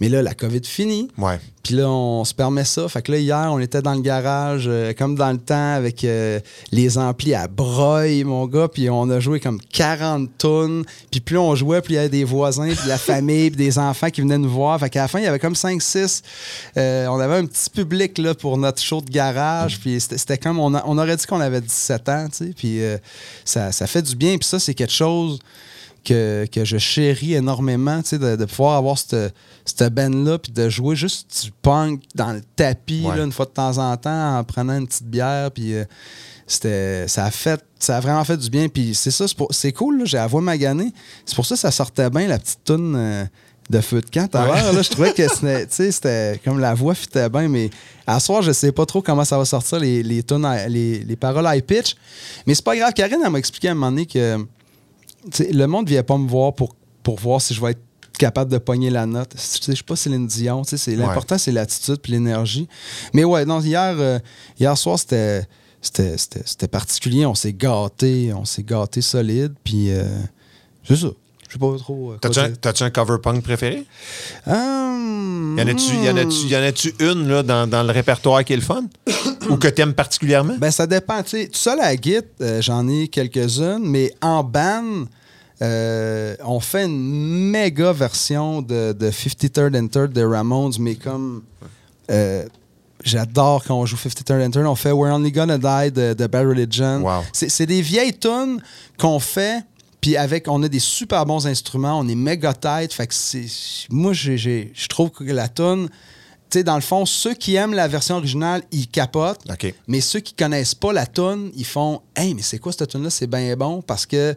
Mais 0.00 0.08
là, 0.08 0.22
la 0.22 0.34
COVID 0.34 0.62
finit. 0.64 1.08
Ouais. 1.18 1.38
Puis 1.62 1.74
là, 1.74 1.88
on 1.90 2.24
se 2.24 2.32
permet 2.32 2.64
ça. 2.64 2.88
Fait 2.88 3.02
que 3.02 3.12
là, 3.12 3.18
hier, 3.18 3.48
on 3.52 3.58
était 3.58 3.82
dans 3.82 3.92
le 3.94 4.00
garage, 4.00 4.64
euh, 4.66 4.94
comme 4.94 5.14
dans 5.14 5.30
le 5.30 5.36
temps, 5.38 5.74
avec 5.74 6.04
euh, 6.04 6.40
les 6.72 6.96
amplis 6.96 7.34
à 7.34 7.48
broye, 7.48 8.24
mon 8.24 8.46
gars. 8.46 8.68
Puis 8.68 8.88
on 8.88 9.10
a 9.10 9.20
joué 9.20 9.40
comme 9.40 9.60
40 9.60 10.30
tonnes. 10.38 10.84
Puis 11.10 11.20
plus 11.20 11.36
on 11.36 11.54
jouait, 11.54 11.82
plus 11.82 11.92
il 11.92 11.96
y 11.96 11.98
avait 11.98 12.08
des 12.08 12.24
voisins, 12.24 12.66
puis 12.72 12.84
de 12.84 12.88
la 12.88 12.96
famille, 13.12 13.50
puis 13.50 13.58
des 13.58 13.78
enfants 13.78 14.08
qui 14.08 14.22
venaient 14.22 14.38
nous 14.38 14.48
voir. 14.50 14.80
Fait 14.80 14.88
qu'à 14.88 15.02
la 15.02 15.08
fin, 15.08 15.18
il 15.18 15.24
y 15.24 15.28
avait 15.28 15.38
comme 15.38 15.52
5-6. 15.52 16.22
Euh, 16.78 17.06
on 17.08 17.20
avait 17.20 17.36
un 17.36 17.44
petit 17.44 17.68
public 17.68 18.16
là, 18.16 18.34
pour 18.34 18.56
notre 18.56 18.80
show 18.80 19.02
de 19.02 19.10
garage. 19.10 19.78
Puis 19.80 20.00
c'était 20.00 20.38
comme, 20.38 20.58
on, 20.58 20.74
a- 20.74 20.82
on 20.86 20.96
aurait 20.96 21.16
dit 21.16 21.26
qu'on 21.26 21.40
avait 21.40 21.60
17 21.60 22.08
ans, 22.08 22.26
tu 22.30 22.46
sais. 22.46 22.52
Puis 22.56 22.80
ça, 23.44 23.70
ça 23.70 23.86
fait 23.86 24.02
du 24.02 24.16
bien. 24.16 24.38
Puis 24.38 24.48
ça, 24.48 24.58
c'est 24.58 24.72
quelque 24.74 24.92
chose 24.94 25.38
que, 26.04 26.46
que 26.50 26.64
je 26.64 26.78
chéris 26.78 27.34
énormément, 27.34 28.00
tu 28.02 28.10
sais, 28.10 28.18
de, 28.18 28.36
de 28.36 28.44
pouvoir 28.44 28.76
avoir 28.76 28.98
cette, 28.98 29.34
cette 29.64 29.92
band-là, 29.94 30.38
puis 30.38 30.52
de 30.52 30.68
jouer 30.68 30.96
juste 30.96 31.44
du 31.44 31.52
punk 31.62 32.02
dans 32.14 32.32
le 32.32 32.40
tapis, 32.56 33.04
Ouais. 33.06 33.16
là, 33.16 33.24
une 33.24 33.32
fois 33.32 33.46
de 33.46 33.50
temps 33.50 33.78
en 33.78 33.96
temps, 33.96 34.38
en 34.38 34.44
prenant 34.44 34.76
une 34.78 34.86
petite 34.86 35.06
bière, 35.06 35.50
puis 35.50 35.74
euh, 35.74 35.84
c'était, 36.46 37.06
ça 37.08 37.24
a 37.26 37.30
fait, 37.30 37.62
ça 37.78 37.96
a 37.96 38.00
vraiment 38.00 38.24
fait 38.24 38.36
du 38.36 38.50
bien, 38.50 38.68
puis 38.68 38.94
c'est 38.94 39.10
ça, 39.10 39.26
c'est, 39.50 39.72
cool, 39.72 40.02
j'ai 40.06 40.16
la 40.16 40.26
voix 40.26 40.40
maganée, 40.40 40.92
c'est 41.24 41.34
pour 41.34 41.46
ça 41.46 41.54
que 41.54 41.60
ça 41.60 41.70
sortait 41.70 42.10
bien, 42.10 42.26
la 42.26 42.38
petite 42.38 42.64
toune 42.64 42.94
euh, 42.96 43.24
de 43.68 43.80
feu 43.80 44.00
de 44.00 44.10
camp, 44.10 44.34
à 44.34 44.46
l'heure, 44.46 44.72
là, 44.72 44.82
je 44.82 44.90
trouvais 44.90 45.12
que 45.12 45.28
c'était, 45.32 45.66
tu 45.66 45.74
sais, 45.76 45.92
c'était 45.92 46.40
comme 46.44 46.58
la 46.58 46.74
voix 46.74 46.94
fitait 46.94 47.28
bien, 47.28 47.46
mais 47.48 47.70
à 48.06 48.18
soir, 48.18 48.42
je 48.42 48.50
sais 48.50 48.72
pas 48.72 48.84
trop 48.84 49.00
comment 49.00 49.24
ça 49.24 49.38
va 49.38 49.44
sortir, 49.44 49.78
les, 49.78 50.02
les, 50.02 50.22
tunes 50.24 50.44
à- 50.44 50.66
les, 50.66 50.98
les 51.04 51.16
paroles 51.16 51.46
high 51.48 51.62
pitch, 51.64 51.94
mais 52.46 52.54
c'est 52.56 52.64
pas 52.64 52.76
grave, 52.76 52.92
Karine, 52.94 53.20
elle 53.24 53.30
m'a 53.30 53.38
expliqué 53.38 53.68
à 53.68 53.70
un 53.70 53.74
moment 53.74 53.90
donné 53.92 54.06
que 54.06 54.44
le 55.52 55.66
monde 55.66 55.84
ne 55.86 55.90
vient 55.90 56.02
pas 56.02 56.18
me 56.18 56.28
voir 56.28 56.54
pour, 56.54 56.74
pour 57.02 57.18
voir 57.18 57.40
si 57.40 57.54
je 57.54 57.60
vais 57.60 57.72
être 57.72 57.80
capable 58.18 58.50
de 58.50 58.58
pogner 58.58 58.90
la 58.90 59.06
note. 59.06 59.32
Sais, 59.36 59.58
Je 59.68 59.72
suis 59.72 59.84
pas 59.84 59.96
Céline 59.96 60.26
Dion. 60.26 60.62
tu 60.62 60.70
sais, 60.70 60.76
c'est- 60.76 60.96
L'important, 60.96 61.38
c'est 61.38 61.52
l'attitude 61.52 61.98
puis 62.02 62.12
l'énergie. 62.12 62.68
Mais 63.14 63.24
ouais, 63.24 63.44
non, 63.46 63.60
hier, 63.60 63.94
euh, 63.98 64.18
hier 64.58 64.76
soir, 64.76 64.98
c'était- 64.98 65.46
c'était 65.80 66.68
particulier, 66.68 67.24
on 67.24 67.34
s'est 67.34 67.54
gâté, 67.54 68.32
on 68.34 68.44
s'est 68.44 68.62
gâté 68.62 69.00
solide, 69.00 69.54
puis 69.64 69.90
euh, 69.90 70.04
c'est 70.84 70.96
ça. 70.96 71.08
Je 71.50 71.54
sais 71.54 71.58
pas 71.58 71.76
trop. 71.78 72.12
euh, 72.12 72.16
T'as-tu 72.60 72.84
un, 72.84 72.90
cover 72.90 73.16
punk 73.20 73.42
préféré? 73.42 73.84
Hum, 74.46 75.56
Y 75.58 75.62
en 75.62 76.64
a-tu, 76.64 76.94
une 77.00 77.26
là, 77.28 77.42
dans, 77.42 77.66
dans 77.68 77.82
le 77.82 77.90
répertoire 77.90 78.44
qui 78.44 78.52
est 78.52 78.56
le 78.56 78.62
fun? 78.62 78.84
Ou 79.50 79.56
que 79.56 79.66
t'aimes 79.66 79.94
particulièrement? 79.94 80.54
Ben, 80.58 80.70
ça 80.70 80.86
dépend. 80.86 81.20
Tu 81.24 81.30
sais, 81.30 81.46
tout 81.48 81.58
seul 81.58 81.80
à 81.80 81.92
la 81.92 81.98
euh, 82.40 82.62
j'en 82.62 82.86
ai 82.88 83.08
quelques-unes, 83.08 83.80
mais 83.82 84.14
en 84.22 84.44
band, 84.44 85.06
euh, 85.60 86.36
on 86.44 86.60
fait 86.60 86.84
une 86.84 87.50
méga 87.50 87.92
version 87.92 88.62
de, 88.62 88.92
de 88.92 89.10
53rd 89.10 89.76
and 89.76 89.86
3rd 89.88 90.12
de 90.12 90.22
Ramones, 90.22 90.74
mais 90.78 90.94
comme. 90.94 91.42
euh, 92.12 92.44
J'adore 93.02 93.64
quand 93.64 93.76
on 93.80 93.86
joue 93.86 93.96
53rd 93.96 94.46
and 94.46 94.50
3rd. 94.50 94.66
On 94.66 94.74
fait 94.76 94.92
We're 94.92 95.12
Only 95.14 95.32
Gonna 95.32 95.56
Die 95.58 95.90
de, 95.90 96.12
de 96.14 96.26
Bad 96.28 96.46
Religion. 96.46 97.00
Wow. 97.00 97.22
C'est 97.32 97.48
c'est 97.48 97.66
des 97.66 97.80
vieilles 97.82 98.16
tunes 98.16 98.62
qu'on 98.98 99.18
fait. 99.18 99.64
Puis 100.00 100.16
avec, 100.16 100.48
on 100.48 100.62
a 100.62 100.68
des 100.68 100.78
super 100.78 101.26
bons 101.26 101.46
instruments, 101.46 101.98
on 101.98 102.08
est 102.08 102.14
méga 102.14 102.54
tight. 102.54 102.92
Fait 102.92 103.06
que 103.06 103.14
c'est. 103.14 103.46
Moi, 103.90 104.12
je 104.12 104.86
trouve 104.88 105.10
que 105.10 105.24
la 105.24 105.48
tune, 105.48 105.88
tu 106.50 106.58
sais, 106.58 106.64
dans 106.64 106.74
le 106.74 106.80
fond, 106.80 107.06
ceux 107.06 107.34
qui 107.34 107.54
aiment 107.54 107.74
la 107.74 107.86
version 107.86 108.16
originale, 108.16 108.62
ils 108.72 108.88
capotent. 108.88 109.44
Mais 109.86 110.00
ceux 110.00 110.20
qui 110.20 110.34
connaissent 110.34 110.74
pas 110.74 110.92
la 110.92 111.06
tune, 111.06 111.50
ils 111.54 111.66
font 111.66 112.00
Hey, 112.16 112.34
mais 112.34 112.42
c'est 112.42 112.58
quoi 112.58 112.72
cette 112.72 112.88
tune 112.88 113.02
là 113.02 113.10
C'est 113.10 113.26
bien 113.26 113.54
bon 113.56 113.82
parce 113.82 114.06
que 114.06 114.34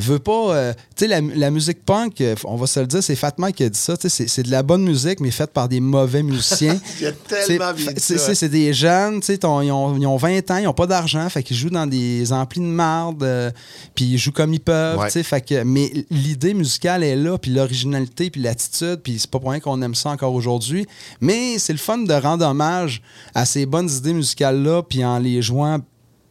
veut 0.00 0.18
pas. 0.18 0.54
euh, 0.54 0.72
tu 0.96 1.04
sais, 1.04 1.06
la, 1.06 1.20
la 1.20 1.50
musique 1.50 1.84
punk, 1.84 2.20
euh, 2.20 2.34
on 2.44 2.56
va 2.56 2.66
se 2.66 2.80
le 2.80 2.86
dire, 2.86 3.02
c'est 3.02 3.14
Fatma 3.16 3.52
qui 3.52 3.64
a 3.64 3.68
dit 3.68 3.78
ça. 3.78 3.96
tu 3.96 4.08
sais, 4.08 4.26
C'est 4.28 4.42
de 4.42 4.50
la 4.50 4.62
bonne 4.62 4.82
musique, 4.82 5.20
mais 5.20 5.30
faite 5.30 5.50
par 5.52 5.68
des 5.68 5.80
mauvais 5.80 6.22
musiciens. 6.22 6.78
Il 7.00 7.06
a 7.06 7.12
tellement 7.12 7.72
C'est- 7.96 8.48
des 8.48 8.72
jeunes, 8.72 9.20
tu 9.20 9.26
sais, 9.26 9.38
ton- 9.38 9.60
ils 9.60 9.70
ont, 9.70 9.96
ils 9.96 10.06
ont 10.06 10.16
20 10.16 10.50
ans, 10.50 10.56
ils 10.56 10.64
n'ont 10.64 10.72
pas 10.72 10.86
d'argent, 10.86 11.28
fait 11.28 11.42
qu'ils 11.42 11.56
jouent 11.56 11.70
dans 11.70 11.86
des 11.86 12.32
amplis 12.32 12.60
de 12.60 12.64
marde, 12.66 13.22
euh, 13.22 13.50
puis 13.94 14.04
ils 14.06 14.18
jouent 14.18 14.32
comme 14.32 14.52
ils 14.54 14.60
peuvent, 14.60 14.98
Ouais. 14.98 15.06
tu 15.06 15.12
sais, 15.12 15.22
fait 15.22 15.40
que, 15.40 15.62
mais 15.62 15.92
l'idée 16.10 16.54
musicale 16.54 17.04
est 17.04 17.16
là, 17.16 17.38
puis 17.38 17.50
l'originalité, 17.52 18.30
puis 18.30 18.40
l'attitude, 18.42 19.00
puis 19.02 19.18
c'est 19.18 19.30
pas 19.30 19.38
pour 19.38 19.50
rien 19.50 19.60
qu'on 19.60 19.80
aime 19.82 19.94
ça 19.94 20.10
encore 20.10 20.34
aujourd'hui, 20.34 20.86
mais 21.20 21.58
c'est 21.58 21.72
le 21.72 21.78
fun 21.78 21.98
de 21.98 22.12
rendre 22.14 22.44
hommage 22.46 23.02
à 23.34 23.44
ces 23.44 23.66
bonnes 23.66 23.90
idées 23.90 24.14
musicales-là, 24.14 24.82
puis 24.82 25.04
en 25.04 25.18
les 25.18 25.42
jouant 25.42 25.78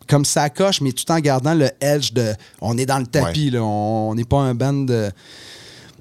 comme 0.09 0.25
ça 0.25 0.49
coche, 0.49 0.81
mais 0.81 0.91
tout 0.91 1.09
en 1.11 1.19
gardant 1.19 1.53
le 1.53 1.69
edge 1.79 2.11
de. 2.13 2.33
On 2.61 2.77
est 2.77 2.85
dans 2.85 2.99
le 2.99 3.05
tapis, 3.07 3.49
là. 3.51 3.63
On 3.63 4.13
n'est 4.15 4.25
pas 4.25 4.39
un 4.39 4.55
band 4.55 4.73
de. 4.73 5.11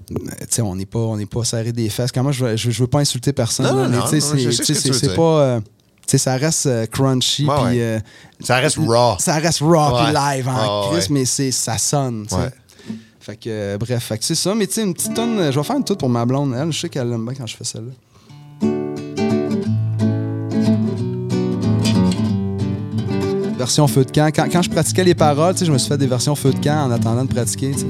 Tu 0.08 0.14
sais, 0.48 0.62
on 0.62 0.74
n'est 0.74 0.86
pas, 0.86 0.98
on 1.00 1.16
n'est 1.18 1.26
pas 1.26 1.44
serré 1.44 1.70
des 1.72 1.90
fesses. 1.90 2.10
Comment 2.12 2.32
je 2.32 2.44
veux, 2.44 2.56
je, 2.56 2.70
je 2.70 2.80
veux 2.80 2.86
pas 2.86 3.00
insulter 3.00 3.32
personne, 3.34 3.66
Non, 3.66 3.76
là, 3.82 3.88
non, 3.88 3.96
mais 3.98 4.02
tu 4.10 4.20
sais, 4.20 4.34
non, 4.36 4.50
je 4.50 4.62
c'est- 4.92 5.14
pas. 5.14 5.22
euh, 5.22 5.60
tu 5.60 6.12
sais, 6.12 6.18
ça 6.18 6.36
reste 6.36 6.64
euh, 6.64 6.86
crunchy, 6.86 7.44
Ouais, 7.46 7.54
ouais. 7.64 7.80
euh, 7.82 8.00
Ça 8.40 8.56
reste 8.56 8.78
raw. 8.78 9.16
ça 9.18 9.34
reste 9.34 9.60
raw 9.60 10.02
puis 10.02 10.14
live 10.14 10.48
en 10.48 10.88
Chris, 10.88 10.96
ouais. 11.00 11.06
mais 11.10 11.24
c'est 11.26 11.50
ça 11.50 11.76
sonne. 11.76 12.26
Fait 13.20 13.36
que 13.36 13.50
euh, 13.50 13.76
bref, 13.78 14.10
c'est 14.22 14.34
ça. 14.34 14.54
Mais 14.54 14.66
tu 14.66 14.72
sais, 14.74 14.82
une 14.84 14.94
petite 14.94 15.12
tonne, 15.12 15.52
je 15.52 15.58
vais 15.60 15.64
faire 15.64 15.76
une 15.76 15.84
toute 15.84 15.98
pour 15.98 16.08
ma 16.08 16.24
blonde. 16.24 16.54
Elle, 16.58 16.72
je 16.72 16.80
sais 16.80 16.88
qu'elle 16.88 17.12
aime 17.12 17.26
bien 17.26 17.34
quand 17.34 17.46
je 17.46 17.56
fais 17.56 17.64
celle-là. 17.64 17.92
Version 23.58 23.88
feu 23.88 24.04
de 24.04 24.12
camp. 24.12 24.30
Quand, 24.32 24.46
quand 24.52 24.62
je 24.62 24.70
pratiquais 24.70 25.02
les 25.02 25.16
paroles, 25.16 25.56
je 25.60 25.72
me 25.72 25.78
suis 25.78 25.88
fait 25.88 25.98
des 25.98 26.06
versions 26.06 26.36
feu 26.36 26.52
de 26.52 26.64
camp 26.64 26.86
en 26.86 26.92
attendant 26.92 27.24
de 27.24 27.28
pratiquer. 27.34 27.72
tu 27.72 27.80
sais. 27.80 27.86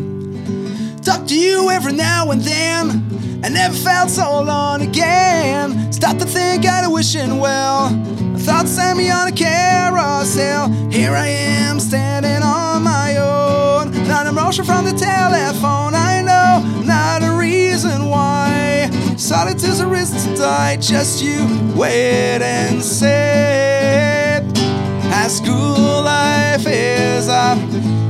Talk 1.04 1.26
to 1.26 1.34
you 1.34 1.70
every 1.70 1.92
now 1.92 2.30
and 2.30 2.40
then. 2.40 3.02
I 3.44 3.50
never 3.50 3.74
felt 3.74 4.08
so 4.08 4.22
alone 4.22 4.80
again. 4.80 5.92
Stop 5.92 6.18
to 6.18 6.24
think 6.24 6.64
I'd 6.64 6.88
wishing 6.88 7.38
well. 7.38 7.92
I 8.34 8.38
thought 8.38 8.66
sent 8.66 8.96
me 8.96 9.10
on 9.10 9.28
a 9.28 9.32
carousel. 9.32 10.70
Here 10.90 11.12
I 11.12 11.28
am 11.28 11.78
standing 11.80 12.42
on 12.42 12.82
my 12.82 13.16
own. 13.18 13.92
Not 14.08 14.26
a 14.26 14.32
motion 14.32 14.64
from 14.64 14.86
the 14.86 14.92
telephone. 14.92 15.94
I 15.94 16.22
know 16.22 16.82
not 16.84 17.22
a 17.22 17.32
reason 17.36 18.06
why. 18.06 18.90
Solitude's 19.16 19.80
a 19.80 19.86
reason 19.86 20.18
to 20.32 20.40
die. 20.40 20.78
Just 20.78 21.22
you 21.22 21.46
wait 21.76 22.40
and 22.42 22.82
see. 22.82 24.17
School 25.28 26.02
life 26.04 26.66
is 26.66 27.28
a 27.28 27.54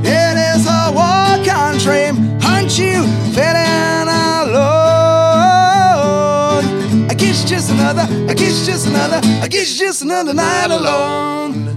it 0.03 0.37
is 0.55 0.65
a 0.65 0.89
walk 0.93 1.45
on 1.53 1.77
dream. 1.77 2.37
Aren't 2.43 2.77
you 2.79 3.03
feeling 3.33 4.07
alone? 5.39 7.07
I 7.09 7.13
guess 7.15 7.43
just 7.43 7.69
another, 7.71 8.07
I 8.29 8.33
guess 8.33 8.65
just 8.65 8.87
another, 8.87 9.19
I 9.43 9.47
guess 9.49 9.77
just 9.77 10.01
another 10.01 10.33
night 10.33 10.71
alone. 10.71 11.67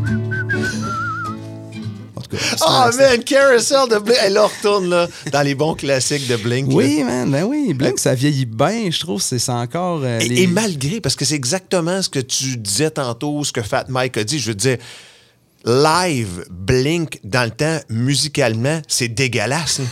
En 2.17 2.21
tout 2.23 2.31
cas, 2.31 2.39
c'est 2.57 2.65
Ah, 2.65 2.89
un- 2.93 2.97
man, 2.97 3.25
Carousel 3.25 3.89
de 3.91 3.99
Blink. 3.99 4.19
Elle 4.25 4.35
là, 4.35 4.45
retourne 4.47 4.89
là, 4.89 5.09
dans 5.33 5.43
les 5.43 5.57
bons 5.57 5.75
classiques 5.75 6.29
de 6.29 6.37
Blink. 6.37 6.69
là. 6.69 6.75
Oui, 6.77 7.03
man, 7.03 7.29
ben 7.31 7.43
oui. 7.45 7.75
Blink, 7.75 7.99
ça 7.99 8.15
vieillit 8.15 8.47
bien, 8.47 8.89
je 8.91 9.01
trouve. 9.01 9.21
C'est 9.21 9.41
c'est 9.41 9.51
encore. 9.53 10.03
euh, 10.05 10.21
Et, 10.21 10.29
les- 10.29 10.43
et 10.43 10.47
malgré, 10.47 11.01
parce 11.01 11.17
que 11.17 11.25
c'est 11.25 11.35
exactement 11.35 12.01
ce 12.01 12.09
que 12.09 12.21
tu 12.21 12.57
disais 12.57 12.91
tantôt, 12.91 13.43
ce 13.43 13.51
que 13.53 13.61
Fat 13.63 13.87
Mike 13.89 14.17
a 14.19 14.25
dit, 14.25 14.39
je 14.39 14.49
veux 14.49 14.55
dire, 14.55 14.79
live, 15.65 16.45
Blink, 16.51 17.21
dans 17.25 17.45
le 17.45 17.51
temps, 17.51 17.79
musicalement, 17.89 18.81
c'est 18.89 19.09
dégueulasse. 19.09 19.79
là. 19.81 19.85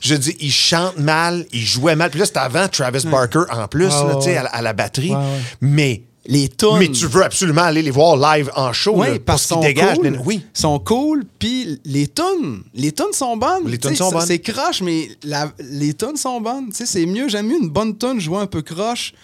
Je 0.00 0.14
veux 0.14 0.20
dire, 0.20 0.34
il 0.40 0.52
chante 0.52 0.98
mal, 0.98 1.46
il 1.52 1.64
jouait 1.64 1.96
mal. 1.96 2.10
Puis 2.10 2.20
là, 2.20 2.26
c'était 2.26 2.38
avant 2.38 2.68
Travis 2.68 3.06
Barker 3.06 3.42
en 3.50 3.66
plus, 3.68 3.88
là, 3.88 4.16
tu 4.16 4.24
sais, 4.24 4.36
à, 4.36 4.44
la- 4.44 4.48
à 4.50 4.62
la 4.62 4.72
batterie. 4.72 5.12
Mais. 5.60 6.02
Les 6.30 6.50
tunes. 6.50 6.76
Mais 6.78 6.88
tu 6.90 7.06
veux 7.06 7.24
absolument 7.24 7.62
aller 7.62 7.80
les 7.80 7.90
voir 7.90 8.14
live 8.18 8.50
en 8.54 8.70
show, 8.74 8.92
Oui, 8.96 9.06
là, 9.12 9.14
parce 9.24 9.44
ce 9.44 9.54
qu'ils 9.54 9.62
dégagent. 9.62 9.96
cool. 9.96 10.10
mais 10.10 10.18
oui. 10.26 10.44
Ils 10.54 10.60
sont 10.60 10.78
cool, 10.78 11.24
puis 11.38 11.80
les 11.86 12.06
tunes, 12.06 12.64
les 12.74 12.92
tunes 12.92 13.14
sont 13.14 13.34
bonnes. 13.38 13.66
Les 13.66 13.78
tunes 13.78 13.92
sais, 13.92 13.96
sont 13.96 14.10
bonnes. 14.12 14.26
C'est 14.26 14.38
croche, 14.40 14.82
mais 14.82 15.08
la- 15.22 15.50
les 15.70 15.94
tunes 15.94 16.16
sont 16.18 16.38
bonnes. 16.42 16.68
Tu 16.68 16.74
sais, 16.76 16.86
c'est 16.86 17.06
mieux, 17.06 17.28
j'aime 17.30 17.46
mieux 17.46 17.56
une 17.58 17.70
bonne 17.70 17.96
tune 17.96 18.20
jouée 18.20 18.40
un 18.40 18.46
peu 18.46 18.60
croche 18.60 19.14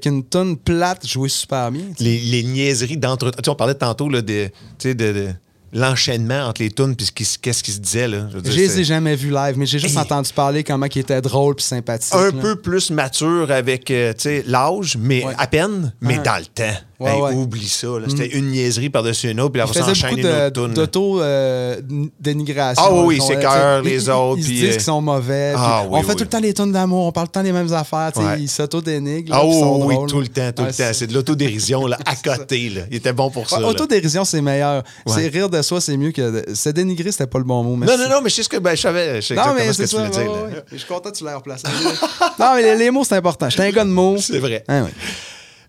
qu'une 0.00 0.24
tune 0.28 0.56
plate 0.56 1.06
jouée 1.06 1.28
super 1.28 1.70
bien. 1.70 1.82
les, 2.00 2.18
les 2.18 2.42
niaiseries 2.42 2.96
d'entre... 2.96 3.30
Tu 3.30 3.36
sais, 3.44 3.48
on 3.50 3.54
parlait 3.54 3.74
tantôt 3.74 4.08
là, 4.08 4.22
de, 4.22 4.50
de, 4.84 4.92
de 4.92 5.28
l'enchaînement 5.72 6.46
entre 6.48 6.62
les 6.62 6.70
tunes 6.70 6.96
puis 6.96 7.06
qu'est-ce 7.14 7.62
qui 7.62 7.72
se 7.72 7.78
disait. 7.78 8.08
Là. 8.08 8.26
Je 8.30 8.36
veux 8.36 8.42
dire, 8.42 8.52
Je 8.52 8.56
les 8.58 8.80
ai 8.80 8.84
jamais 8.84 9.14
vus 9.16 9.30
live, 9.30 9.54
mais 9.58 9.66
j'ai 9.66 9.78
juste 9.78 9.96
entendu 9.98 10.30
parler 10.32 10.64
comment 10.64 10.86
ils 10.86 10.98
étaient 10.98 11.20
drôles 11.20 11.54
puis 11.56 11.64
sympathiques. 11.64 12.14
Un 12.14 12.26
là. 12.30 12.32
peu 12.40 12.56
plus 12.56 12.90
mature 12.90 13.50
avec 13.50 13.90
euh, 13.90 14.12
tu 14.14 14.22
sais, 14.22 14.44
l'âge, 14.46 14.96
mais 14.98 15.24
Ouais. 15.24 15.34
à 15.36 15.46
peine, 15.46 15.92
mais 16.00 16.18
dans 16.18 16.38
le 16.38 16.46
temps. 16.46 16.74
Ouais, 17.00 17.12
Hey, 17.14 17.20
ouais. 17.22 17.34
Mm. 17.34 17.38
Oublie 17.38 17.68
ça. 17.68 17.86
là. 17.86 18.06
C'était 18.08 18.26
une 18.36 18.50
niaiserie 18.50 18.90
par-dessus 18.90 19.30
une 19.30 19.40
autre, 19.40 19.52
puis 19.52 19.62
faisaient 19.62 19.78
beaucoup 19.80 19.90
enchaîner 19.92 20.20
une 20.20 20.26
autre 20.26 20.50
tune. 20.50 20.74
d'auto-dénigration. 20.74 22.84
Ah 22.86 22.92
oui, 23.04 23.20
c'est 23.24 23.38
cœur, 23.38 23.82
les 23.82 24.04
ils- 24.04 24.10
autres, 24.10 24.38
Ils, 24.38 24.42
se 24.44 24.48
disent 24.48 24.64
euh, 24.64 24.72
qu'ils 24.72 24.80
sont 24.82 25.00
mauvais. 25.00 25.54
Ah 25.56 25.84
on 25.88 26.02
fait 26.02 26.08
oui. 26.08 26.14
tout 26.16 26.24
le 26.24 26.28
temps 26.28 26.40
les 26.40 26.52
tunes 26.54 26.72
d'amour, 26.72 27.06
on 27.06 27.12
parle 27.12 27.28
tout 27.28 27.38
le 27.38 27.40
temps 27.40 27.44
des 27.44 27.52
mêmes 27.52 27.72
affaires. 27.72 28.10
Ouais. 28.16 28.40
Ils 28.40 28.48
s'auto-dénigrent. 28.48 29.30
là, 29.30 29.38
Ah 29.40 29.52
sont 29.52 29.84
oui, 29.86 29.94
drôles. 29.94 30.10
tout 30.10 30.20
le 30.20 30.26
temps, 30.28 30.50
tout 30.52 30.64
le 30.64 30.72
temps. 30.72 30.90
C'est 30.92 31.06
de 31.06 31.14
l'autodérision 31.14 31.86
là, 31.86 31.98
à 32.06 32.16
côté. 32.16 32.68
Là. 32.70 32.82
Il 32.90 32.96
était 32.96 33.12
bon 33.12 33.30
pour 33.30 33.48
ça. 33.48 33.60
Là. 33.60 33.68
Autodérision, 33.68 34.24
c'est 34.24 34.42
meilleur. 34.42 34.82
C'est 35.06 35.28
rire 35.28 35.48
de 35.48 35.62
soi, 35.62 35.80
c'est 35.80 35.96
mieux 35.96 36.10
que. 36.12 36.44
Se 36.54 36.70
dénigrer, 36.70 37.12
c'était 37.12 37.26
pas 37.26 37.38
le 37.38 37.44
bon 37.44 37.62
mot. 37.62 37.70
Non, 37.70 37.76
merci. 37.76 37.98
non, 38.02 38.08
non, 38.08 38.20
mais 38.22 38.30
je 38.30 38.34
sais 38.36 38.42
ce 38.42 38.48
que 38.48 38.56
ben, 38.56 38.74
je 38.74 38.80
savais. 38.80 39.20
Je 39.20 39.26
sais 39.28 39.34
Non, 39.34 39.54
mais 39.54 39.72
ce 39.72 39.78
que 39.78 39.86
c'est 39.86 39.96
tu 39.96 40.02
ça. 40.02 40.08
voulais 40.08 40.24
dire. 40.24 40.32
là. 40.32 40.48
Je 40.72 40.76
suis 40.78 40.86
content 40.88 41.10
que 41.10 41.16
tu 41.16 41.24
l'aies 41.24 41.34
replacé. 41.34 41.64
non, 42.40 42.46
mais 42.56 42.62
les, 42.62 42.76
les 42.76 42.90
mots, 42.90 43.04
c'est 43.04 43.16
important. 43.16 43.48
J'étais 43.48 43.62
un 43.64 43.70
gars 43.70 43.84
de 43.84 43.90
mots. 43.90 44.16
C'est 44.18 44.38
vrai. 44.38 44.64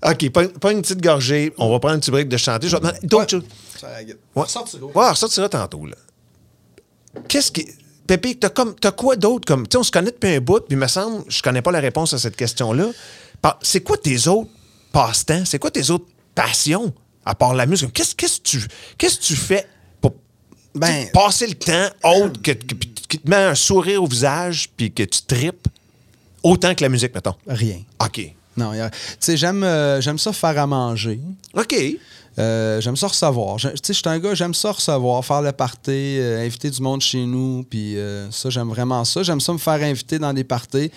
OK, 0.05 0.29
pas, 0.29 0.47
pas 0.47 0.71
une 0.71 0.81
petite 0.81 1.01
gorgée. 1.01 1.53
On 1.57 1.69
va 1.69 1.79
prendre 1.79 1.95
un 1.95 1.99
petit 1.99 2.11
break 2.11 2.29
de 2.29 2.37
chanter. 2.37 2.67
Je 2.69 2.75
vais 2.75 2.79
demander 2.81 2.99
d'autres 3.07 3.29
choses. 3.31 3.43
Ouais. 4.35 4.45
Ouais, 4.87 4.93
on 4.95 5.09
ressortira 5.09 5.49
tantôt, 5.49 5.85
là. 5.85 5.95
Qu'est-ce 7.27 7.51
qui. 7.51 7.67
Pépé, 8.07 8.35
t'as 8.35 8.49
comme 8.49 8.73
t'as 8.75 8.91
quoi 8.91 9.15
d'autre 9.15 9.45
comme. 9.45 9.67
Tu 9.67 9.73
sais, 9.73 9.77
on 9.77 9.83
se 9.83 9.91
connaît 9.91 10.11
depuis 10.11 10.35
un 10.35 10.39
bout, 10.41 10.61
puis 10.61 10.75
il 10.75 10.77
me 10.77 10.87
semble, 10.87 11.23
je 11.27 11.41
connais 11.43 11.61
pas 11.61 11.71
la 11.71 11.79
réponse 11.79 12.13
à 12.13 12.17
cette 12.17 12.35
question-là. 12.35 12.87
C'est 13.61 13.81
quoi 13.81 13.97
tes 13.97 14.27
autres 14.27 14.49
passe-temps? 14.91 15.43
C'est 15.45 15.59
quoi 15.59 15.69
tes 15.69 15.89
autres 15.91 16.07
passions 16.33 16.91
à 17.25 17.35
part 17.35 17.53
la 17.53 17.65
musique? 17.67 17.93
Qu'est-ce 17.93 18.15
qu'est-ce 18.15 18.37
que 18.39 18.43
tu 18.43 18.67
qu'est-ce 18.97 19.17
que 19.19 19.23
tu 19.25 19.35
fais 19.35 19.67
pour 20.01 20.15
Ben- 20.73 21.07
passer 21.11 21.45
le 21.47 21.53
temps 21.55 21.89
autre 22.03 22.41
que, 22.41 22.51
que- 22.51 22.73
qui 22.75 23.19
te 23.19 23.29
met 23.29 23.35
un 23.35 23.55
sourire 23.55 24.01
au 24.03 24.07
visage 24.07 24.69
puis 24.75 24.91
que 24.91 25.03
tu 25.03 25.21
tripes 25.23 25.67
autant 26.41 26.73
que 26.73 26.83
la 26.83 26.89
musique, 26.89 27.13
mettons? 27.13 27.35
Rien. 27.47 27.77
OK. 28.03 28.33
Non, 28.59 28.71
tu 28.73 28.79
sais, 29.19 29.37
j'aime 29.37 29.63
euh, 29.63 30.01
j'aime 30.01 30.17
ça 30.19 30.33
faire 30.33 30.57
à 30.59 30.67
manger. 30.67 31.19
OK. 31.55 31.75
Euh, 32.37 32.79
j'aime 32.79 32.95
ça 32.95 33.07
recevoir. 33.07 33.57
Tu 33.57 33.67
sais, 33.67 33.73
je 33.87 33.93
suis 33.93 34.01
un 34.05 34.17
gars, 34.17 34.33
j'aime 34.33 34.53
ça 34.53 34.71
recevoir, 34.71 35.25
faire 35.25 35.41
le 35.41 35.51
party, 35.51 36.17
euh, 36.19 36.45
inviter 36.45 36.69
du 36.69 36.81
monde 36.81 37.01
chez 37.01 37.25
nous, 37.25 37.65
puis 37.69 37.97
euh, 37.97 38.31
ça, 38.31 38.49
j'aime 38.49 38.69
vraiment 38.69 39.03
ça. 39.03 39.23
J'aime 39.23 39.41
ça 39.41 39.51
me 39.51 39.57
faire 39.57 39.81
inviter 39.83 40.19
dans 40.19 40.31
des 40.31 40.45
parties. 40.45 40.89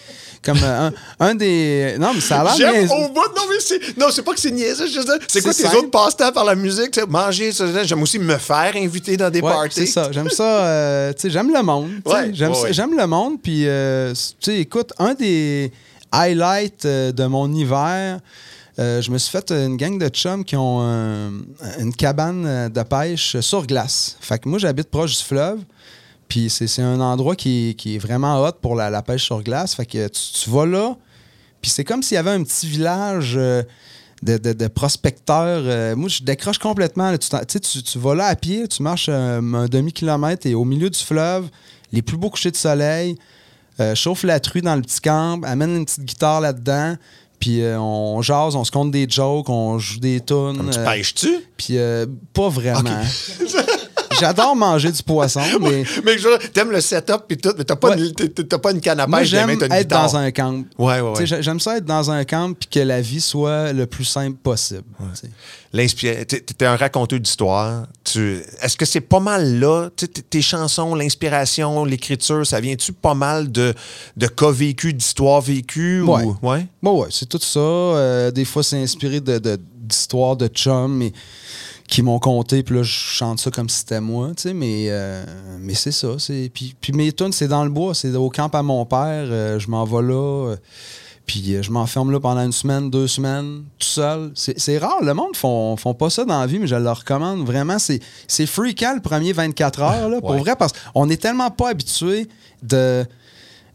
Comme 0.44 0.58
un, 0.62 0.92
un 1.18 1.34
des... 1.34 1.96
Non, 1.98 2.12
mais 2.14 2.20
ça 2.20 2.42
a 2.42 2.44
l'air 2.44 2.54
J'aime 2.56 2.90
au 2.90 3.08
bout. 3.08 3.20
Non, 3.34 3.42
mais 3.48 3.56
c'est. 3.58 3.98
Non, 3.98 4.06
c'est 4.10 4.22
pas 4.22 4.34
que 4.34 4.40
c'est 4.40 4.52
niaiseux. 4.52 4.86
C'est 5.26 5.40
quoi 5.42 5.52
tes 5.52 5.62
simple. 5.62 5.76
autres 5.78 5.90
passe-temps 5.90 6.32
par 6.32 6.44
la 6.44 6.54
musique? 6.54 7.00
Manger, 7.08 7.50
ça, 7.50 7.82
j'aime 7.82 8.02
aussi 8.02 8.18
me 8.20 8.36
faire 8.36 8.76
inviter 8.76 9.16
dans 9.16 9.30
des 9.30 9.40
Ouais, 9.40 9.50
parties. 9.50 9.80
c'est 9.80 9.86
ça. 9.86 10.12
J'aime 10.12 10.30
ça. 10.30 11.12
tu 11.14 11.22
sais, 11.22 11.30
j'aime 11.30 11.52
le 11.52 11.62
monde. 11.62 11.90
Ouais, 12.06 12.30
j'aime 12.32 12.52
ouais, 12.52 12.70
le 12.72 13.06
monde. 13.06 13.40
Puis, 13.42 13.64
tu 13.64 14.52
sais, 14.52 14.58
écoute, 14.58 14.92
un 14.98 15.14
des 15.14 15.72
highlights 16.12 16.84
euh, 16.84 17.12
de 17.12 17.24
mon 17.26 17.52
hiver, 17.52 18.20
euh, 18.78 19.02
je 19.02 19.10
me 19.10 19.18
suis 19.18 19.30
fait 19.30 19.50
une 19.50 19.76
gang 19.76 19.98
de 19.98 20.08
chums 20.08 20.44
qui 20.44 20.56
ont 20.56 20.80
euh, 20.82 21.30
une 21.78 21.94
cabane 21.94 22.68
de 22.68 22.82
pêche 22.82 23.38
sur 23.40 23.66
glace. 23.66 24.16
Fait 24.20 24.38
que 24.38 24.48
moi, 24.48 24.58
j'habite 24.58 24.88
proche 24.88 25.18
du 25.18 25.24
fleuve. 25.24 25.60
Puis 26.28 26.48
c'est 26.48 26.80
un 26.80 26.98
endroit 27.00 27.36
qui, 27.36 27.74
qui 27.76 27.96
est 27.96 27.98
vraiment 27.98 28.42
hot 28.42 28.52
pour 28.62 28.74
la, 28.74 29.02
pêche 29.02 29.24
sur 29.24 29.42
glace. 29.42 29.74
Fait 29.74 29.84
que 29.84 30.08
tu, 30.08 30.48
vas 30.48 30.64
là, 30.64 30.96
puis 31.60 31.70
c'est 31.70 31.84
comme 31.84 32.02
s'il 32.02 32.14
y 32.14 32.18
avait 32.18 32.30
un 32.30 32.42
petit 32.42 32.66
village 32.66 33.34
de, 33.34 33.66
de- 34.22 34.68
prospecteurs. 34.68 35.94
Moi, 35.94 36.08
je 36.08 36.22
décroche 36.22 36.56
complètement. 36.56 37.14
Tu, 37.18 37.60
tu 37.60 37.82
tu- 37.82 37.98
vas 37.98 38.14
là 38.14 38.26
à 38.28 38.34
pied, 38.34 38.66
tu 38.66 38.82
marches 38.82 39.10
un 39.10 39.66
demi-kilomètre 39.66 40.46
et 40.46 40.54
au 40.54 40.64
milieu 40.64 40.88
du 40.88 40.98
fleuve, 40.98 41.50
les 41.92 42.00
plus 42.00 42.16
beaux 42.16 42.30
couchers 42.30 42.50
de 42.50 42.56
soleil, 42.56 43.18
euh, 43.80 43.94
chauffe 43.94 44.22
la 44.22 44.40
truie 44.40 44.62
dans 44.62 44.76
le 44.76 44.82
petit 44.82 45.00
camp, 45.00 45.42
amène 45.44 45.76
une 45.76 45.84
petite 45.84 46.04
guitare 46.04 46.40
là-dedans, 46.40 46.96
puis 47.42 47.60
euh, 47.60 47.76
on 47.76 48.22
jase, 48.22 48.54
on 48.54 48.62
se 48.62 48.70
compte 48.70 48.92
des 48.92 49.08
jokes, 49.08 49.48
on 49.48 49.76
joue 49.80 49.98
des 49.98 50.20
tunes. 50.20 50.70
Tu 50.70 50.78
euh, 50.78 50.84
pêches-tu? 50.84 51.44
puis 51.56 51.76
euh, 51.76 52.06
pas 52.32 52.48
vraiment. 52.48 52.90
J'adore 54.22 54.54
manger 54.54 54.92
du 54.92 55.02
poisson, 55.02 55.40
mais 55.60 55.82
Mais 56.04 56.16
t'aimes 56.52 56.70
le 56.70 56.80
setup 56.80 57.24
puis 57.26 57.36
tout, 57.36 57.52
mais 57.58 57.64
t'as 57.64 57.74
pas, 57.76 57.90
Ouais. 57.96 57.98
une- 58.00 58.12
t'as- 58.14 58.58
pas 58.58 58.70
une 58.70 58.80
canne 58.80 59.00
à 59.00 59.06
pêche, 59.08 59.28
j'aime 59.28 59.48
mais 59.48 59.56
t'as 59.56 59.66
une 59.66 59.72
être 59.72 59.82
guitare. 59.88 60.06
dans 60.12 60.16
un 60.16 60.30
camp. 60.30 60.64
Ouais, 60.78 61.00
ouais, 61.00 61.18
ouais. 61.18 61.26
J'aime 61.42 61.58
ça 61.60 61.76
être 61.78 61.84
dans 61.84 62.10
un 62.10 62.24
camp 62.24 62.52
puis 62.54 62.68
que 62.68 62.80
la 62.80 63.00
vie 63.00 63.20
soit 63.20 63.72
le 63.72 63.86
plus 63.86 64.04
simple 64.04 64.36
possible. 64.42 64.84
L'inspira- 65.72 66.24
t'es- 66.24 66.40
T'es 66.40 66.66
un 66.66 66.76
raconteur 66.76 67.18
d'histoire. 67.18 67.86
Tu... 68.04 68.42
Est-ce 68.60 68.76
que 68.76 68.84
c'est 68.84 69.00
pas 69.00 69.20
mal 69.20 69.58
là? 69.58 69.88
Tes 70.30 70.42
chansons, 70.42 70.94
l'inspiration, 70.94 71.84
l'écriture, 71.84 72.46
ça 72.46 72.60
vient-tu 72.60 72.92
pas 72.92 73.14
mal 73.14 73.50
de, 73.50 73.72
de 74.16 74.26
cas 74.26 74.50
vécus, 74.50 74.94
d'histoires 74.94 75.40
vécues? 75.40 76.02
Ouais. 76.02 76.24
Ou... 76.24 76.36
ouais? 76.42 76.66
Bon, 76.82 77.00
ouais, 77.02 77.08
c'est 77.10 77.28
tout 77.28 77.40
ça. 77.40 77.58
Euh, 77.60 78.30
des 78.30 78.44
fois, 78.44 78.62
c'est 78.62 78.82
inspiré 78.82 79.20
de- 79.20 79.38
de- 79.38 79.58
d'histoires 79.80 80.36
de, 80.36 80.46
chums 80.48 80.96
mais, 80.98 81.12
qui 81.88 82.02
m'ont 82.02 82.18
conté, 82.18 82.62
puis 82.62 82.76
là, 82.76 82.82
je 82.82 82.90
chante 82.90 83.38
ça 83.40 83.50
comme 83.50 83.68
si 83.68 83.78
c'était 83.80 84.00
moi, 84.00 84.28
tu 84.36 84.42
sais, 84.44 84.54
mais, 84.54 84.86
euh, 84.88 85.24
mais 85.60 85.74
c'est 85.74 85.92
ça. 85.92 86.18
c'est- 86.18 86.50
Puis, 86.52 86.74
puis 86.80 86.92
mes 86.92 87.12
tunes, 87.12 87.32
c'est 87.32 87.48
dans 87.48 87.64
le 87.64 87.70
bois, 87.70 87.94
c'est 87.94 88.14
au 88.14 88.30
camp 88.30 88.54
à 88.54 88.62
mon 88.62 88.84
père, 88.86 88.98
euh, 89.28 89.58
je 89.58 89.68
m'en 89.70 89.84
vais 89.84 90.02
là. 90.02 90.48
euh, 90.52 90.56
Puis 91.26 91.54
euh, 91.54 91.62
je 91.62 91.70
m'enferme 91.70 92.10
là 92.10 92.18
pendant 92.18 92.40
une 92.44 92.50
semaine, 92.52 92.90
deux 92.90 93.06
semaines, 93.06 93.62
tout 93.78 93.86
seul. 93.86 94.32
C'est 94.34 94.78
rare, 94.78 95.02
le 95.02 95.14
monde 95.14 95.36
font, 95.36 95.76
font 95.76 95.94
pas 95.94 96.10
ça 96.10 96.24
dans 96.24 96.40
la 96.40 96.46
vie, 96.48 96.58
mais 96.58 96.66
je 96.66 96.74
le 96.74 96.90
recommande 96.90 97.46
vraiment. 97.46 97.78
C'est 97.78 98.00
c'est 98.26 98.44
freakant 98.46 98.94
le 98.96 99.00
premier 99.00 99.32
24 99.32 99.82
heures, 99.82 100.08
là, 100.08 100.20
pour 100.20 100.34
vrai, 100.38 100.56
parce 100.56 100.72
qu'on 100.72 101.08
est 101.10 101.16
tellement 101.22 101.50
pas 101.50 101.68
habitué 101.70 102.26
de 102.62 103.04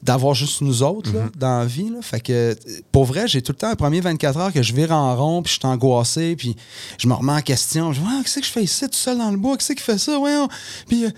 d'avoir 0.04 0.34
juste 0.36 0.62
nous 0.62 0.84
autres 0.84 1.12
là, 1.14 1.30
dans 1.36 1.60
la 1.60 1.66
vie. 1.66 1.90
Là. 1.90 2.02
Fait 2.02 2.20
que, 2.20 2.56
pour 2.92 3.06
vrai, 3.06 3.28
j'ai 3.28 3.42
tout 3.42 3.52
le 3.52 3.58
temps 3.58 3.70
un 3.70 3.76
premier 3.76 4.00
24 4.00 4.38
heures 4.38 4.54
que 4.54 4.62
je 4.62 4.74
vire 4.74 4.92
en 4.92 5.16
rond, 5.16 5.42
puis 5.42 5.54
je 5.54 5.60
suis 5.60 5.68
angoissé, 5.68 6.36
puis 6.36 6.56
je 6.98 7.08
me 7.08 7.14
remets 7.14 7.34
en 7.34 7.42
question. 7.42 7.94
Je 7.94 8.00
dis, 8.00 8.06
Ah, 8.08 8.22
qu'est-ce 8.24 8.40
que 8.40 8.46
je 8.46 8.52
fais 8.52 8.64
ici, 8.64 8.86
tout 8.88 8.96
seul 8.96 9.18
dans 9.18 9.32
le 9.32 9.38
bois? 9.38 9.58
Qu'est-ce 9.58 9.74
qui 9.74 9.84
fait 9.84 9.98
ça? 9.98 10.18
Voyons. 10.18 10.48
Puis, 10.88 11.06
euh, 11.06 11.10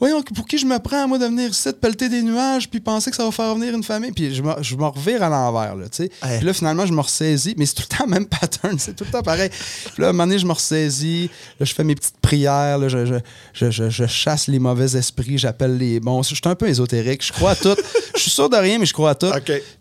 voyons, 0.00 0.22
pour 0.22 0.46
qui 0.46 0.58
je 0.58 0.66
me 0.66 0.78
prends, 0.78 1.06
moi, 1.06 1.18
de 1.18 1.26
venir 1.26 1.50
ici, 1.50 1.68
de 1.68 1.72
pelleter 1.72 2.08
des 2.08 2.22
nuages, 2.22 2.68
puis 2.68 2.80
penser 2.80 3.10
que 3.10 3.16
ça 3.16 3.24
va 3.24 3.30
faire 3.30 3.54
venir 3.54 3.74
une 3.74 3.84
famille? 3.84 4.10
Puis 4.12 4.34
je 4.34 4.42
me, 4.42 4.52
je 4.62 4.74
me 4.74 4.84
revire 4.86 5.22
à 5.22 5.28
l'envers, 5.28 5.76
là, 5.76 5.84
tu 5.88 6.04
sais. 6.04 6.10
Ouais. 6.24 6.38
Puis 6.38 6.46
là, 6.46 6.52
finalement, 6.52 6.86
je 6.86 6.92
me 6.92 7.00
ressaisis, 7.00 7.54
mais 7.56 7.66
c'est 7.66 7.74
tout 7.74 7.84
le 7.90 7.96
temps 7.96 8.04
le 8.06 8.10
même 8.10 8.26
pattern, 8.40 8.78
c'est 8.78 8.96
tout 8.96 9.04
le 9.04 9.10
temps 9.10 9.22
pareil. 9.22 9.50
Puis 9.50 10.00
là, 10.02 10.06
à 10.06 10.10
un 10.10 10.12
moment 10.12 10.26
donné, 10.26 10.38
je 10.38 10.46
me 10.46 10.52
ressaisis, 10.52 11.30
là, 11.60 11.66
je 11.66 11.74
fais 11.74 11.84
mes 11.84 11.94
petites 11.94 12.18
prières, 12.20 12.78
là, 12.78 12.88
je, 12.88 13.04
je, 13.06 13.70
je, 13.70 13.88
je- 13.90 14.06
chasse 14.06 14.48
les 14.48 14.58
mauvais 14.58 14.96
esprits, 14.96 15.38
j'appelle 15.38 15.76
les 15.76 16.00
bons. 16.00 16.22
Je 16.22 16.34
suis 16.34 16.40
un 16.46 16.54
peu 16.54 16.66
ésotérique, 16.68 17.24
je 17.24 17.32
crois 17.32 17.50
à 17.52 17.56
tout. 17.56 17.76
Je 18.16 18.20
suis 18.20 18.30
sûr 18.30 18.48
de 18.50 18.56
rien, 18.56 18.78
mais 18.78 18.86
je 18.86 18.92
crois 18.92 19.10
à 19.10 19.14
tout. 19.14 19.30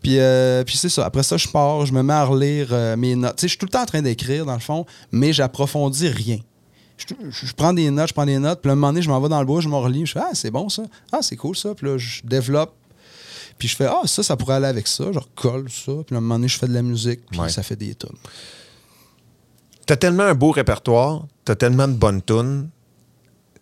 Puis, 0.02 0.20
euh, 0.20 0.64
puis 0.64 0.78
c'est 0.78 0.90
ça. 0.90 1.06
Après 1.06 1.24
ça, 1.24 1.38
je 1.38 1.48
pars, 1.48 1.86
je 1.86 1.94
me 1.94 2.04
mets 2.04 2.14
à 2.14 2.24
relire 2.26 2.68
euh, 2.72 2.96
mes 2.96 3.16
notes. 3.16 3.36
Tu 3.38 3.42
sais, 3.42 3.48
je 3.48 3.52
suis 3.52 3.58
tout 3.58 3.66
le 3.66 3.72
temps 3.72 3.82
en 3.82 3.86
train 3.86 4.02
d'écrire, 4.02 4.46
dans 4.46 4.54
le 4.54 4.60
fond, 4.60 4.86
mais 5.12 5.34
j'approfondis 5.34 6.10
rien. 6.10 6.38
Je, 7.08 7.54
prends 7.54 7.74
des 7.74 7.90
notes, 7.92 8.10
je 8.10 8.14
prends 8.14 8.26
des 8.26 8.38
notes, 8.40 8.62
puis 8.62 8.70
à 8.70 8.74
un 8.74 8.76
moment 8.76 8.88
donné, 8.92 9.02
je 9.02 9.10
m'en 9.10 9.20
vais 9.22 9.30
dans 9.30 9.40
le 9.40 9.46
bois, 9.46 9.62
je 9.62 9.70
me 9.70 9.76
relis, 9.76 10.06
je 10.06 10.14
fais 10.14 10.20
Ah, 10.22 10.32
c'est 10.34 10.52
bon 10.52 10.68
ça. 10.70 10.84
Ah, 11.12 11.20
c'est 11.22 11.36
cool 11.38 11.56
ça. 11.56 11.74
Puis 11.76 11.88
là, 11.88 11.98
je 11.98 12.22
développe. 12.24 12.74
Puis 13.58 13.68
je 13.68 13.76
fais 13.76 13.86
Ah, 13.86 14.02
ça, 14.06 14.22
ça 14.24 14.36
pourrait 14.38 14.56
aller 14.56 14.68
avec 14.68 14.88
ça. 14.88 15.06
Je 15.14 15.20
recolle 15.20 15.70
ça. 15.70 15.92
Puis 16.06 16.16
à 16.16 16.18
un 16.18 16.22
moment 16.22 16.36
donné, 16.36 16.48
je 16.48 16.58
fais 16.58 16.68
de 16.68 16.74
la 16.74 16.82
musique, 16.82 17.22
puis 17.30 17.40
Ouais. 17.40 17.50
ça 17.50 17.64
fait 17.64 17.76
des 17.76 17.96
tonnes. 17.96 18.16
T'as 19.86 19.96
tellement 19.96 20.24
un 20.24 20.36
beau 20.36 20.52
répertoire, 20.52 21.26
t'as 21.46 21.56
tellement 21.56 21.88
de 21.88 21.94
bonnes 21.94 22.22
tunes. 22.22 22.70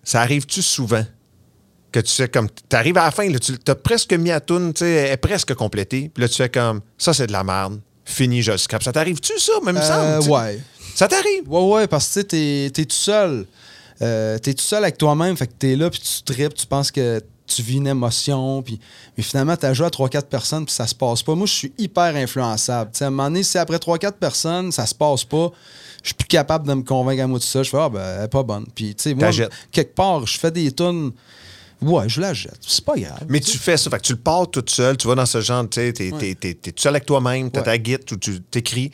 Ça 0.03 0.21
arrive-tu 0.21 0.61
souvent 0.61 1.05
que 1.91 1.99
tu 1.99 2.13
fais 2.13 2.27
comme. 2.27 2.49
T'arrives 2.69 2.97
à 2.97 3.05
la 3.05 3.11
fin, 3.11 3.29
là, 3.29 3.39
tu 3.39 3.53
as 3.67 3.75
presque 3.75 4.13
mis 4.13 4.31
à 4.31 4.41
tune, 4.41 4.73
tu 4.73 4.79
sais, 4.79 4.89
elle 4.91 5.11
est 5.13 5.17
presque 5.17 5.53
complétée. 5.53 6.09
Puis 6.13 6.21
là, 6.21 6.27
tu 6.27 6.35
fais 6.35 6.49
comme. 6.49 6.81
Ça, 6.97 7.13
c'est 7.13 7.27
de 7.27 7.31
la 7.31 7.43
merde. 7.43 7.79
Fini, 8.03 8.41
je 8.41 8.55
scrape. 8.57 8.83
Ça 8.83 8.91
t'arrive-tu, 8.93 9.37
ça, 9.39 9.53
même 9.65 9.77
Euh, 9.77 9.81
semble? 9.81 10.23
sais? 10.23 10.29
ouais. 10.29 10.61
Ça 10.97 11.07
t'arrive? 11.07 11.43
Ouais, 11.47 11.61
ouais, 11.73 11.87
parce 11.87 12.07
que 12.07 12.13
tu 12.13 12.19
sais, 12.21 12.23
t'es, 12.23 12.69
t'es 12.73 12.85
tout 12.85 12.95
seul. 12.95 13.45
Euh, 14.01 14.39
t'es 14.39 14.53
tout 14.55 14.63
seul 14.63 14.83
avec 14.83 14.97
toi-même, 14.97 15.37
fait 15.37 15.45
que 15.45 15.53
t'es 15.53 15.75
là, 15.75 15.91
puis 15.91 15.99
tu 15.99 16.23
tripes, 16.23 16.55
tu 16.55 16.65
penses 16.65 16.89
que 16.91 17.21
tu 17.45 17.61
vis 17.61 17.77
une 17.77 17.85
émotion, 17.87 18.63
puis 18.63 18.79
mais 19.15 19.23
finalement, 19.23 19.55
t'as 19.55 19.73
joué 19.73 19.85
à 19.85 19.89
3-4 19.89 20.23
personnes, 20.23 20.65
puis 20.65 20.73
ça 20.73 20.87
se 20.87 20.95
passe 20.95 21.21
pas. 21.21 21.35
Moi, 21.35 21.45
je 21.45 21.53
suis 21.53 21.73
hyper 21.77 22.15
influençable. 22.15 22.89
Tu 22.93 22.97
sais, 22.97 23.03
à 23.05 23.07
un 23.07 23.11
moment 23.11 23.25
donné, 23.29 23.43
si 23.43 23.59
après 23.59 23.77
3-4 23.77 24.13
personnes, 24.13 24.71
ça 24.71 24.87
se 24.87 24.95
passe 24.95 25.23
pas, 25.23 25.51
je 26.01 26.07
suis 26.07 26.15
plus 26.15 26.27
capable 26.27 26.67
de 26.67 26.73
me 26.73 26.81
convaincre 26.81 27.21
à 27.23 27.27
moi 27.27 27.37
de 27.37 27.43
ça. 27.43 27.61
Je 27.61 27.69
fais, 27.69 27.77
ah, 27.79 27.89
ben, 27.89 28.01
elle 28.17 28.25
est 28.25 28.27
pas 28.27 28.41
bonne. 28.43 28.65
Puis, 28.73 28.95
tu 28.95 29.03
sais, 29.03 29.13
moi, 29.13 29.29
quelque 29.71 29.93
part, 29.93 30.25
je 30.25 30.37
fais 30.39 30.49
des 30.51 30.71
tunes. 30.71 31.11
Ouais, 31.79 32.09
je 32.09 32.19
la 32.21 32.33
jette. 32.33 32.57
C'est 32.61 32.83
pas 32.83 32.95
grave. 32.95 33.23
Mais 33.29 33.39
tu 33.39 33.55
fais 33.59 33.77
ça, 33.77 33.89
fait 33.91 33.97
que 33.97 34.03
tu 34.03 34.13
le 34.13 34.19
pars 34.19 34.49
tout 34.49 34.63
seul, 34.67 34.97
tu 34.97 35.07
vas 35.07 35.13
dans 35.13 35.27
ce 35.27 35.41
genre, 35.41 35.63
tu 35.69 35.79
sais, 35.79 35.93
t'es, 35.93 36.11
t'es- 36.11 36.33
t'es- 36.33 36.53
t'es 36.55 36.71
tout 36.71 36.81
seul 36.81 36.95
avec 36.95 37.05
toi-même, 37.05 37.51
t'as 37.51 37.59
Ouais. 37.59 37.65
ta 37.65 37.77
guide, 37.77 38.03
tu 38.03 38.39
t'écris. 38.41 38.91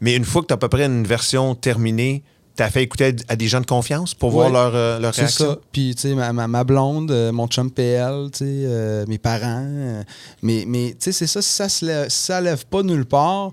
Mais 0.00 0.14
une 0.16 0.24
fois 0.24 0.42
que 0.42 0.46
t'as 0.48 0.54
à 0.54 0.58
peu 0.58 0.68
près 0.68 0.84
une 0.86 1.06
version 1.06 1.54
terminée, 1.54 2.22
t'as 2.54 2.70
fait 2.70 2.82
écouter 2.82 3.14
à, 3.28 3.36
des 3.36 3.48
gens 3.48 3.60
de 3.60 3.66
confiance 3.66 4.14
pour 4.14 4.30
voir 4.30 4.48
leur, 4.50 4.74
euh, 4.74 4.98
leur 4.98 5.14
C'est 5.14 5.22
réaction? 5.22 5.50
ça. 5.52 5.58
Puis, 5.72 5.94
tu 5.94 6.02
sais, 6.02 6.14
ma, 6.14 6.32
ma- 6.32 6.48
ma 6.48 6.64
blonde, 6.64 7.10
euh, 7.10 7.32
mon 7.32 7.46
chum 7.48 7.70
PL, 7.70 8.30
tu 8.32 8.38
sais, 8.38 8.44
euh, 8.46 9.04
mes 9.08 9.18
parents. 9.18 10.02
mais, 10.42 10.64
mais 10.66 10.90
tu 10.90 10.96
sais, 11.00 11.12
c'est 11.12 11.26
ça, 11.26 11.42
si 11.42 11.50
ça 11.52 11.68
se 11.68 11.84
lève, 11.84 12.08
si 12.08 12.18
ça 12.26 12.40
lève 12.40 12.64
pas 12.66 12.82
nulle 12.82 13.04
part, 13.06 13.52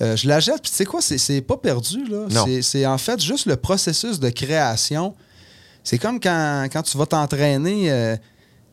je 0.00 0.26
la 0.28 0.40
jette. 0.40 0.62
Puis, 0.62 0.70
tu 0.70 0.76
sais 0.76 0.86
quoi, 0.86 1.02
c'est- 1.02 1.18
c'est 1.18 1.42
pas 1.42 1.58
perdu, 1.58 2.06
là. 2.08 2.24
C'est- 2.44 2.62
C'est 2.62 2.86
en 2.86 2.96
fait 2.96 3.20
juste 3.20 3.44
le 3.46 3.56
processus 3.56 4.18
de 4.18 4.30
création. 4.30 5.14
C'est 5.84 5.98
comme 5.98 6.18
quand, 6.20 6.66
quand 6.72 6.82
tu 6.82 6.96
vas 6.96 7.04
t'entraîner. 7.06 8.16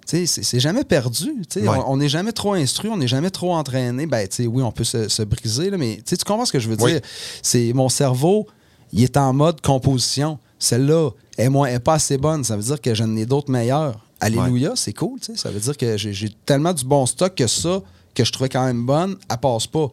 C'est 0.08 0.60
jamais 0.60 0.84
perdu. 0.84 1.32
Ouais. 1.58 1.68
On- 1.86 1.97
n'est 1.97 2.10
jamais 2.10 2.32
trop 2.32 2.53
instruit, 2.53 2.89
on 2.89 2.97
n'est 2.97 3.08
jamais 3.08 3.30
trop 3.30 3.53
entraîné. 3.53 4.05
Ben, 4.08 4.28
tu 4.28 4.36
sais, 4.38 4.47
oui, 4.47 4.64
on 4.64 4.72
peut 4.72 4.84
se, 4.84 5.10
se 5.10 5.22
briser, 5.24 5.70
là, 5.70 5.78
mais 5.78 5.99
tu 6.05 6.16
comprends 6.26 6.45
ce 6.45 6.51
que 6.51 6.60
je 6.60 6.70
veux 6.70 6.78
Oui. 6.82 6.93
dire? 6.93 7.01
C'est 7.41 7.74
mon 7.74 7.89
cerveau, 7.89 8.47
il 8.93 9.03
est 9.03 9.18
en 9.18 9.34
mode 9.34 9.60
composition. 9.62 10.39
Celle-là 10.60 11.10
est, 11.38 11.49
moins, 11.49 11.68
est 11.68 11.80
pas 11.80 11.95
assez 11.95 12.18
bonne. 12.18 12.43
Ça 12.43 12.55
veut 12.55 12.64
dire 12.64 12.80
que 12.82 12.95
j'en 12.95 13.16
ai 13.16 13.26
d'autres 13.26 13.51
meilleures. 13.51 13.99
Alléluia, 14.20 14.72
c'est 14.76 14.93
cool. 14.93 15.20
tu 15.20 15.34
sais. 15.34 15.38
Ça 15.38 15.51
veut 15.51 15.60
dire 15.60 15.78
que 15.78 15.97
j'ai 15.97 16.12
j'ai 16.14 16.30
tellement 16.45 16.74
du 16.74 16.84
bon 16.86 17.05
stock 17.05 17.36
que 17.36 17.45
ça, 17.45 17.82
que 18.16 18.24
je 18.24 18.32
trouvais 18.32 18.49
quand 18.49 18.66
même 18.66 18.84
bonne, 18.86 19.16
elle 19.30 19.38
passe 19.38 19.68
pas. 19.68 19.91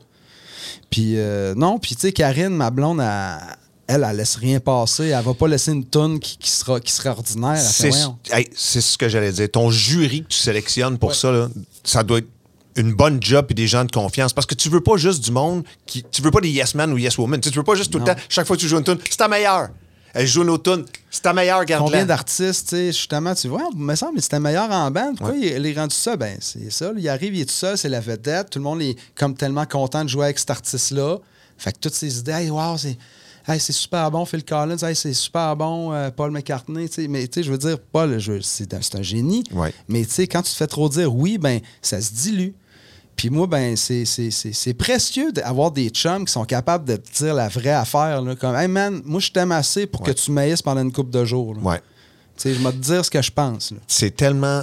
Puis 0.90 1.14
euh, 1.18 1.54
non, 1.54 1.78
puis 1.78 1.94
tu 1.94 2.02
sais, 2.02 2.12
Karine, 2.12 2.48
ma 2.56 2.70
blonde, 2.70 3.00
elle, 3.00 3.56
elle, 3.86 4.06
elle 4.08 4.16
laisse 4.16 4.36
rien 4.36 4.60
passer. 4.60 5.08
Elle 5.08 5.24
va 5.24 5.34
pas 5.34 5.48
laisser 5.48 5.72
une 5.72 5.84
tonne 5.84 6.18
qui, 6.18 6.38
qui 6.38 6.50
sera, 6.50 6.80
qui 6.80 6.92
sera 6.92 7.10
ordinaire. 7.10 7.58
C'est 7.58 7.90
hey, 8.30 8.48
ce 8.54 8.96
que 8.96 9.08
j'allais 9.08 9.32
dire. 9.32 9.50
Ton 9.50 9.70
jury 9.70 10.22
que 10.22 10.28
tu 10.28 10.38
sélectionnes 10.38 10.98
pour 10.98 11.14
ça, 11.14 11.30
là, 11.30 11.48
ça 11.82 12.02
doit 12.02 12.18
être 12.18 12.28
une 12.76 12.92
bonne 12.92 13.22
job 13.22 13.46
et 13.50 13.54
des 13.54 13.66
gens 13.66 13.84
de 13.84 13.90
confiance. 13.90 14.32
Parce 14.32 14.46
que 14.46 14.54
tu 14.54 14.68
veux 14.68 14.80
pas 14.80 14.96
juste 14.96 15.22
du 15.22 15.30
monde 15.30 15.64
qui. 15.86 16.04
Tu 16.10 16.22
veux 16.22 16.30
pas 16.30 16.40
des 16.40 16.50
yes 16.50 16.74
man 16.74 16.92
ou 16.92 16.98
yes 16.98 17.18
woman. 17.18 17.40
Tu, 17.40 17.48
sais, 17.48 17.52
tu 17.52 17.58
veux 17.58 17.64
pas 17.64 17.74
juste 17.74 17.92
tout 17.92 17.98
le 17.98 18.04
temps, 18.04 18.16
chaque 18.28 18.46
fois 18.46 18.56
que 18.56 18.60
tu 18.60 18.68
joues 18.68 18.78
une 18.78 18.84
tune, 18.84 18.98
c'est 19.08 19.16
ta 19.16 19.28
meilleure. 19.28 19.68
Elle 20.16 20.28
joue 20.28 20.42
une 20.42 20.50
autre 20.50 20.72
tune, 20.72 20.84
c'est 21.10 21.22
ta 21.22 21.32
meilleure, 21.32 21.64
garde 21.64 21.84
Combien 21.84 22.06
d'artistes, 22.06 22.68
tu 22.68 22.76
sais, 22.76 22.86
justement, 22.86 23.34
tu 23.34 23.48
vois, 23.48 23.68
il 23.74 23.80
me 23.80 23.96
semble 23.96 24.18
que 24.18 24.22
c'était 24.22 24.38
meilleur 24.38 24.70
en 24.70 24.88
band. 24.92 25.12
Pourquoi 25.16 25.36
il, 25.36 25.44
il 25.44 25.66
est 25.66 25.76
rendu 25.76 25.94
ça? 25.94 26.16
Ben, 26.16 26.38
c'est 26.40 26.70
ça. 26.70 26.92
il 26.96 27.08
arrive, 27.08 27.34
il 27.34 27.40
est 27.40 27.46
tout 27.46 27.52
seul, 27.52 27.76
c'est 27.76 27.88
la 27.88 27.98
vedette. 27.98 28.50
Tout 28.50 28.60
le 28.60 28.62
monde 28.62 28.80
est 28.80 28.96
comme 29.16 29.34
tellement 29.34 29.66
content 29.66 30.04
de 30.04 30.08
jouer 30.08 30.26
avec 30.26 30.38
cet 30.38 30.50
artiste-là. 30.50 31.18
Fait 31.58 31.72
que 31.72 31.78
toutes 31.80 31.94
ces 31.94 32.18
idées, 32.18 32.32
hey, 32.32 32.50
wow, 32.50 32.76
c'est. 32.78 32.96
Hey, 33.46 33.60
c'est 33.60 33.72
super 33.72 34.10
bon, 34.10 34.24
Phil 34.24 34.42
Collins, 34.42 34.78
hey, 34.82 34.96
c'est 34.96 35.12
super 35.12 35.54
bon, 35.54 35.92
euh, 35.92 36.10
Paul 36.10 36.30
McCartney. 36.30 36.88
Mais 37.08 37.28
je 37.36 37.50
veux 37.50 37.58
dire, 37.58 37.78
Paul, 37.78 38.18
c'est 38.42 38.72
un, 38.72 39.02
génie. 39.02 39.44
Ouais. 39.52 39.72
Mais 39.86 40.04
quand 40.04 40.42
tu 40.42 40.50
te 40.50 40.56
fais 40.56 40.66
trop 40.66 40.88
dire 40.88 41.14
oui, 41.14 41.36
ben, 41.36 41.60
ça 41.82 42.00
se 42.00 42.12
dilue. 42.12 42.52
Puis 43.16 43.30
moi, 43.30 43.46
ben, 43.46 43.76
c'est- 43.76 44.74
précieux 44.78 45.30
d'avoir 45.30 45.70
des 45.70 45.90
chums 45.90 46.24
qui 46.24 46.32
sont 46.32 46.44
capables 46.44 46.84
de 46.86 46.96
te 46.96 47.12
dire 47.18 47.34
la 47.34 47.48
vraie 47.48 47.70
affaire. 47.70 48.22
Là, 48.22 48.34
comme, 48.34 48.56
hey 48.56 48.66
man, 48.66 49.02
moi, 49.04 49.20
je 49.20 49.30
t'aime 49.30 49.52
assez 49.52 49.86
pour 49.86 50.00
Ouais. 50.00 50.08
que 50.08 50.12
tu 50.18 50.30
maïsses 50.30 50.62
pendant 50.62 50.80
une 50.82 50.92
couple 50.92 51.10
de 51.10 51.24
jours. 51.24 51.54
là. 51.54 51.60
Ouais. 51.60 51.78
Tu 52.36 52.42
sais, 52.42 52.54
je 52.54 52.58
vais 52.60 52.72
te 52.72 52.78
dire 52.78 53.04
ce 53.04 53.10
que 53.10 53.22
je 53.22 53.30
pense. 53.30 53.72
C'est 53.86 54.16
tellement 54.16 54.62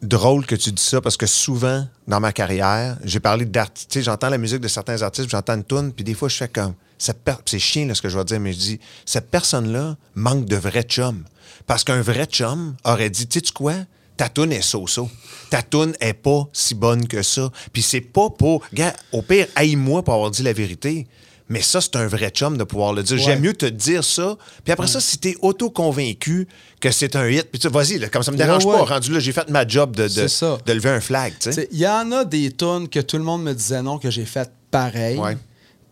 drôle 0.00 0.46
que 0.46 0.54
tu 0.54 0.72
dis 0.72 0.82
ça 0.82 1.00
parce 1.00 1.16
que 1.16 1.26
souvent, 1.26 1.86
dans 2.08 2.20
ma 2.20 2.32
carrière, 2.32 2.96
j'ai 3.04 3.20
parlé 3.20 3.44
d'artistes. 3.44 4.00
J'entends 4.00 4.30
la 4.30 4.38
musique 4.38 4.60
de 4.60 4.68
certains 4.68 5.02
artistes, 5.02 5.28
j'entends 5.28 5.54
une 5.56 5.64
tune, 5.64 5.92
puis 5.92 6.04
des 6.04 6.14
fois, 6.14 6.28
je 6.28 6.36
fais 6.36 6.48
comme. 6.48 6.74
Cette 7.02 7.22
per- 7.24 7.34
C'est 7.46 7.58
chiant 7.58 7.86
là, 7.86 7.94
ce 7.94 8.02
que 8.02 8.08
je 8.08 8.16
vais 8.16 8.24
dire, 8.24 8.38
mais 8.38 8.52
je 8.52 8.58
dis 8.58 8.80
cette 9.04 9.28
personne-là 9.30 9.96
manque 10.14 10.44
de 10.46 10.56
vrai 10.56 10.82
chum. 10.84 11.24
Parce 11.66 11.82
qu'un 11.82 12.00
vrai 12.00 12.26
chum 12.26 12.76
aurait 12.84 13.10
dit 13.10 13.26
Tu 13.26 13.40
sais 13.40 13.52
quoi? 13.52 13.74
Ta 14.16 14.28
toune 14.28 14.52
est 14.52 14.62
so-so. 14.62 15.10
Ta 15.50 15.62
toune 15.62 15.94
est 16.00 16.12
pas 16.14 16.44
si 16.52 16.74
bonne 16.74 17.08
que 17.08 17.22
ça. 17.22 17.50
Puis 17.72 17.82
c'est 17.82 18.00
pas 18.00 18.30
pour. 18.30 18.62
Gars, 18.72 18.94
au 19.10 19.22
pire, 19.22 19.46
haïs-moi 19.56 20.04
pour 20.04 20.14
avoir 20.14 20.30
dit 20.30 20.42
la 20.42 20.52
vérité. 20.52 21.06
Mais 21.48 21.60
ça, 21.60 21.80
c'est 21.80 21.96
un 21.96 22.06
vrai 22.06 22.30
chum 22.30 22.56
de 22.56 22.62
pouvoir 22.64 22.92
le 22.92 23.02
dire. 23.02 23.16
Ouais. 23.16 23.22
J'aime 23.22 23.40
mieux 23.40 23.52
te 23.52 23.66
dire 23.66 24.04
ça. 24.04 24.36
Puis 24.64 24.72
après 24.72 24.86
ça, 24.86 25.00
si 25.00 25.18
t'es 25.18 25.34
auto-convaincu 25.42 26.46
que 26.80 26.90
c'est 26.92 27.16
un 27.16 27.28
hit, 27.28 27.48
puis 27.50 27.58
tu 27.58 27.68
vas-y, 27.68 27.98
comme 28.10 28.22
ça 28.22 28.30
me 28.30 28.36
dérange 28.36 28.64
Ouais, 28.64 28.78
pas. 28.78 28.84
Rendu 28.84 29.12
là, 29.12 29.18
j'ai 29.18 29.32
fait 29.32 29.50
ma 29.50 29.66
job 29.66 29.96
de, 29.96 30.06
de, 30.06 30.72
lever 30.72 30.90
un 30.90 31.00
flag, 31.00 31.34
Il 31.72 31.78
y 31.78 31.86
en 31.86 32.12
a 32.12 32.24
des 32.24 32.52
tunes 32.52 32.88
que 32.88 33.00
tout 33.00 33.18
le 33.18 33.24
monde 33.24 33.42
me 33.42 33.52
disait 33.54 33.82
non, 33.82 33.98
que 33.98 34.08
j'ai 34.08 34.24
fait 34.24 34.48
pareil. 34.70 35.20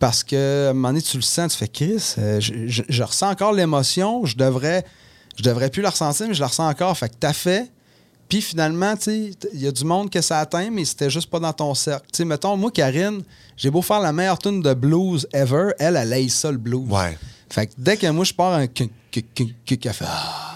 Parce 0.00 0.24
que 0.24 0.66
à 0.66 0.70
un 0.70 0.72
moment 0.72 0.88
donné, 0.88 1.02
tu 1.02 1.16
le 1.16 1.22
sens, 1.22 1.52
tu 1.52 1.58
fais 1.58 1.68
Chris, 1.68 2.14
euh, 2.18 2.40
je, 2.40 2.52
je- 2.66 2.82
je 2.88 3.02
ressens 3.04 3.30
encore 3.30 3.52
l'émotion, 3.52 4.24
je 4.26 4.36
devrais, 4.36 4.84
je 5.36 5.42
devrais 5.44 5.70
plus 5.70 5.82
la 5.82 5.90
ressentir, 5.90 6.26
mais 6.26 6.34
je 6.34 6.40
la 6.40 6.48
ressens 6.48 6.68
encore. 6.68 6.96
Fait 6.98 7.08
que 7.10 7.14
t'as 7.20 7.32
fait. 7.34 7.70
Puis 8.28 8.40
finalement, 8.40 8.94
il 9.08 9.34
y 9.54 9.66
a 9.66 9.72
du 9.72 9.84
monde 9.84 10.08
que 10.08 10.20
ça 10.20 10.38
atteint, 10.38 10.70
mais 10.70 10.84
c'était 10.84 11.10
juste 11.10 11.28
pas 11.28 11.38
dans 11.40 11.52
ton 11.52 11.74
cercle. 11.74 12.06
Sais, 12.12 12.24
mettons, 12.24 12.56
moi, 12.56 12.70
Karine, 12.70 13.22
j'ai 13.56 13.70
beau 13.70 13.82
faire 13.82 14.00
la 14.00 14.12
meilleure 14.12 14.38
tune 14.38 14.62
de 14.62 14.72
blues 14.72 15.26
ever, 15.32 15.70
elle, 15.78 15.96
elle 15.96 16.12
aille 16.12 16.30
ça 16.30 16.50
le 16.50 16.56
blues. 16.58 16.88
Ouais. 16.88 17.18
Fait 17.50 17.66
que 17.66 17.72
dès 17.76 17.96
que 17.96 18.06
moi, 18.06 18.24
je 18.24 18.32
pars 18.32 18.54
un 18.54 18.68
que- 18.68 18.84
que- 19.10 19.20
que- 19.34 19.42
que- 19.66 19.74
qu'elle 19.74 19.92
fait 19.92 20.04
Ah! 20.08 20.49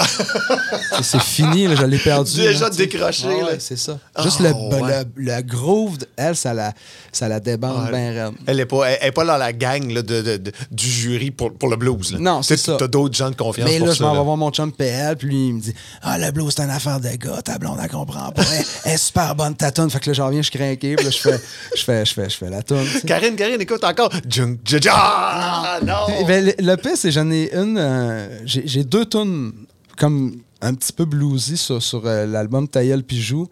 C'est- 1.03 1.21
fini, 1.21 1.67
là, 1.67 1.75
je 1.75 1.85
l'ai 1.85 1.99
perdu. 1.99 2.37
Déjà 2.37 2.65
là, 2.69 2.71
décroché, 2.71 3.27
ouais, 3.27 3.57
c'est 3.59 3.79
ça. 3.79 3.99
Oh, 4.19 4.23
Juste 4.23 4.41
le, 4.41 4.51
ouais. 4.53 5.05
le, 5.17 5.35
le 5.37 5.43
groove, 5.43 5.97
elle, 6.17 6.37
ça 6.37 6.53
la, 6.55 6.73
ça 7.13 7.29
la 7.29 7.41
débande 7.41 7.85
Ouais. 7.87 8.13
bien. 8.13 8.33
Elle 8.47 8.57
n'est 8.59 8.67
pas, 8.67 8.85
elle, 8.91 8.99
elle 9.01 9.09
est 9.09 9.13
pas 9.13 9.25
dans 9.25 9.37
la 9.37 9.53
gang 9.53 9.91
là, 9.91 10.03
de, 10.03 10.21
de- 10.23 10.37
de- 10.37 10.53
du 10.71 10.87
jury 10.89 11.31
pour, 11.31 11.53
pour 11.55 11.69
le 11.69 11.77
blues. 11.77 12.13
là. 12.13 12.19
Non, 12.21 12.43
c'est 12.43 12.57
ça. 12.57 12.77
T'as 12.79 12.87
d'autres 12.87 13.15
gens 13.17 13.31
de 13.31 13.37
confiance 13.37 13.69
Mais 13.69 13.79
pour 13.79 13.89
là, 13.89 13.93
ça. 13.95 13.99
je 13.99 14.03
m'en 14.05 14.15
vais 14.15 14.23
voir 14.25 14.37
mon 14.37 14.51
chum 14.51 14.71
PL, 14.73 15.17
puis 15.17 15.29
lui, 15.29 15.49
il 15.49 15.55
me 15.55 15.61
dit 15.61 15.75
Ah, 16.03 16.19
le 16.19 16.31
blues, 16.31 16.53
c'est 16.57 16.63
une 16.63 16.71
affaire 16.71 17.01
de 17.01 17.09
gars, 17.09 17.43
ta 17.43 17.59
blonde, 17.59 17.79
elle 17.83 17.91
comprend 17.91 18.31
pas. 18.31 18.43
Elle, 18.57 18.65
elle 18.85 18.93
est 18.93 18.97
super 18.99 19.35
bonne, 19.35 19.55
ta 19.55 19.71
tune. 19.73 19.91
Fait 19.91 20.01
que 20.01 20.11
là, 20.11 20.15
j'en 20.15 20.27
reviens, 20.27 20.43
je 20.43 20.51
suis 20.51 20.59
craqué, 20.59 20.95
puis 20.97 21.05
là, 21.05 21.11
je 21.11 21.19
fais, 21.19 21.41
je 21.77 21.83
fais, 21.83 22.05
je 22.05 22.13
fais, 22.15 22.31
je 22.31 22.37
fais 22.37 22.51
la 22.51 22.61
sais. 22.61 23.07
Karine, 23.07 23.35
Karine, 23.37 23.61
écoute 23.61 23.83
encore. 23.85 24.11
Jung, 24.29 24.59
ja, 24.67 24.79
ja, 24.81 24.93
ah, 24.97 25.79
non! 25.85 26.07
Eh 26.21 26.25
ben, 26.25 26.45
le, 26.45 26.55
le 26.59 26.77
pire, 26.77 26.93
c'est 26.97 27.11
j'en 27.11 27.31
ai 27.31 27.51
une. 27.55 27.77
euh, 27.79 28.39
j'ai 28.45 28.85
deux 28.85 29.07
tunes 29.07 29.53
comme 29.97 30.37
un 30.61 30.75
petit 30.75 30.93
peu 30.93 31.05
bluesy 31.05 31.57
sur, 31.57 31.83
sur 31.83 32.03
euh, 32.07 32.27
l'album 32.27 32.67
Tailleul 32.69 33.03
Pijou. 33.03 33.49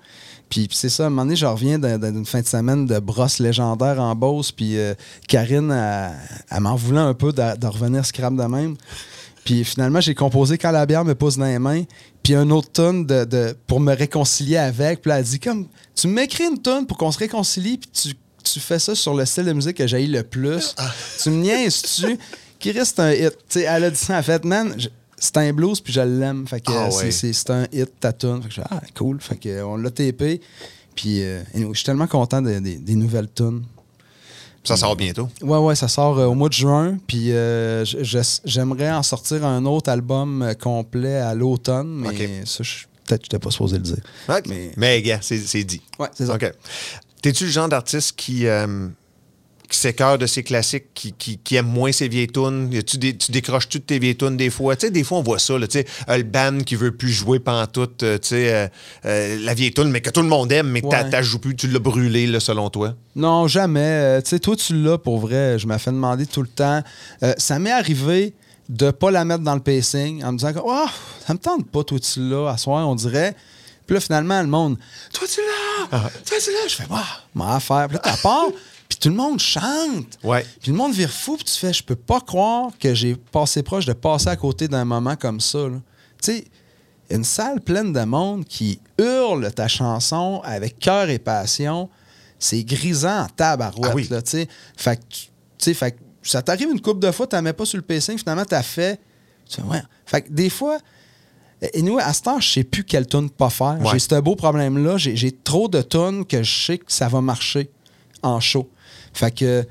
Puis, 0.48 0.68
puis 0.68 0.76
c'est 0.76 0.88
ça, 0.88 1.04
à 1.04 1.06
un 1.06 1.10
moment 1.10 1.22
donné, 1.24 1.36
je 1.36 1.46
reviens 1.46 1.78
d'un- 1.78 1.98
d'un- 1.98 2.12
d'une 2.12 2.26
fin 2.26 2.40
de 2.40 2.46
semaine 2.46 2.86
de 2.86 2.98
brosse 2.98 3.38
légendaire 3.38 4.00
en 4.00 4.14
Beauce, 4.14 4.52
puis 4.52 4.76
euh, 4.78 4.94
Karine, 5.28 5.70
elle, 6.50 6.60
m'en 6.60 6.74
voulait 6.76 7.00
un 7.00 7.14
peu 7.14 7.32
de, 7.32 7.56
de 7.56 7.66
revenir 7.66 8.04
scrap 8.04 8.34
de 8.34 8.42
même. 8.44 8.76
Puis 9.44 9.64
finalement, 9.64 10.00
j'ai 10.00 10.14
composé 10.14 10.56
Quand 10.58 10.70
la 10.70 10.86
bière 10.86 11.04
me 11.04 11.14
pose 11.14 11.36
dans 11.38 11.46
les 11.46 11.58
mains, 11.58 11.82
puis 12.22 12.34
un 12.34 12.48
autre 12.50 12.70
tune 12.72 13.06
de, 13.06 13.24
de- 13.24 13.56
pour 13.66 13.80
me 13.80 13.94
réconcilier 13.94 14.56
avec. 14.58 15.00
Puis 15.02 15.08
là, 15.08 15.18
elle 15.18 15.24
dit 15.24 15.40
comme, 15.40 15.66
tu 15.94 16.06
m'écris 16.06 16.44
une 16.44 16.60
tune 16.62 16.86
pour 16.86 16.96
qu'on 16.96 17.10
se 17.10 17.18
réconcilie, 17.18 17.78
puis 17.78 17.90
tu, 17.92 18.14
tu 18.44 18.60
fais 18.60 18.78
ça 18.78 18.94
sur 18.94 19.14
le 19.14 19.24
style 19.24 19.44
de 19.46 19.52
musique 19.52 19.76
que 19.78 19.86
j'ai 19.86 20.06
le 20.06 20.22
plus. 20.22 20.74
Tu 21.22 21.30
me 21.30 21.36
niaises-tu? 21.42 22.18
Qui 22.60 22.70
reste 22.70 23.00
un 23.00 23.10
hit. 23.12 23.30
Tu 23.48 23.60
sais, 23.60 23.62
elle 23.62 23.82
a 23.84 23.90
dit 23.90 23.96
ça, 23.96 24.16
en 24.18 24.22
fait, 24.22 24.44
man, 24.44 24.76
c'est 25.24 25.36
un 25.36 25.52
blues, 25.52 25.80
puis 25.80 25.92
je 25.92 26.00
l'aime. 26.00 26.46
Fait 26.48 26.60
que 26.60 26.72
Ah 26.72 26.90
c'est- 26.90 27.04
ouais. 27.04 27.10
c'est 27.12 27.32
c'est 27.32 27.50
un 27.50 27.66
hit, 27.72 27.90
ta 28.00 28.12
tune. 28.12 28.42
Fait 28.42 28.48
que 28.48 28.54
je 28.54 28.60
ah, 28.68 28.80
cool. 28.96 29.20
Fait 29.20 29.36
que, 29.36 29.62
on 29.62 29.76
l'a 29.76 29.90
tapé. 29.90 30.40
Puis 30.96 31.22
euh, 31.22 31.42
je 31.54 31.72
suis 31.74 31.84
tellement 31.84 32.06
content 32.08 32.42
de- 32.42 32.58
de- 32.58 32.76
des 32.78 32.94
nouvelles 32.94 33.28
tunes. 33.34 33.62
Ça 34.64 34.76
sort 34.76 34.94
bientôt. 34.94 35.28
Ouais, 35.42 35.58
ouais, 35.58 35.74
ça 35.74 35.88
sort 35.88 36.18
euh, 36.18 36.26
au 36.26 36.34
mois 36.34 36.48
de 36.48 36.54
juin. 36.54 36.98
Puis 37.06 37.32
euh, 37.32 37.84
j'aimerais 38.44 38.92
en 38.92 39.02
sortir 39.02 39.44
un 39.44 39.64
autre 39.64 39.90
album 39.90 40.42
euh, 40.42 40.54
complet 40.54 41.16
à 41.16 41.34
l'automne, 41.34 41.88
mais 41.88 42.44
ça, 42.44 42.62
je- 42.62 42.84
peut-être 43.04 43.22
que 43.22 43.26
je 43.30 43.36
n'étais 43.36 43.38
pas 43.40 43.50
supposé 43.50 43.76
le 43.78 43.82
dire. 43.82 43.96
Mais- 44.48 44.72
Mais, 44.76 45.02
gars, 45.02 45.18
c'est 45.20 45.38
c'est 45.38 45.64
dit. 45.64 45.82
Ouais, 45.98 46.08
c'est 46.14 46.26
ça. 46.26 46.34
OK. 46.34 46.52
T'es-tu 47.22 47.44
le 47.46 47.50
genre 47.50 47.68
d'artiste 47.68 48.14
qui, 48.16 48.46
euh, 48.46 48.88
qui 49.72 49.78
s'écœure 49.78 50.18
de 50.18 50.26
ses 50.26 50.42
classiques, 50.44 50.94
qui, 50.94 51.12
qui, 51.12 51.38
qui 51.38 51.56
aime 51.56 51.66
moins 51.66 51.90
ses 51.92 52.06
vieilles 52.08 52.28
tunes? 52.28 52.70
A-tu 52.76 52.98
des- 52.98 53.16
tu 53.16 53.32
décroches-tu 53.32 53.78
de 53.80 53.84
tes 53.84 53.98
vieilles 53.98 54.16
tunes 54.16 54.36
des 54.36 54.50
fois? 54.50 54.76
Tu 54.76 54.86
sais, 54.86 54.90
des 54.92 55.02
fois, 55.02 55.18
on 55.18 55.22
voit 55.22 55.38
ça, 55.38 55.58
là, 55.58 55.66
tu 55.66 55.78
sais, 55.80 55.86
euh, 56.08 56.16
le 56.18 56.22
band 56.22 56.58
qui 56.64 56.76
veut 56.76 56.92
plus 56.96 57.10
jouer 57.10 57.40
pantoute, 57.40 58.02
euh, 58.04 58.18
tu 58.18 58.28
sais, 58.28 58.54
euh, 58.54 58.68
euh, 59.06 59.38
la 59.40 59.54
vieille 59.54 59.72
tune, 59.72 59.90
mais 59.90 60.00
que 60.00 60.10
tout 60.10 60.22
le 60.22 60.28
monde 60.28 60.52
aime, 60.52 60.68
mais 60.68 60.80
que 60.82 60.86
Ouais. 60.86 61.10
t'as 61.10 61.22
joué 61.22 61.40
plus, 61.40 61.56
tu 61.56 61.66
l'as 61.68 61.78
brûlé, 61.80 62.26
là, 62.26 62.38
selon 62.38 62.70
toi? 62.70 62.94
Non, 63.16 63.48
jamais. 63.48 64.22
Tu 64.22 64.30
sais, 64.30 64.38
toi, 64.38 64.54
tu 64.56 64.74
l'as 64.80 64.98
pour 64.98 65.18
vrai. 65.18 65.58
Je 65.58 65.66
me 65.66 65.76
fais 65.78 65.90
demander 65.90 66.26
tout 66.26 66.42
le 66.42 66.48
temps. 66.48 66.82
Ça 67.38 67.58
m'est 67.58 67.70
arrivé 67.72 68.34
de 68.68 68.90
pas 68.90 69.10
la 69.10 69.24
mettre 69.24 69.42
dans 69.42 69.54
le 69.54 69.60
pacing 69.60 70.22
en 70.24 70.32
me 70.32 70.38
disant 70.38 70.52
que 70.52 70.60
oh, 70.64 70.86
ça 71.26 71.34
me 71.34 71.38
tente 71.38 71.66
pas, 71.70 71.82
toi, 71.84 71.98
tu 71.98 72.20
l'as, 72.20 72.48
à 72.50 72.56
soir, 72.56 72.88
on 72.88 72.94
dirait. 72.94 73.34
Puis 73.86 73.94
là, 73.94 74.00
finalement, 74.00 74.40
le 74.40 74.46
monde, 74.46 74.78
toi, 75.12 75.26
tu 75.28 75.40
l'as, 75.40 75.98
toi, 75.98 76.10
tu 76.42 76.50
l'as. 76.52 76.68
Je 76.68 76.74
fais, 76.76 76.86
waouh, 76.88 77.00
ma 77.34 77.56
affaire. 77.56 77.86
Puis 77.88 77.96
là, 77.96 78.00
t'as 78.04 78.16
part, 78.16 78.46
puis 78.92 79.00
tout 79.00 79.08
le 79.08 79.14
monde 79.14 79.40
chante. 79.40 80.18
Ouais. 80.22 80.44
Puis 80.60 80.70
le 80.70 80.76
monde 80.76 80.92
vire 80.92 81.10
fou, 81.10 81.36
puis 81.36 81.44
tu 81.44 81.54
fais, 81.54 81.72
je 81.72 81.82
peux 81.82 81.96
pas 81.96 82.20
croire 82.20 82.70
que 82.78 82.94
j'ai 82.94 83.14
passé 83.14 83.62
proche 83.62 83.86
de 83.86 83.94
passer 83.94 84.28
à 84.28 84.36
côté 84.36 84.68
d'un 84.68 84.84
moment 84.84 85.16
comme 85.16 85.40
ça. 85.40 85.66
Tu 85.70 85.80
sais, 86.20 86.44
une 87.10 87.24
salle 87.24 87.60
pleine 87.60 87.92
de 87.92 88.04
monde 88.04 88.44
qui 88.44 88.80
hurle 88.98 89.50
ta 89.52 89.66
chanson 89.66 90.42
avec 90.44 90.78
cœur 90.78 91.08
et 91.08 91.18
passion, 91.18 91.88
c'est 92.38 92.62
grisant 92.64 93.22
en 93.22 93.26
tabarouette. 93.28 93.90
Ah 93.92 93.94
oui. 93.94 94.08
là, 94.10 94.20
tu 94.20 94.32
sais. 94.32 94.48
fait 94.76 95.00
que, 95.58 95.72
fait 95.72 95.92
que 95.92 95.98
ça 96.22 96.42
t'arrive 96.42 96.68
une 96.70 96.80
couple 96.80 97.00
de 97.00 97.10
fois, 97.10 97.26
tu 97.26 97.40
mets 97.40 97.52
pas 97.54 97.64
sur 97.64 97.78
le 97.78 97.82
pacing, 97.82 98.18
finalement, 98.18 98.44
tu 98.44 98.54
as 98.54 98.62
fait. 98.62 99.00
Ouais. 99.64 99.82
Fait 100.04 100.22
que 100.22 100.30
des 100.30 100.50
fois, 100.50 100.78
et 101.72 101.80
nous, 101.80 101.98
à 101.98 102.12
ce 102.12 102.22
temps, 102.22 102.40
je 102.40 102.50
sais 102.50 102.64
plus 102.64 102.84
quelle 102.84 103.06
tune 103.06 103.30
pas 103.30 103.48
faire. 103.48 103.78
Ouais. 103.80 103.90
J'ai 103.92 104.00
ce 104.00 104.20
beau 104.20 104.36
problème-là. 104.36 104.98
J'ai 104.98 105.16
j'ai 105.16 105.32
trop 105.32 105.68
de 105.68 105.80
tunes 105.80 106.26
que 106.26 106.42
je 106.42 106.64
sais 106.66 106.78
que 106.78 106.92
ça 106.92 107.08
va 107.08 107.20
marcher 107.20 107.70
en 108.22 108.40
show. 108.40 108.68
Fait 109.12 109.30
que, 109.30 109.66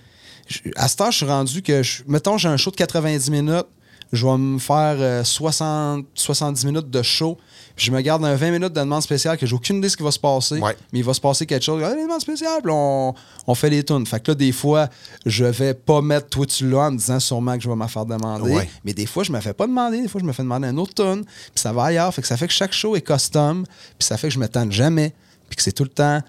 à 0.76 0.88
ce 0.88 0.96
temps, 0.98 1.12
je 1.12 1.18
suis 1.18 1.26
rendu 1.26 1.62
que, 1.62 1.82
je- 1.84 2.04
mettons, 2.08 2.38
j'ai 2.38 2.50
un 2.50 2.58
show 2.58 2.72
de 2.72 2.76
90 2.76 3.30
minutes, 3.32 3.66
je 4.14 4.28
vais 4.28 4.38
me 4.38 4.60
faire 4.60 4.98
euh, 5.00 5.24
60, 5.24 6.06
70 6.14 6.66
minutes 6.66 6.90
de 6.90 7.02
show, 7.02 7.38
puis 7.78 7.86
je 7.86 7.92
me 7.92 8.02
garde 8.02 8.26
un 8.26 8.36
20 8.36 8.52
minutes 8.52 8.74
de 8.74 8.80
demande 8.82 9.02
spéciale 9.02 9.38
que 9.38 9.46
j'ai 9.46 9.56
aucune 9.56 9.78
idée 9.78 9.88
de 9.88 9.92
ce 9.92 9.96
qui 9.96 10.04
va 10.04 10.12
se 10.12 10.20
passer, 10.20 10.60
Ouais. 10.60 10.76
mais 10.92 11.00
il 11.00 11.06
va 11.06 11.14
se 11.14 11.22
passer 11.22 11.46
quelque 11.46 11.64
chose. 11.64 11.82
Ah, 11.82 12.20
spéciales, 12.20 12.62
puis 12.62 12.72
on, 12.76 13.16
on 13.48 13.56
fait 13.56 13.70
les 13.70 13.86
tunes. 13.86 14.06
Fait 14.06 14.20
que 14.22 14.32
là, 14.32 14.36
des 14.36 14.52
fois, 14.52 14.90
je 15.26 15.46
vais 15.46 15.74
pas 15.74 16.02
mettre 16.02 16.28
toi 16.28 16.46
tu 16.46 16.70
là 16.70 16.88
en 16.88 16.92
me 16.92 16.98
disant 16.98 17.22
sûrement 17.22 17.56
que 17.56 17.64
je 17.64 17.70
vais 17.70 17.76
me 17.76 17.88
faire 17.88 18.06
demander. 18.06 18.52
Ouais. 18.54 18.70
Mais 18.84 18.94
des 18.94 19.06
fois, 19.06 19.24
je 19.24 19.32
me 19.32 19.40
fais 19.40 19.54
pas 19.54 19.66
demander. 19.66 20.02
Des 20.02 20.10
fois, 20.10 20.20
je 20.20 20.26
me 20.26 20.34
fais 20.34 20.44
demander 20.44 20.68
un 20.68 20.78
autre 20.78 20.94
tune. 20.94 21.24
Puis 21.24 21.62
ça 21.62 21.72
va 21.72 21.86
ailleurs. 21.86 22.14
Fait 22.14 22.22
que 22.22 22.28
ça 22.28 22.36
fait 22.36 22.48
que 22.48 22.54
chaque 22.54 22.74
show 22.74 22.98
est 22.98 23.02
custom. 23.02 23.64
Puis 23.98 24.06
ça 24.06 24.18
fait 24.18 24.28
que 24.28 24.34
je 24.34 24.40
me 24.40 24.50
tente 24.50 24.74
jamais. 24.74 25.14
Puis 25.48 25.56
que 25.56 25.64
c'est 25.64 25.72
tout 25.72 25.84
le 25.86 25.90
temps. 25.90 26.20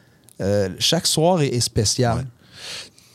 euh, 0.40 0.68
chaque 0.78 1.06
soir 1.08 1.42
est, 1.42 1.48
est 1.48 1.60
spécial. 1.60 2.26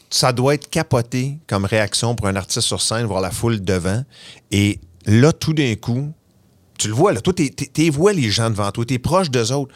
Ça 0.10 0.32
doit 0.32 0.54
être 0.54 0.70
capoté 0.70 1.38
comme 1.48 1.66
réaction 1.66 2.16
pour 2.16 2.28
un 2.28 2.36
artiste 2.36 2.68
sur 2.68 2.82
scène, 2.82 3.06
voir 3.06 3.22
la 3.22 3.32
foule 3.32 3.62
devant. 3.62 4.04
Et 4.52 4.80
là, 5.06 5.34
tout 5.34 5.54
d'un 5.54 5.76
coup, 5.76 6.14
tu 6.78 6.88
le 6.88 6.94
vois, 6.94 7.12
là, 7.14 7.22
toi, 7.22 7.34
tu 7.34 7.90
vois 7.90 8.14
les 8.14 8.30
gens 8.30 8.50
devant 8.50 8.72
toi, 8.72 8.86
tu 8.86 8.94
es 8.94 9.00
proche 9.00 9.30
d'eux 9.30 9.52
autres. 9.52 9.74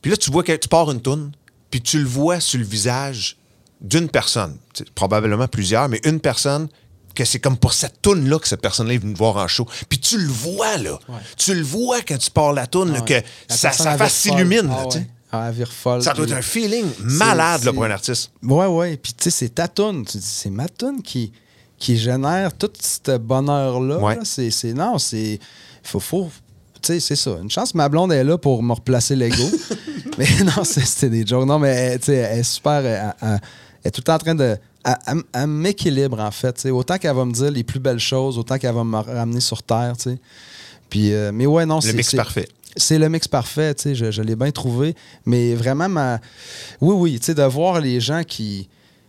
Puis 0.00 0.10
là, 0.10 0.16
tu 0.16 0.30
vois 0.30 0.42
que 0.42 0.52
tu 0.56 0.68
pars 0.68 0.90
une 0.90 1.00
toune, 1.00 1.32
puis 1.70 1.80
tu 1.80 1.98
le 1.98 2.06
vois 2.06 2.40
sur 2.40 2.58
le 2.58 2.64
visage 2.64 3.36
d'une 3.80 4.08
personne, 4.08 4.56
probablement 4.94 5.48
plusieurs, 5.48 5.88
mais 5.88 6.00
une 6.04 6.20
personne 6.20 6.68
que 7.14 7.24
c'est 7.24 7.40
comme 7.40 7.58
pour 7.58 7.72
cette 7.74 8.00
toune-là 8.00 8.38
que 8.38 8.48
cette 8.48 8.62
personne-là 8.62 8.94
est 8.94 8.98
venue 8.98 9.14
voir 9.14 9.36
en 9.36 9.46
show. 9.48 9.66
Puis 9.88 9.98
tu 9.98 10.16
le 10.18 10.28
vois, 10.28 10.78
là. 10.78 10.98
Tu 11.36 11.54
le 11.54 11.62
vois 11.62 12.00
quand 12.00 12.16
tu 12.16 12.30
pars 12.30 12.52
la 12.52 12.66
toune, 12.66 12.92
là, 12.92 13.00
Ouais. 13.00 13.04
que 13.22 13.26
La 13.50 13.56
ça, 13.56 13.92
elle 13.92 13.98
face 13.98 14.14
s'illumine. 14.14 14.70
Ah 14.72 14.82
là, 14.84 14.88
ouais. 14.88 15.06
Elle 15.32 15.52
vire 15.54 15.72
folle. 15.72 16.02
Ça 16.02 16.12
doit 16.12 16.26
être 16.26 16.32
un 16.32 16.42
feeling 16.42 16.84
malade 17.00 17.38
là, 17.64 17.70
c'est- 17.70 17.72
pour 17.72 17.84
un 17.84 17.90
artiste. 17.90 18.30
Ouais, 18.42 18.66
ouais. 18.66 18.96
Puis, 18.96 19.12
tu 19.14 19.24
sais, 19.24 19.30
c'est 19.30 19.48
ta 19.54 19.66
toune. 19.68 20.04
Tu 20.04 20.18
dis, 20.18 20.24
c'est 20.26 20.50
ma 20.50 20.68
toune 20.68 21.00
qui, 21.02 21.32
qui 21.78 21.96
génère 21.96 22.52
tout 22.56 22.70
ce 22.78 23.16
bonheur-là. 23.16 23.98
Ouais. 23.98 24.16
là. 24.16 24.20
C'est, 24.24 24.50
c'est- 24.50 24.74
non, 24.74 24.98
c'est. 24.98 25.38
Faut. 25.82 26.00
faut 26.00 26.30
tu 26.82 26.88
sais, 26.94 27.00
c'est 27.00 27.16
ça. 27.16 27.38
Une 27.40 27.48
chance, 27.50 27.74
ma 27.76 27.88
blonde 27.88 28.12
est 28.12 28.24
là 28.24 28.36
pour 28.36 28.60
me 28.62 28.72
replacer 28.72 29.14
l'ego. 29.16 29.36
mais 30.18 30.26
non, 30.44 30.64
c'est- 30.64 30.84
c'était 30.84 31.10
des 31.10 31.26
jokes. 31.26 31.46
Non, 31.46 31.58
mais 31.58 31.98
tu 31.98 32.06
sais, 32.06 32.14
elle 32.16 32.38
est 32.40 32.42
super. 32.42 32.84
Elle, 32.84 33.14
elle- 33.22 33.28
elle 33.84 33.88
est 33.88 33.90
tout 33.90 34.00
le 34.00 34.04
temps 34.04 34.14
en 34.14 34.18
train 34.18 34.34
de. 34.34 34.56
Elle, 34.84 34.96
elle- 35.06 35.22
elle 35.32 35.46
m'équilibre, 35.46 36.18
en 36.20 36.30
fait. 36.32 36.66
Autant 36.66 36.98
qu'elle 36.98 37.14
va 37.14 37.24
me 37.24 37.32
dire 37.32 37.50
les 37.52 37.62
plus 37.62 37.78
belles 37.80 38.00
choses, 38.00 38.36
autant 38.36 38.58
qu'elle 38.58 38.74
va 38.74 38.82
me 38.84 38.96
ramener 38.98 39.40
sur 39.40 39.62
terre. 39.62 39.94
Puis, 40.90 41.12
euh, 41.14 41.30
mais 41.32 41.46
ouais, 41.46 41.64
non, 41.64 41.76
Le 41.76 41.80
c'est. 41.82 41.92
mix 41.94 42.10
c'est- 42.10 42.16
parfait. 42.16 42.48
C'est 42.76 42.98
le 42.98 43.08
mix 43.08 43.28
parfait, 43.28 43.74
tu 43.74 43.82
sais, 43.82 43.94
je, 43.94 44.10
je 44.10 44.22
l'ai 44.22 44.36
bien 44.36 44.50
trouvé. 44.50 44.94
Mais 45.26 45.54
vraiment, 45.54 45.88
ma... 45.88 46.20
oui, 46.80 46.94
oui, 46.94 47.18
tu 47.20 47.26
sais, 47.26 47.34
de 47.34 47.42
voir 47.42 47.80
les 47.80 48.00
gens 48.00 48.22
qui, 48.24 48.68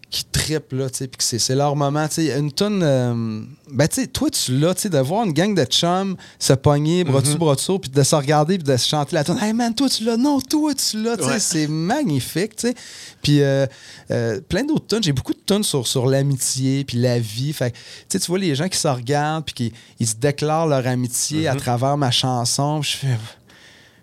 qui 0.09 0.25
trippent, 0.25 0.73
là, 0.73 0.89
tu 0.89 0.97
sais, 0.99 1.07
puis 1.07 1.17
que 1.17 1.23
c'est, 1.39 1.55
leur 1.55 1.75
moment, 1.75 2.07
tu 2.07 2.15
sais, 2.27 2.37
une 2.37 2.51
tonne... 2.51 2.81
euh, 2.83 3.41
ben, 3.71 3.87
tu 3.87 4.01
sais, 4.01 4.07
toi, 4.07 4.29
tu 4.29 4.59
l'as, 4.59 4.75
tu 4.75 4.81
sais, 4.83 4.89
de 4.89 4.99
voir 4.99 5.25
une 5.25 5.33
gang 5.33 5.55
de 5.55 5.63
chums 5.63 6.15
se 6.37 6.53
pogner, 6.53 7.03
bras 7.03 7.21
dessus, 7.21 7.37
bras 7.37 7.55
dessous, 7.55 7.79
puis 7.79 7.89
de 7.89 8.03
se 8.03 8.13
regarder, 8.15 8.59
puis 8.59 8.67
de 8.67 8.77
se 8.77 8.87
chanter 8.87 9.15
la 9.15 9.23
tonne. 9.23 9.39
Hey, 9.41 9.53
man, 9.53 9.73
toi, 9.73 9.89
tu 9.89 10.03
l'as. 10.03 10.17
Non, 10.17 10.39
toi, 10.39 10.73
tu 10.75 11.01
l'as, 11.01 11.17
tu 11.17 11.23
sais, 11.23 11.29
Ouais. 11.31 11.39
c'est 11.39 11.67
magnifique, 11.67 12.55
tu 12.57 12.67
sais. 12.67 12.75
Puis 13.23 13.41
euh, 13.41 13.65
euh, 14.11 14.39
plein 14.41 14.63
d'autres 14.63 14.85
tonnes. 14.85 15.01
J'ai 15.03 15.13
beaucoup 15.13 15.33
de 15.33 15.39
tonnes 15.43 15.63
sur, 15.63 15.87
sur 15.87 16.05
l'amitié, 16.05 16.83
puis 16.83 16.97
la 16.97 17.17
vie. 17.17 17.51
Fait 17.53 17.71
tu 17.71 17.79
sais, 18.09 18.19
tu 18.19 18.27
vois 18.27 18.37
les 18.37 18.53
gens 18.53 18.67
qui 18.69 18.77
se 18.77 18.87
regardent, 18.87 19.45
puis 19.45 19.55
qui 19.55 19.73
ils 19.99 20.05
se 20.07 20.15
déclarent 20.15 20.67
leur 20.67 20.85
amitié 20.85 21.47
à 21.47 21.55
travers 21.55 21.97
ma 21.97 22.11
chanson. 22.11 22.81
Je 22.83 22.97
fais... 22.97 23.17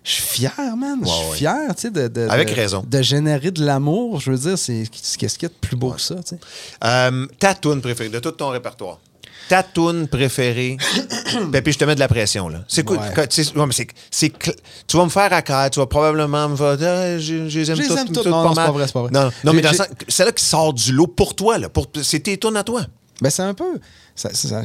Je 0.03 0.11
suis 0.13 0.21
fier, 0.23 0.51
man. 0.77 0.99
Je 1.03 1.07
suis 1.09 1.29
ouais. 1.31 1.37
fier, 1.37 1.75
tu 1.75 1.81
sais, 1.83 1.91
de, 1.91 2.07
de- 2.07 2.27
Avec 2.29 2.49
de- 2.49 2.53
raison. 2.55 2.83
De 2.87 3.01
générer 3.03 3.51
de 3.51 3.63
l'amour. 3.63 4.19
Je 4.19 4.31
veux 4.31 4.37
dire, 4.37 4.57
c'est 4.57 4.83
qu'est-ce 5.17 5.37
qu'il 5.37 5.47
y 5.47 5.51
a 5.51 5.53
de 5.53 5.59
plus 5.67 5.75
beau 5.75 5.91
que 5.91 6.01
ça, 6.01 6.15
tu 6.15 6.21
sais. 6.35 6.39
Euh, 6.83 7.27
ta 7.39 7.53
toune 7.53 7.81
préférée 7.81 8.09
de 8.09 8.19
tout 8.19 8.31
ton 8.31 8.49
répertoire. 8.49 8.99
Ta 9.47 9.61
toune 9.63 10.07
préférée. 10.07 10.77
Ben, 11.47 11.61
puis 11.61 11.71
je 11.73 11.77
te 11.77 11.85
mets 11.85 11.95
de 11.95 11.99
la 11.99 12.07
pression, 12.07 12.49
là. 12.49 12.63
C'est 12.67 12.83
quand- 12.83 12.97
tu 13.27 13.43
c'est- 13.43 13.53
c'est 14.11 14.33
vas 14.93 15.03
me 15.05 15.09
faire 15.09 15.31
à 15.33 15.41
cœur, 15.41 15.69
tu 15.69 15.79
vas 15.79 15.85
probablement 15.85 16.49
me 16.49 16.55
faire. 16.55 16.77
Ah, 16.81 17.17
je, 17.19 17.47
je 17.49 17.59
les 17.59 17.69
aime 17.71 17.77
Je 17.77 17.81
les 17.83 17.87
toutes, 17.87 18.25
aime 18.25 18.31
Non, 18.31 18.43
pas 18.43 18.43
non, 18.43 18.49
c'est 18.49 18.55
mal. 18.55 18.65
pas 18.65 18.71
vrai, 18.71 18.87
c'est 18.87 18.93
pas 18.93 19.01
vrai. 19.03 19.11
Non, 19.11 19.29
non, 19.43 19.53
mais 19.53 19.61
dans 19.61 19.73
sens- 19.73 19.87
celle-là 20.07 20.31
qui 20.33 20.43
sort 20.45 20.73
du 20.73 20.91
lot 20.93 21.07
pour 21.07 21.35
toi, 21.35 21.57
là. 21.57 21.69
Pour, 21.69 21.87
c'est 22.01 22.19
tes 22.21 22.37
tunes 22.37 22.57
à 22.57 22.63
toi. 22.63 22.81
Ben, 23.21 23.29
c'est 23.29 23.43
un 23.43 23.53
peu. 23.53 23.79
ça- 24.15 24.33
ça- 24.33 24.63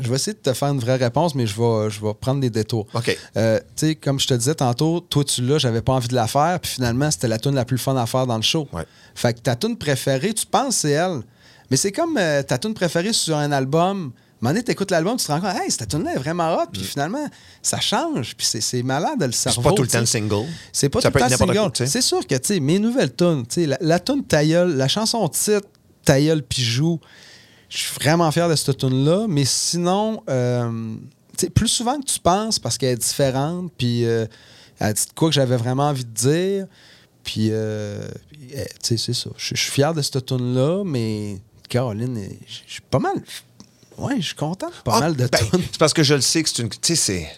je 0.00 0.08
vais 0.08 0.14
essayer 0.16 0.34
de 0.34 0.38
te 0.38 0.52
faire 0.52 0.68
une 0.68 0.80
vraie 0.80 0.96
réponse, 0.96 1.34
mais 1.34 1.46
je 1.46 1.54
vais, 1.60 1.90
je 1.90 2.00
vais 2.00 2.14
prendre 2.14 2.40
des 2.40 2.50
détours. 2.50 2.86
OK. 2.94 3.16
Euh, 3.36 3.58
tu 3.76 3.86
sais, 3.86 3.94
comme 3.94 4.18
je 4.20 4.26
te 4.26 4.34
disais 4.34 4.54
tantôt, 4.54 5.00
toi, 5.00 5.24
tu 5.24 5.42
l'as, 5.42 5.58
j'avais 5.58 5.82
pas 5.82 5.92
envie 5.92 6.08
de 6.08 6.14
la 6.14 6.26
faire, 6.26 6.58
puis 6.60 6.72
finalement, 6.72 7.10
c'était 7.10 7.28
la 7.28 7.38
tune 7.38 7.54
la 7.54 7.64
plus 7.64 7.78
fun 7.78 7.96
à 7.96 8.06
faire 8.06 8.26
dans 8.26 8.36
le 8.36 8.42
show. 8.42 8.68
Ouais. 8.72 8.84
Fait 9.14 9.34
que 9.34 9.40
ta 9.40 9.56
tune 9.56 9.76
préférée, 9.76 10.34
tu 10.34 10.46
penses 10.46 10.76
c'est 10.76 10.90
elle. 10.92 11.22
Mais 11.70 11.76
c'est 11.76 11.92
comme 11.92 12.16
euh, 12.18 12.42
ta 12.42 12.58
tune 12.58 12.74
préférée 12.74 13.12
sur 13.12 13.36
un 13.36 13.52
album. 13.52 14.12
Donné, 14.42 14.62
t'écoutes 14.62 14.92
l'album, 14.92 15.16
tu 15.16 15.26
te 15.26 15.32
rends 15.32 15.40
compte, 15.40 15.56
hey, 15.56 15.70
cette 15.70 15.88
tune-là 15.88 16.14
est 16.14 16.18
vraiment 16.18 16.54
hot, 16.54 16.66
puis 16.72 16.82
finalement, 16.82 17.26
ça 17.62 17.80
change, 17.80 18.36
puis 18.36 18.46
c'est, 18.46 18.82
malade 18.84 19.18
de 19.18 19.24
le 19.24 19.30
Mm. 19.30 19.32
C'est 19.32 19.50
cerveau. 19.50 19.70
pas 19.70 19.72
tout 19.74 19.82
le 19.82 19.88
temps 19.88 19.98
le 19.98 20.06
single. 20.06 20.46
C'est 20.72 20.88
pas 20.88 21.00
Ça 21.00 21.08
tout 21.10 21.18
peut 21.18 21.24
le 21.24 21.30
temps 21.30 21.36
single. 21.36 21.70
C'est 21.74 22.00
sûr 22.00 22.24
que, 22.24 22.36
tu 22.36 22.54
sais, 22.54 22.60
mes 22.60 22.78
nouvelles 22.78 23.12
tunes, 23.12 23.44
tu 23.48 23.62
sais, 23.62 23.66
la, 23.66 23.76
la 23.80 23.98
tune 23.98 24.22
Tailleul, 24.22 24.76
la 24.76 24.86
chanson 24.86 25.26
titre 25.28 25.66
Tailleul 26.04 26.44
Pijou, 26.44 27.00
je 27.68 27.78
suis 27.78 27.94
vraiment 27.94 28.30
fier 28.30 28.48
de 28.48 28.54
cette 28.54 28.76
tune-là, 28.78 29.26
mais 29.28 29.44
sinon, 29.44 30.22
euh, 30.28 30.94
plus 31.54 31.68
souvent 31.68 32.00
que 32.00 32.06
tu 32.06 32.18
penses, 32.20 32.58
parce 32.58 32.78
qu'elle 32.78 32.94
est 32.94 32.96
différente, 32.96 33.72
puis 33.76 34.04
euh, 34.04 34.26
elle 34.78 34.94
dit 34.94 35.06
de 35.06 35.12
quoi 35.14 35.28
que 35.28 35.34
j'avais 35.34 35.56
vraiment 35.56 35.88
envie 35.88 36.04
de 36.04 36.10
dire, 36.10 36.66
puis, 37.24 37.48
euh, 37.50 38.06
sais, 38.82 38.96
c'est 38.96 39.12
ça. 39.12 39.30
Je 39.36 39.56
suis 39.56 39.70
fier 39.70 39.92
de 39.92 40.00
cette 40.00 40.24
tune-là, 40.26 40.84
mais 40.84 41.40
Caroline, 41.68 42.16
euh, 42.18 42.28
je 42.46 42.72
suis 42.72 42.82
pas 42.82 43.00
mal... 43.00 43.16
Ouais, 43.98 44.16
je 44.20 44.26
suis 44.26 44.34
content 44.34 44.70
pas 44.84 44.96
Ah, 44.96 45.00
mal 45.00 45.16
de 45.16 45.26
ben, 45.26 45.38
tunes. 45.38 45.62
C'est 45.72 45.78
parce 45.78 45.94
que 45.94 46.02
je 46.02 46.14
le 46.14 46.20
sais 46.20 46.42
que 46.42 46.50
c'est 46.50 46.62
une. 46.62 46.68
Tu 46.68 46.78
sais, 46.82 46.96
c'est. 46.96 47.36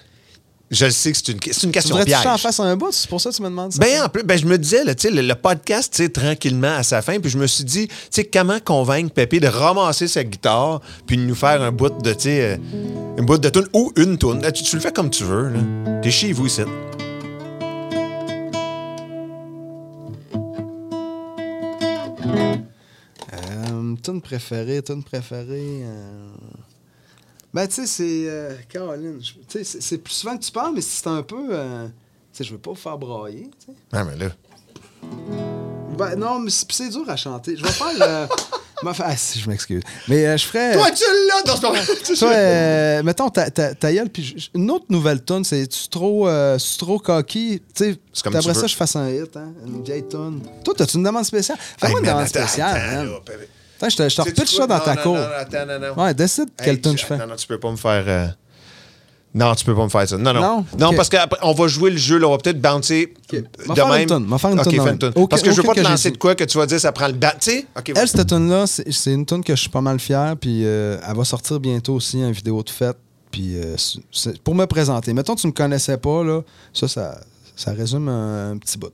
Je 0.71 0.85
le 0.85 0.91
sais 0.91 1.13
que 1.13 1.17
c'est 1.19 1.29
une, 1.33 1.39
c'est 1.41 1.63
une 1.63 1.71
Tu 1.71 1.79
question 1.79 1.97
que 1.97 2.05
piège. 2.05 2.19
j'en 2.23 2.37
fasse 2.37 2.61
un 2.61 2.77
bout? 2.77 2.93
C'est 2.93 3.09
pour 3.09 3.21
ça 3.23 3.31
que 3.31 3.35
tu 3.37 3.41
me 3.43 3.49
demandes 3.49 3.73
ça? 3.73 3.79
Ben, 3.81 4.03
en 4.03 4.09
plus, 4.11 4.23
ben, 4.23 4.39
je 4.39 4.45
me 4.45 4.59
disais, 4.59 4.85
là, 4.85 4.95
tu 4.95 5.11
le, 5.11 5.23
le 5.23 5.35
podcast, 5.35 5.91
tu 5.95 6.03
sais, 6.03 6.09
tranquillement 6.11 6.77
à 6.77 6.83
sa 6.83 7.01
fin, 7.01 7.19
puis 7.21 7.31
je 7.31 7.39
me 7.39 7.47
suis 7.47 7.65
dit, 7.65 7.89
tu 7.89 7.95
sais, 8.11 8.25
comment 8.25 8.59
convaincre 8.63 9.13
Pépé 9.15 9.41
de 9.41 9.47
ramasser 9.47 10.09
sa 10.09 10.25
guitare, 10.25 10.83
puis 11.07 11.17
de 11.17 11.23
nous 11.23 11.35
faire 11.35 11.63
un 11.63 11.73
bout 11.73 11.89
de, 12.03 12.13
tu 12.13 12.29
euh, 12.29 12.57
une 13.17 13.25
bout 13.25 13.39
de 13.39 13.49
tune 13.49 13.67
ou 13.73 13.93
une 13.97 14.19
tune. 14.19 14.43
Tu, 14.53 14.63
tu 14.63 14.77
le 14.77 14.83
fais 14.83 14.93
comme 14.93 15.09
tu 15.09 15.25
veux, 15.25 15.49
là. 15.49 16.01
T'es 16.03 16.11
chez 16.11 16.33
vous 16.33 16.47
ici. 16.47 16.61
Euh, 23.33 23.95
tune 24.03 24.21
préférée, 24.21 24.83
tune 24.83 25.03
préférée. 25.03 25.83
euh, 25.85 26.29
Ben, 27.55 27.67
tu 27.67 27.75
sais, 27.75 27.87
c'est. 27.87 28.25
euh, 28.29 28.55
Caroline, 28.69 29.19
tu 29.21 29.35
sais, 29.49 29.65
c'est- 29.65 29.81
c'est 29.81 29.99
plus 29.99 30.13
souvent 30.13 30.37
que 30.37 30.45
tu 30.45 30.53
parles, 30.53 30.73
mais 30.75 30.81
c'est 30.83 31.07
un 31.07 31.23
peu. 31.23 31.49
euh, 31.51 31.87
Tu 32.31 32.45
sais, 32.45 32.45
je 32.45 32.53
veux 32.53 32.59
pas 32.59 32.71
vous 32.71 32.77
faire 32.77 32.99
brailler, 32.99 33.51
tu 33.59 33.73
sais. 33.73 33.79
Ah, 33.93 34.05
mais 34.05 34.17
là. 34.17 34.31
Ben, 35.97 36.15
non, 36.17 36.39
mais 36.39 36.51
c'est 36.51 36.71
c'est 36.71 36.89
dur 36.91 37.09
à 37.09 37.17
chanter. 37.17 37.57
Je 37.57 37.63
vais 37.65 37.71
faire. 37.71 37.89
euh, 38.01 38.27
faire- 38.93 39.07
ah, 39.09 39.17
si, 39.17 39.41
je 39.41 39.49
m'excuse. 39.49 39.83
Mais 40.07 40.27
euh, 40.27 40.37
je 40.37 40.45
ferais. 40.45 40.75
Toi, 40.75 40.91
tu 40.93 41.03
l'as 41.29 41.43
dans 41.43 41.57
ce 41.57 41.63
moment. 41.63 41.79
Toi, 42.19 42.29
euh, 42.31 43.03
mettons, 43.03 43.29
ta, 43.31 43.51
ta, 43.51 43.75
ta 43.75 43.93
gueule, 43.93 44.09
puis 44.11 44.51
une 44.55 44.71
autre 44.71 44.85
nouvelle 44.91 45.25
tune, 45.25 45.43
c'est-tu 45.43 45.89
trop, 45.89 46.29
euh, 46.29 46.57
trop 46.79 46.99
cocky? 47.01 47.61
Tu 47.75 47.85
sais, 47.85 47.99
C'est 48.13 48.31
tu 48.31 48.43
ça 48.43 48.53
veux. 48.53 48.61
que 48.63 48.69
je 48.69 48.77
fasse 48.77 48.95
un 48.95 49.09
hit, 49.11 49.37
hein? 49.37 49.53
Une 49.67 49.83
vieille 49.83 50.07
tune. 50.07 50.41
Toi, 50.65 50.75
t'as-tu 50.77 50.99
une 50.99 51.03
demande 51.05 51.25
spéciale? 51.25 51.59
Fais-moi 51.59 51.99
Hey, 51.99 52.05
une 52.05 52.07
man, 52.07 52.15
demande 52.17 52.29
spéciale, 52.29 52.77
attends, 52.77 52.97
man. 52.97 53.07
là, 53.11 53.21
Pépé. 53.25 53.49
Attends, 53.79 53.89
je 53.91 53.97
te, 53.97 54.09
je 54.09 54.17
te 54.17 54.23
repitche 54.23 54.55
ça 54.57 54.67
dans 54.67 54.79
Non, 54.79 54.85
ta 54.85 54.95
non, 54.97 55.03
cour. 55.03 55.15
Non, 55.15 55.21
non, 55.21 55.29
attends, 55.39 55.67
non, 55.67 55.79
non. 55.97 56.03
Ouais, 56.03 56.15
décide 56.15 56.49
quelle 56.57 56.75
Hey, 56.75 56.81
tune 56.81 56.93
tu- 56.95 56.99
je 57.03 57.07
fais. 57.07 57.17
Non, 57.17 57.27
non, 57.29 57.37
tu 57.37 57.47
peux 57.47 57.59
pas 57.59 57.71
me 57.71 57.77
faire. 57.77 58.05
euh, 58.07 58.27
Non, 59.35 59.55
tu 59.55 59.65
peux 59.65 59.75
pas 59.75 59.85
me 59.85 59.89
faire 59.89 60.09
ça. 60.09 60.17
Non, 60.17 60.33
non. 60.33 60.41
Non? 60.41 60.65
Non, 60.79 60.89
Ok. 60.89 60.97
parce 60.97 61.09
qu'on 61.11 61.53
va 61.53 61.69
jouer 61.69 61.91
le 61.91 61.97
jeu, 61.99 62.19
là, 62.19 62.27
on 62.27 62.31
va 62.33 62.39
peut-être 62.39 62.61
bouncer 62.61 63.13
de 63.31 63.45
faire 63.75 63.87
une 63.95 64.09
même. 64.09 64.25
m'en 64.25 64.39
faire 64.39 64.51
une 64.51 64.59
fais 64.65 64.71
une. 64.77 65.13
Aucun- 65.15 65.27
Parce 65.29 65.43
que 65.43 65.51
je 65.53 65.57
veux 65.57 65.63
pas 65.63 65.75
te 65.75 65.81
lancer 65.81 66.11
de 66.11 66.17
quoi 66.17 66.35
que 66.35 66.45
tu 66.45 66.57
vas 66.59 66.67
dire, 66.67 66.81
ça 66.81 66.93
prend 66.93 67.07
le. 67.09 67.13
Tu 67.15 67.29
sais? 67.41 67.67
Elle, 67.95 68.09
cette 68.09 68.27
tune-là, 68.27 68.65
c'est 68.67 69.13
une 69.13 69.27
tune 69.27 69.45
que 69.45 69.55
je 69.55 69.61
suis 69.61 69.71
pas 69.71 69.83
mal 69.83 70.01
fier, 70.01 70.35
puis 70.41 70.63
euh, 70.65 70.99
elle 71.09 71.17
va 71.17 71.25
sortir 71.25 71.61
bientôt 71.61 71.95
aussi 71.95 72.25
en 72.25 72.31
vidéo 72.31 72.63
de 72.63 72.71
fête, 72.71 72.97
puis 73.31 73.53
euh, 73.61 73.77
pour 74.43 74.55
me 74.55 74.65
présenter. 74.67 75.13
Mettons, 75.13 75.35
tu 75.37 75.47
me 75.47 75.53
connaissais 75.53 75.99
pas, 75.99 76.25
là, 76.25 76.41
ça, 76.73 76.89
ça, 76.89 77.21
ça 77.55 77.73
résume 77.73 78.09
un, 78.09 78.53
un 78.53 78.57
petit 78.59 78.79
bout. 78.79 78.93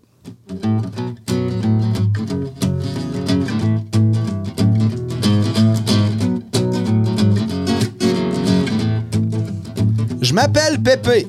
Je 10.35 10.41
m'appelle 10.41 10.82
Pépé. 10.82 11.28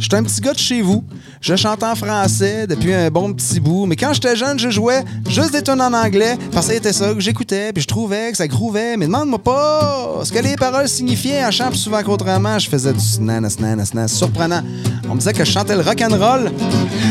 Je 0.00 0.16
un 0.16 0.24
petit 0.24 0.40
gars 0.40 0.52
de 0.52 0.58
chez 0.58 0.82
vous. 0.82 1.04
Je 1.40 1.54
chante 1.54 1.84
en 1.84 1.94
français 1.94 2.66
depuis 2.66 2.92
un 2.92 3.08
bon 3.08 3.32
petit 3.32 3.60
bout. 3.60 3.86
Mais 3.86 3.94
quand 3.94 4.12
j'étais 4.14 4.34
jeune, 4.34 4.58
je 4.58 4.68
jouais 4.68 5.04
juste 5.28 5.52
des 5.52 5.62
tunes 5.62 5.80
en 5.80 5.92
anglais 5.92 6.36
parce 6.50 6.66
que 6.66 6.74
c'était 6.74 6.92
ça 6.92 7.14
que 7.14 7.20
j'écoutais. 7.20 7.72
Puis 7.72 7.82
je 7.82 7.86
trouvais 7.86 8.32
que 8.32 8.36
ça 8.36 8.48
grouvait. 8.48 8.96
Mais 8.96 9.06
demande-moi 9.06 9.38
pas 9.38 10.22
ce 10.24 10.32
que 10.32 10.40
les 10.40 10.56
paroles 10.56 10.88
signifiaient 10.88 11.44
en 11.44 11.52
chant 11.52 11.68
plus 11.68 11.78
souvent 11.78 12.02
qu'autrement. 12.02 12.58
Je 12.58 12.68
faisais 12.68 12.92
du 12.92 12.98
snanas, 12.98 13.50
snanas, 13.50 13.84
snanas. 13.84 14.08
Surprenant. 14.08 14.62
On 15.08 15.14
me 15.14 15.20
disait 15.20 15.32
que 15.32 15.44
je 15.44 15.52
chantais 15.52 15.76
le 15.76 15.82
rock'n'roll. 15.82 16.50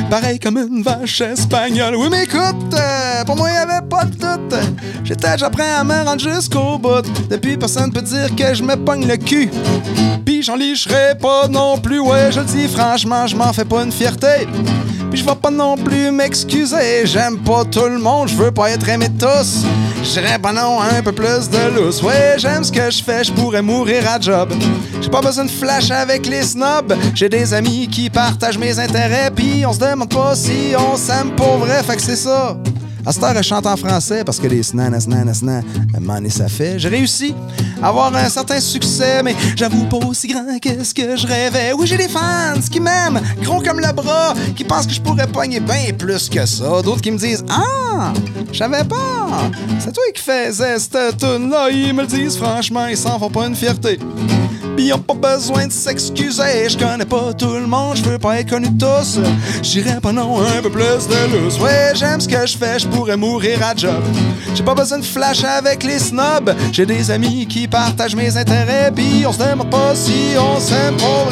Pareil 0.09 0.37
comme 0.37 0.57
une 0.57 0.83
vache 0.83 1.21
espagnole. 1.21 1.95
Oui, 1.95 2.09
mais 2.11 2.25
écoute, 2.25 2.73
euh, 2.73 3.23
pour 3.23 3.37
moi, 3.37 3.47
il 3.51 3.53
n'y 3.53 3.57
avait 3.73 3.87
pas 3.87 4.03
de 4.03 4.15
doute. 4.17 4.59
J'étais, 5.05 5.37
j'apprends 5.37 5.79
à 5.79 5.83
me 5.85 5.93
rendre 6.03 6.19
jusqu'au 6.19 6.77
bout. 6.77 7.07
Depuis, 7.29 7.55
personne 7.55 7.93
peut 7.93 8.01
dire 8.01 8.35
que 8.35 8.53
je 8.53 8.63
me 8.63 8.75
pogne 8.75 9.07
le 9.07 9.15
cul. 9.15 9.49
Puis 10.25 10.41
j'en 10.41 10.55
licherai 10.55 11.15
pas 11.21 11.47
non 11.47 11.77
plus, 11.77 11.99
ouais, 11.99 12.31
je 12.31 12.39
le 12.39 12.45
dis 12.45 12.67
franchement, 12.67 13.27
je 13.27 13.35
m'en 13.35 13.53
fais 13.53 13.63
pas 13.63 13.83
une 13.83 13.91
fierté. 13.91 14.47
Puis 15.11 15.19
je 15.19 15.25
vais 15.25 15.35
pas 15.35 15.51
non 15.51 15.77
plus 15.77 16.11
m'excuser, 16.11 17.05
j'aime 17.05 17.37
pas 17.37 17.63
tout 17.63 17.85
le 17.85 17.99
monde, 17.99 18.27
je 18.27 18.35
veux 18.35 18.51
pas 18.51 18.71
être 18.71 18.89
aimé 18.89 19.07
de 19.07 19.17
tous. 19.17 19.63
J'irais 20.03 20.39
pas 20.39 20.51
non 20.51 20.81
un 20.81 21.01
peu 21.03 21.11
plus 21.11 21.49
de 21.49 21.75
lousse, 21.75 22.01
ouais, 22.01 22.35
j'aime 22.37 22.63
ce 22.63 22.71
que 22.71 22.89
je 22.89 23.03
fais, 23.03 23.23
je 23.23 23.31
pourrais 23.31 23.61
mourir 23.61 24.03
à 24.09 24.19
job. 24.19 24.51
J'ai 25.01 25.09
pas 25.09 25.21
besoin 25.21 25.45
de 25.45 25.51
flash 25.51 25.91
avec 25.91 26.25
les 26.25 26.41
snobs, 26.41 26.95
j'ai 27.13 27.29
des 27.29 27.53
amis 27.53 27.87
qui 27.87 28.09
partagent 28.09 28.57
mes 28.57 28.79
intérêts, 28.79 29.29
puis 29.33 29.63
on 29.65 29.73
se 29.73 29.79
demande 29.79 30.09
pas 30.09 30.35
si 30.35 30.73
on 30.77 30.97
s'aime 30.97 31.31
pour 31.35 31.57
vrai, 31.57 31.83
fait 31.83 31.95
que 31.95 32.01
c'est 32.01 32.15
ça. 32.15 32.57
À 33.05 33.11
cette 33.11 33.21
heure, 33.21 33.37
elle 33.37 33.43
chante 33.43 33.67
en 33.67 33.77
français 33.77 34.23
parce 34.23 34.39
que 34.39 34.47
les 34.47 34.63
snanas, 34.63 35.05
nanas, 35.07 35.41
nanas, 35.43 35.63
un 35.95 35.99
moment 35.99 36.15
donné, 36.15 36.31
ça 36.31 36.47
fait. 36.47 36.79
J'ai 36.79 36.89
réussi 36.89 37.35
avoir 37.85 38.15
un 38.15 38.29
certain 38.29 38.59
succès, 38.59 39.21
mais 39.23 39.35
j'avoue 39.55 39.85
pas 39.85 39.97
aussi 39.97 40.27
grand 40.27 40.59
que 40.59 40.83
ce 40.83 40.93
que 40.93 41.15
je 41.15 41.27
rêvais. 41.27 41.73
Oui, 41.73 41.85
j'ai 41.85 41.97
des 41.97 42.07
fans 42.07 42.59
qui 42.71 42.79
m'aiment, 42.79 43.21
gros 43.41 43.61
comme 43.61 43.79
le 43.79 43.91
bras, 43.93 44.33
qui 44.55 44.63
pensent 44.63 44.87
que 44.87 44.93
je 44.93 45.01
pourrais 45.01 45.27
pogner 45.27 45.59
bien 45.59 45.93
plus 45.97 46.27
que 46.29 46.45
ça. 46.45 46.81
D'autres 46.81 47.01
qui 47.01 47.11
me 47.11 47.17
disent 47.17 47.45
Ah, 47.49 48.13
je 48.51 48.57
savais 48.57 48.83
pas, 48.83 49.27
c'est 49.79 49.93
toi 49.93 50.03
qui 50.13 50.21
faisais 50.21 50.79
cette 50.79 51.17
tune-là. 51.17 51.69
Ils 51.69 51.93
me 51.93 52.01
le 52.01 52.07
disent 52.07 52.37
franchement, 52.37 52.87
ils 52.87 52.97
s'en 52.97 53.19
font 53.19 53.29
pas 53.29 53.45
une 53.45 53.55
fierté. 53.55 53.99
Pis 54.75 54.91
ont 54.93 54.99
pas 54.99 55.35
besoin 55.35 55.67
de 55.67 55.71
s'excuser, 55.71 56.69
je 56.69 56.77
connais 56.77 57.05
pas 57.05 57.33
tout 57.33 57.53
le 57.53 57.65
monde, 57.65 57.95
je 57.95 58.03
veux 58.03 58.17
pas 58.17 58.39
être 58.39 58.49
connu 58.49 58.67
tous. 58.77 59.19
J'irais 59.61 60.01
pas 60.01 60.11
non 60.11 60.41
un 60.41 60.61
peu 60.61 60.69
plus 60.69 61.07
de 61.07 61.37
lousse. 61.37 61.59
Ouais, 61.59 61.93
j'aime 61.95 62.19
ce 62.19 62.27
que 62.27 62.45
je 62.45 62.57
fais, 62.57 62.79
je 62.79 62.87
pourrais 62.87 63.17
mourir 63.17 63.63
à 63.63 63.75
job. 63.75 64.03
J'ai 64.53 64.63
pas 64.63 64.75
besoin 64.75 64.99
de 64.99 65.05
flash 65.05 65.43
avec 65.43 65.83
les 65.83 65.99
snobs, 65.99 66.53
j'ai 66.71 66.85
des 66.85 67.11
amis 67.11 67.47
qui 67.47 67.67
partagent 67.67 68.15
mes 68.15 68.35
intérêts, 68.35 68.91
pis 68.93 69.25
on 69.25 69.31
se 69.31 69.37
pas 69.37 69.95
si 69.95 70.35
on 70.37 70.59
s'aime 70.59 70.97
pour 70.97 71.29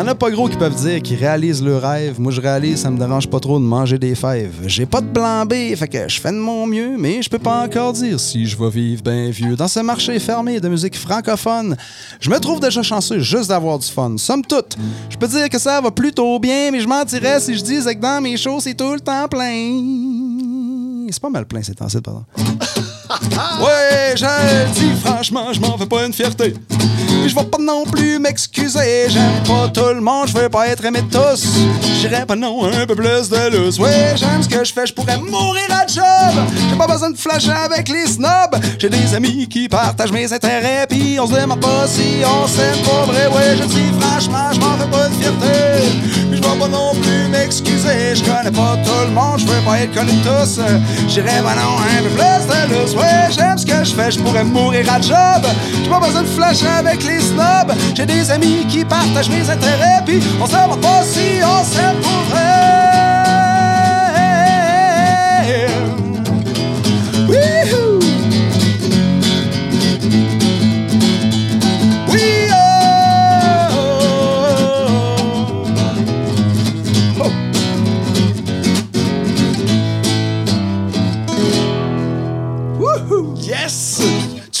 en 0.00 0.06
a 0.06 0.14
pas 0.14 0.30
gros 0.30 0.48
qui 0.48 0.56
peuvent 0.56 0.74
dire 0.74 1.02
qu'ils 1.02 1.18
réalisent 1.18 1.62
le 1.62 1.76
rêve. 1.76 2.18
Moi, 2.18 2.32
je 2.32 2.40
réalise, 2.40 2.80
ça 2.80 2.90
me 2.90 2.98
dérange 2.98 3.28
pas 3.28 3.38
trop 3.38 3.58
de 3.58 3.64
manger 3.64 3.98
des 3.98 4.14
fèves. 4.14 4.54
J'ai 4.66 4.86
pas 4.86 5.02
de 5.02 5.08
plan 5.08 5.44
B, 5.44 5.74
fait 5.76 5.88
que 5.88 6.08
je 6.08 6.18
fais 6.20 6.32
de 6.32 6.38
mon 6.38 6.66
mieux, 6.66 6.96
mais 6.98 7.20
je 7.20 7.28
peux 7.28 7.38
pas 7.38 7.62
encore 7.64 7.92
dire 7.92 8.18
si 8.18 8.46
je 8.46 8.56
vais 8.56 8.70
vivre 8.70 9.02
bien 9.02 9.28
vieux. 9.30 9.56
Dans 9.56 9.68
ce 9.68 9.80
marché 9.80 10.18
fermé 10.18 10.58
de 10.58 10.68
musique 10.68 10.96
francophone, 10.96 11.76
je 12.18 12.30
me 12.30 12.38
trouve 12.38 12.60
déjà 12.60 12.82
chanceux 12.82 13.18
juste 13.18 13.50
d'avoir 13.50 13.78
du 13.78 13.86
fun. 13.86 14.14
Somme 14.16 14.42
toute, 14.42 14.78
je 15.10 15.18
peux 15.18 15.28
dire 15.28 15.48
que 15.50 15.58
ça 15.58 15.82
va 15.82 15.90
plutôt 15.90 16.38
bien, 16.38 16.70
mais 16.70 16.80
je 16.80 16.88
mentirais 16.88 17.38
si 17.40 17.54
je 17.56 17.62
disais 17.62 17.94
que 17.94 18.00
dans 18.00 18.22
mes 18.22 18.38
shows, 18.38 18.60
c'est 18.60 18.74
tout 18.74 18.94
le 18.94 19.00
temps 19.00 19.28
plein. 19.28 21.08
C'est 21.10 21.20
pas 21.20 21.30
mal 21.30 21.44
plein, 21.44 21.60
c'est 21.62 21.74
temps 21.74 21.88
pardon. 22.02 22.24
Ouais, 23.60 24.14
je 24.16 24.24
le 24.24 24.72
dis 24.72 25.00
franchement, 25.04 25.52
je 25.52 25.60
m'en 25.60 25.76
fais 25.76 25.86
pas 25.86 26.06
une 26.06 26.12
fierté. 26.12 26.54
Je 27.26 27.34
vais 27.34 27.44
pas 27.44 27.58
non 27.58 27.84
plus 27.84 28.18
m'excuser, 28.18 29.08
j'aime 29.08 29.42
pas 29.46 29.68
tout 29.68 29.94
le 29.94 30.00
monde, 30.00 30.26
je 30.28 30.36
veux 30.36 30.48
pas 30.48 30.66
être 30.68 30.84
aimé 30.84 31.00
de 31.02 31.10
tous. 31.10 31.46
J'irais 32.00 32.26
pas 32.26 32.34
non 32.34 32.64
un 32.64 32.86
peu 32.86 32.94
plus 32.94 33.28
de 33.28 33.56
lousse. 33.56 33.78
Ouais, 33.78 34.14
j'aime 34.16 34.42
ce 34.42 34.48
que 34.48 34.64
je 34.64 34.72
fais, 34.72 34.86
je 34.86 34.92
pourrais 34.92 35.16
mourir 35.16 35.68
à 35.70 35.86
job. 35.86 36.44
J'ai 36.68 36.76
pas 36.76 36.86
besoin 36.86 37.10
de 37.10 37.16
flasher 37.16 37.52
avec 37.52 37.88
les 37.88 38.06
snobs. 38.06 38.56
J'ai 38.78 38.88
des 38.88 39.14
amis 39.14 39.48
qui 39.48 39.68
partagent 39.68 40.12
mes 40.12 40.32
intérêts, 40.32 40.86
puis 40.88 41.18
on 41.20 41.26
se 41.26 41.34
demande 41.34 41.60
pas 41.60 41.86
si 41.86 42.22
on 42.24 42.46
s'aime 42.46 42.82
pas 42.84 43.04
vrai. 43.12 43.26
Ouais, 43.28 43.56
je 43.56 43.64
dis 43.64 43.92
franchement, 44.00 44.52
je 44.52 44.60
m'en 44.60 44.76
fais 44.76 44.86
pas 44.86 45.06
une 45.06 45.20
fierté. 45.20 46.00
Puis 46.30 46.42
je 46.42 46.48
vais 46.48 46.58
pas 46.58 46.68
non 46.68 46.94
plus 47.00 47.28
m'excuser, 47.28 48.14
je 48.14 48.24
connais 48.24 48.50
pas 48.50 48.76
tout 48.84 49.06
le 49.06 49.12
monde, 49.12 49.38
je 49.38 49.46
veux 49.46 49.60
pas 49.62 49.80
être 49.80 49.94
connu 49.94 50.12
de 50.12 50.22
tous. 50.22 50.60
J'irais 51.08 51.42
pas 51.42 51.54
non 51.54 51.76
un 51.78 52.02
peu 52.02 52.08
plus 52.08 52.46
de 52.46 52.74
lousse. 52.74 52.94
Ouais, 52.94 53.28
j'aime 53.30 53.58
ce 53.58 53.66
que 53.66 53.84
je 53.84 53.94
fais, 53.94 54.10
je 54.10 54.18
pourrais 54.18 54.44
mourir 54.44 54.86
à 54.92 55.00
job. 55.00 55.46
J'ai 55.82 55.90
pas 55.90 56.00
besoin 56.00 56.22
de 56.22 56.28
flasher 56.28 56.66
avec 56.66 57.02
les 57.04 57.09
snobs. 57.18 57.74
J'ai 57.94 58.06
des 58.06 58.30
amis 58.30 58.66
qui 58.68 58.84
partagent 58.84 59.30
mes 59.30 59.48
intérêts, 59.48 60.02
puis 60.04 60.20
on 60.40 60.46
se 60.46 60.52
demande 60.52 60.80
pas 60.80 61.02
si 61.02 61.40
on 61.42 61.64
s'aime 61.64 61.96
pour 62.02 62.22
vrai. 62.30 62.50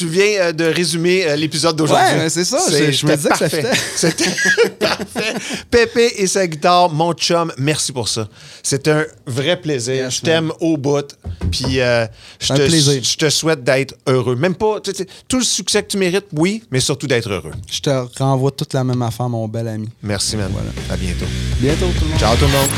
Tu 0.00 0.06
viens 0.08 0.40
euh, 0.40 0.52
de 0.52 0.64
résumer 0.64 1.26
euh, 1.26 1.36
l'épisode 1.36 1.76
d'aujourd'hui. 1.76 2.18
Ouais, 2.20 2.30
c'est 2.30 2.44
ça, 2.46 2.58
je- 2.70 2.90
je 2.90 3.06
me 3.06 3.14
c'était 3.14 3.16
disais 3.16 3.28
que 3.28 3.48
ça. 3.68 3.74
C'était 3.96 4.30
parfait. 4.78 5.34
Pépé 5.70 6.12
et 6.16 6.26
sa 6.26 6.46
guitare, 6.46 6.88
mon 6.90 7.12
chum, 7.12 7.52
merci 7.58 7.92
pour 7.92 8.08
ça. 8.08 8.26
C'est 8.62 8.88
un 8.88 9.04
vrai 9.26 9.60
plaisir. 9.60 9.94
Yes, 9.94 10.16
je 10.16 10.20
t'aime 10.22 10.52
au 10.60 10.78
bout. 10.78 11.06
Puis 11.50 11.80
euh, 11.80 12.06
je, 12.40 12.48
te, 12.54 12.66
plaisir. 12.66 13.02
je 13.02 13.16
te 13.16 13.28
souhaite 13.28 13.62
d'être 13.62 13.94
heureux. 14.06 14.36
Même 14.36 14.54
pas 14.54 14.80
tout 15.28 15.38
le 15.38 15.44
succès 15.44 15.82
que 15.82 15.88
tu 15.88 15.98
mérites, 15.98 16.26
oui, 16.32 16.62
mais 16.70 16.80
surtout 16.80 17.06
d'être 17.06 17.30
heureux. 17.30 17.52
Je 17.70 17.80
te 17.80 17.90
renvoie 18.22 18.52
toute 18.52 18.72
la 18.72 18.82
même 18.84 19.02
affaire, 19.02 19.28
mon 19.28 19.46
bel 19.48 19.68
ami. 19.68 19.88
Merci, 20.02 20.36
man. 20.36 20.50
À 20.90 20.96
bientôt. 20.96 21.26
Bientôt, 21.58 21.86
tout 21.98 22.04
le 22.04 22.10
monde. 22.10 22.18
Ciao 22.18 22.36
tout 22.36 22.46
le 22.46 22.52
monde. 22.52 22.68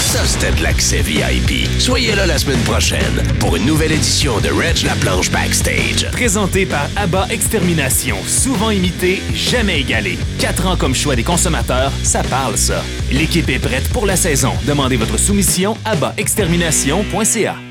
Ça, 0.00 0.20
c'était 0.24 0.52
de 0.52 0.62
l'accès 0.62 1.02
VIP. 1.02 1.68
Soyez 1.80 2.14
là 2.14 2.26
la 2.26 2.38
semaine 2.38 2.60
prochaine 2.60 3.22
pour 3.40 3.56
une 3.56 3.66
nouvelle 3.66 3.92
édition 3.92 4.38
de 4.40 4.48
Reg 4.48 4.82
La 4.84 4.94
Planche 4.96 5.30
Backstage. 5.30 6.08
Présenté 6.12 6.59
par 6.66 6.88
ABBA 6.96 7.28
Extermination, 7.30 8.16
souvent 8.26 8.70
imité, 8.70 9.22
jamais 9.34 9.80
égalé. 9.80 10.18
Quatre 10.38 10.66
ans 10.66 10.76
comme 10.76 10.94
choix 10.94 11.16
des 11.16 11.24
consommateurs, 11.24 11.92
ça 12.02 12.22
parle 12.22 12.56
ça. 12.56 12.82
L'équipe 13.10 13.48
est 13.48 13.58
prête 13.58 13.88
pour 13.90 14.06
la 14.06 14.16
saison. 14.16 14.52
Demandez 14.66 14.96
votre 14.96 15.18
soumission 15.18 15.76
à 15.84 15.92
abaextermination.ca. 15.92 17.69